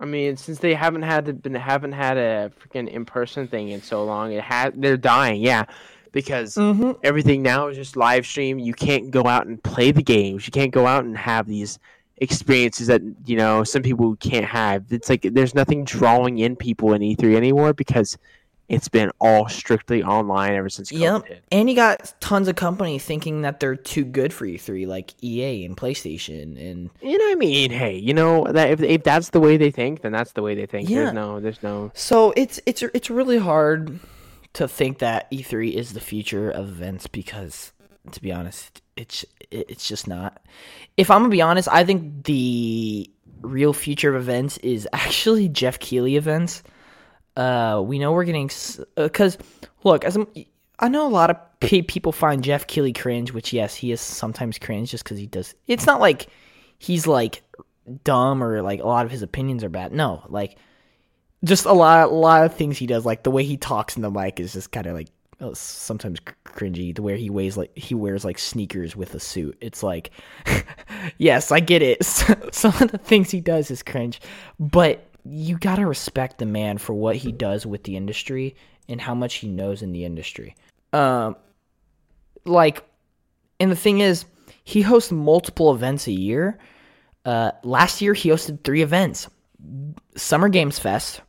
[0.00, 3.82] I mean, since they haven't had been haven't had a freaking in person thing in
[3.82, 5.42] so long, it had they're dying.
[5.42, 5.64] Yeah,
[6.12, 6.98] because mhm.
[7.02, 8.58] everything now is just live stream.
[8.58, 10.46] You can't go out and play the games.
[10.46, 11.78] You can't go out and have these
[12.18, 14.84] experiences that you know some people can't have.
[14.90, 18.16] It's like there's nothing drawing in people in E3 anymore because
[18.72, 21.26] it's been all strictly online ever since COVID Yep.
[21.26, 21.44] hit.
[21.52, 25.64] And you got tons of company thinking that they're too good for E3, like EA
[25.64, 27.70] and PlayStation and You know what I mean?
[27.70, 30.54] Hey, you know that if if that's the way they think, then that's the way
[30.54, 30.88] they think.
[30.88, 31.02] Yeah.
[31.02, 31.92] There's no, there's no.
[31.94, 34.00] So it's it's it's really hard
[34.54, 37.72] to think that E3 is the future of events because,
[38.10, 40.40] to be honest, it's it's just not.
[40.96, 43.10] If I'm gonna be honest, I think the
[43.42, 46.62] real future of events is actually Jeff Keighley events.
[47.36, 48.50] Uh, we know we're getting
[48.96, 49.38] because
[49.84, 50.26] look, as I'm,
[50.78, 54.00] I know a lot of pe- people find Jeff Keighley cringe, which yes, he is
[54.00, 55.54] sometimes cringe just because he does.
[55.66, 56.26] It's not like
[56.78, 57.42] he's like
[58.04, 59.92] dumb or like a lot of his opinions are bad.
[59.92, 60.58] No, like
[61.44, 64.02] just a lot, a lot of things he does, like the way he talks in
[64.02, 65.08] the mic is just kind of like
[65.40, 66.94] uh, sometimes cr- cringy.
[66.94, 69.56] The way he weighs like he wears like sneakers with a suit.
[69.60, 70.10] It's like,
[71.18, 72.04] yes, I get it.
[72.04, 74.20] Some of the things he does is cringe,
[74.58, 78.56] but you gotta respect the man for what he does with the industry
[78.88, 80.54] and how much he knows in the industry.
[80.92, 81.36] Um,
[82.44, 82.84] like,
[83.60, 84.24] and the thing is,
[84.64, 86.58] he hosts multiple events a year.
[87.24, 89.28] Uh, last year he hosted three events:
[90.16, 91.20] Summer Games Fest,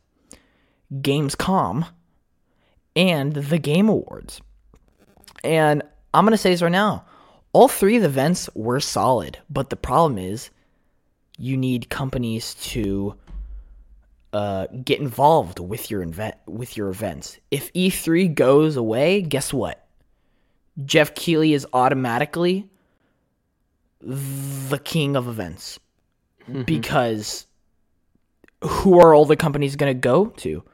[0.92, 1.86] Gamescom,
[2.96, 4.40] and the Game Awards.
[5.42, 7.04] And I'm gonna say this right now:
[7.52, 10.50] all three of the events were solid, but the problem is
[11.38, 13.14] you need companies to
[14.34, 17.38] uh, get involved with your event with your events.
[17.52, 19.86] If E3 goes away, guess what?
[20.84, 22.68] Jeff Keighley is automatically
[24.00, 25.78] the king of events
[26.64, 27.46] because
[28.60, 30.64] who are all the companies going to go to?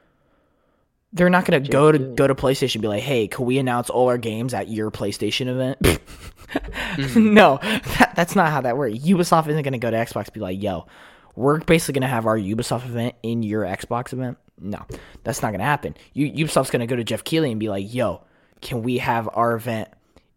[1.12, 3.59] They're not going to go to go to PlayStation and be like, "Hey, can we
[3.59, 6.01] announce all our games at your PlayStation event?"
[6.91, 7.35] Mm-hmm.
[7.35, 8.99] no, that, that's not how that works.
[8.99, 10.87] Ubisoft isn't going to go to Xbox and be like, "Yo,
[11.36, 14.85] we're basically going to have our Ubisoft event in your Xbox event." No,
[15.24, 15.97] that's not going to happen.
[16.12, 18.23] U- Ubisoft's going to go to Jeff Keighley and be like, "Yo,
[18.61, 19.89] can we have our event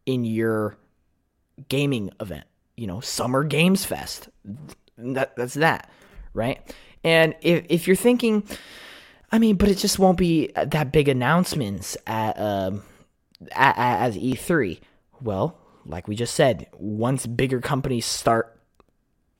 [0.05, 0.77] in your
[1.69, 2.45] gaming event?
[2.77, 4.29] You know, Summer Games Fest."
[4.97, 5.89] That, that's that,
[6.33, 6.61] right?
[7.03, 8.43] And if if you're thinking,
[9.31, 12.83] I mean, but it just won't be that big announcements at um
[13.51, 14.79] at, at, as E3.
[15.21, 18.57] Well, like we just said, once bigger companies start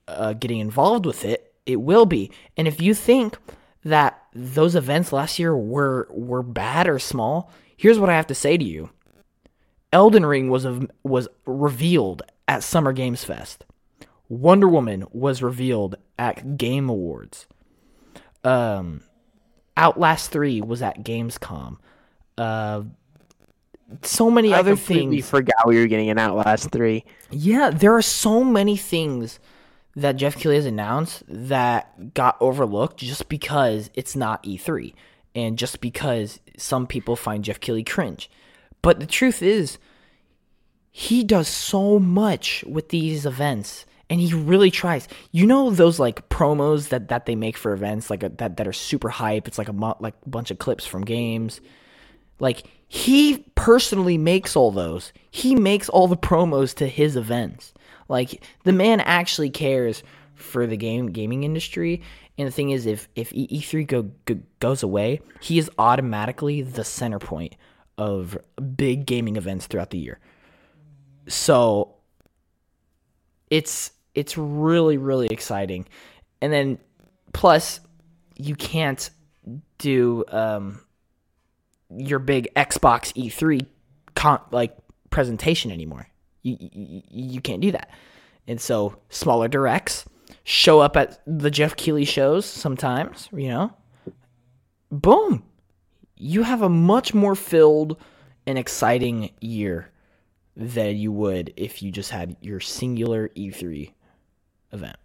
[0.08, 2.32] uh, getting involved with it, it will be.
[2.58, 3.38] And if you think
[3.84, 8.36] that those events last year were were bad or small, here's what I have to
[8.36, 8.90] say to you:
[9.92, 13.66] Elden Ring was a, was revealed at Summer Games Fest.
[14.30, 17.46] Wonder Woman was revealed at Game Awards.
[18.44, 19.02] Um,
[19.78, 21.78] Outlast Three was at Gamescom.
[22.38, 22.84] Uh,
[24.02, 25.30] so many I other completely things.
[25.30, 27.06] forgot we were getting an Outlast three.
[27.30, 29.40] Yeah, there are so many things
[29.96, 34.94] that Jeff Keighley has announced that got overlooked just because it's not E3
[35.36, 38.30] and just because some people find Jeff Keighley cringe.
[38.82, 39.78] But the truth is,
[40.92, 45.08] he does so much with these events and he really tries.
[45.32, 48.68] You know those like promos that that they make for events like a, that that
[48.68, 49.48] are super hype.
[49.48, 51.62] It's like a mo- like a bunch of clips from games.
[52.40, 55.14] Like he personally makes all those.
[55.32, 57.74] He makes all the promos to his events.
[58.10, 60.04] Like the man actually cares
[60.36, 62.02] for the game gaming industry.
[62.38, 66.62] And the thing is, if if E- E3 go, go goes away, he is automatically
[66.62, 67.56] the center point
[67.98, 68.38] of
[68.76, 70.20] big gaming events throughout the year.
[71.28, 71.96] So
[73.50, 75.88] it's it's really really exciting,
[76.42, 76.80] and then
[77.34, 77.80] plus
[78.36, 79.10] you can't
[79.78, 80.82] do um
[81.96, 83.66] your big Xbox E3
[84.16, 84.76] con- like
[85.12, 86.08] presentation anymore.
[86.44, 86.58] You,
[87.10, 87.90] you can't do that.
[88.48, 90.06] And so smaller directs
[90.44, 93.74] show up at the Jeff Keighley shows sometimes, you know.
[94.92, 95.44] Boom.
[96.16, 97.98] You have a much more filled
[98.46, 99.90] and exciting year
[100.56, 103.92] than you would if you just had your singular E3
[104.72, 104.98] event.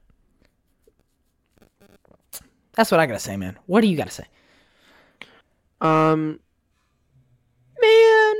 [2.74, 3.58] That's what I got to say, man.
[3.66, 4.26] What do you got to say?
[5.80, 6.38] Um,
[7.80, 8.34] man,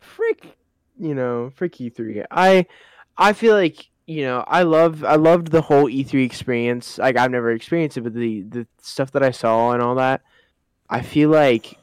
[0.00, 0.56] frick,
[1.02, 2.24] you know, frick E3.
[2.30, 2.66] I,
[3.18, 6.98] I feel like you know, I love, I loved the whole E3 experience.
[6.98, 10.22] Like I've never experienced it, but the the stuff that I saw and all that,
[10.90, 11.78] I feel like,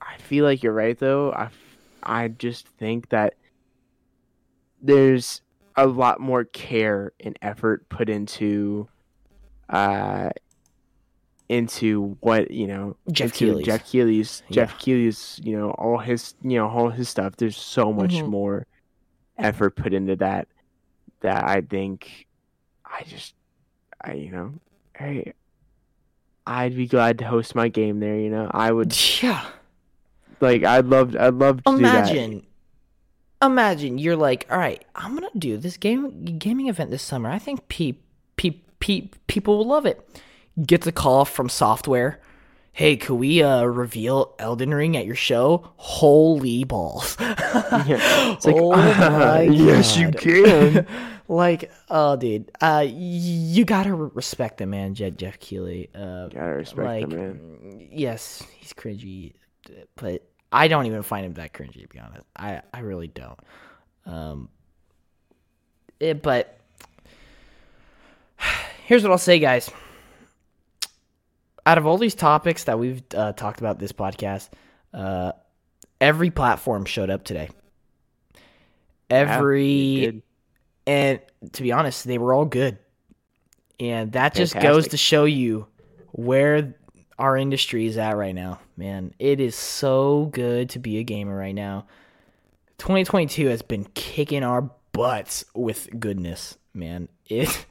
[0.00, 1.32] I feel like you're right though.
[1.32, 1.48] I,
[2.02, 3.34] I just think that
[4.80, 5.42] there's
[5.76, 8.88] a lot more care and effort put into,
[9.68, 10.30] uh,
[11.48, 13.66] into what you know Jeff Keighley's.
[13.66, 14.54] Jeff Keighley's Yeah.
[14.66, 17.36] Jeff you know all his you know all his stuff.
[17.36, 18.28] There's so much Mhm.
[18.28, 18.66] more
[19.38, 20.48] effort put into that
[21.20, 22.26] that I think
[22.84, 23.34] I just
[24.02, 24.54] I you know
[24.96, 25.32] hey
[26.46, 28.18] I'd be glad to host my game there.
[28.18, 29.44] You know I would Yeah.
[30.40, 32.08] like I'd love I'd love to do that.
[32.10, 32.46] imagine
[33.42, 37.38] imagine you're like all right i'm gonna do this game gaming event this summer i
[37.38, 37.92] think pe-
[38.36, 40.00] pe- pe- people will love it
[40.64, 42.16] gets a call FromSoftware.
[42.72, 45.70] Hey could we uh reveal elden ring at your show?
[45.76, 47.16] Holy balls.
[47.20, 48.32] Yeah.
[48.34, 50.86] It's like, Oh my yes, you can.
[51.28, 56.86] like oh dude uh you gotta respect the man jeff, jeff keighley uh Gotta respect
[56.86, 57.88] like him, man.
[57.90, 59.32] yes he's cringy
[59.96, 60.22] but
[60.52, 62.22] i don't even find him that cringy to be honest.
[62.36, 63.40] I i really don't.
[64.04, 64.48] Um
[65.98, 66.60] it, but
[68.86, 69.68] here's what i'll say guys
[71.66, 74.48] out of all these topics that we've uh, talked about this podcast
[74.94, 75.32] uh
[76.00, 77.48] every platform showed up today
[79.10, 80.22] every did.
[80.86, 81.20] and
[81.52, 82.78] to be honest, they were all good.
[83.78, 85.66] And that just goes to show you
[86.12, 86.74] where
[87.18, 89.12] our industry is at right now, man.
[89.18, 91.86] It is so good to be a gamer right now.
[92.78, 97.08] 2022 has been kicking our butts with goodness, man.
[97.26, 97.66] It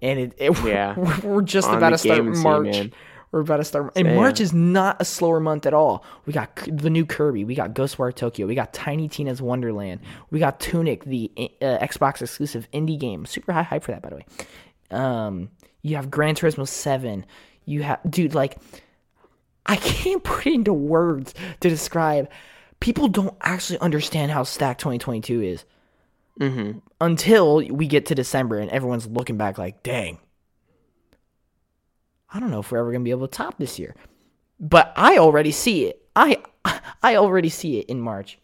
[0.00, 0.94] and it, it Yeah.
[0.96, 2.66] we're, we're just On about to start scene, March.
[2.66, 2.92] man.
[3.32, 3.92] We're about to start.
[3.96, 4.14] And.
[4.14, 6.04] March is not a slower month at all.
[6.26, 7.44] We got the new Kirby.
[7.44, 8.46] We got Ghostwire Tokyo.
[8.46, 10.00] We got Tiny Tina's Wonderland.
[10.30, 13.24] We got Tunic, the uh, Xbox exclusive indie game.
[13.26, 14.26] Super high hype for that, by the way.
[14.90, 15.48] Um,
[15.80, 17.24] you have Gran Turismo 7.
[17.64, 18.58] You have, dude, like,
[19.64, 22.30] I can't put it into words to describe.
[22.80, 25.64] People don't actually understand how stacked 2022 is
[26.40, 26.78] Mm-hmm.
[27.00, 30.18] until we get to December and everyone's looking back like, dang,
[32.32, 33.94] I don't know if we're ever gonna be able to top this year.
[34.58, 36.02] But I already see it.
[36.16, 36.38] I
[37.02, 38.38] I already see it in March.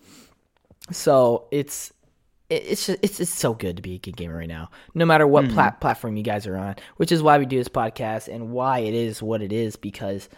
[0.91, 1.93] So it's
[2.51, 4.71] it's just, it's it's so good to be a good gamer right now.
[4.95, 7.69] No matter what plat- platform you guys are on, which is why we do this
[7.69, 10.29] podcast and why it is what it is because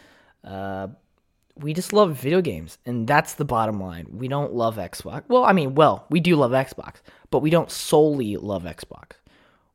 [0.44, 0.88] uh
[1.56, 4.06] we just love video games and that's the bottom line.
[4.10, 5.24] We don't love Xbox.
[5.28, 6.96] Well, I mean, well, we do love Xbox,
[7.30, 9.12] but we don't solely love Xbox.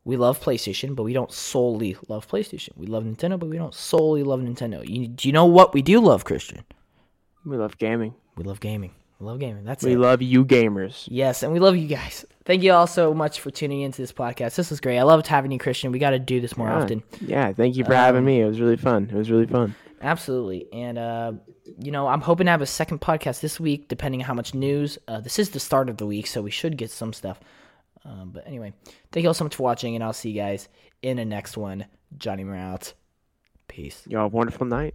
[0.06, 2.70] We love PlayStation, but we don't solely love PlayStation.
[2.78, 4.88] We love Nintendo, but we don't solely love Nintendo.
[4.88, 6.64] You, do you know what we do love, Christian?
[7.44, 8.14] We love gaming.
[8.38, 8.92] We love gaming.
[9.20, 9.64] We love gaming.
[9.64, 9.88] That's it.
[9.88, 10.00] We it.
[10.00, 11.08] love you gamers.
[11.10, 12.24] Yes, and we love you guys.
[12.44, 14.56] Thank you all so much for tuning into this podcast.
[14.56, 15.00] This was great.
[15.00, 15.92] I loved having you, Christian.
[15.92, 16.82] We got to do this more Yeah.
[16.84, 17.04] often.
[17.22, 18.42] Yeah, thank you for having me.
[18.42, 19.10] It was really fun.
[19.12, 19.74] It was really fun.
[20.02, 20.68] Absolutely.
[20.72, 21.32] And, uh,
[21.80, 24.54] you know, I'm hoping to have a second podcast this week, depending on how much
[24.54, 25.00] news.
[25.08, 27.40] Uh, this is the start of the week, so we should get some stuff.
[28.06, 28.74] Um, but anyway,
[29.12, 30.70] thank you all so much for watching, and I'll see you guys
[31.02, 31.86] in the next one.
[32.18, 32.94] Johnny Moore out.
[33.68, 34.04] Peace.
[34.08, 34.94] Y'all have a wonderful night.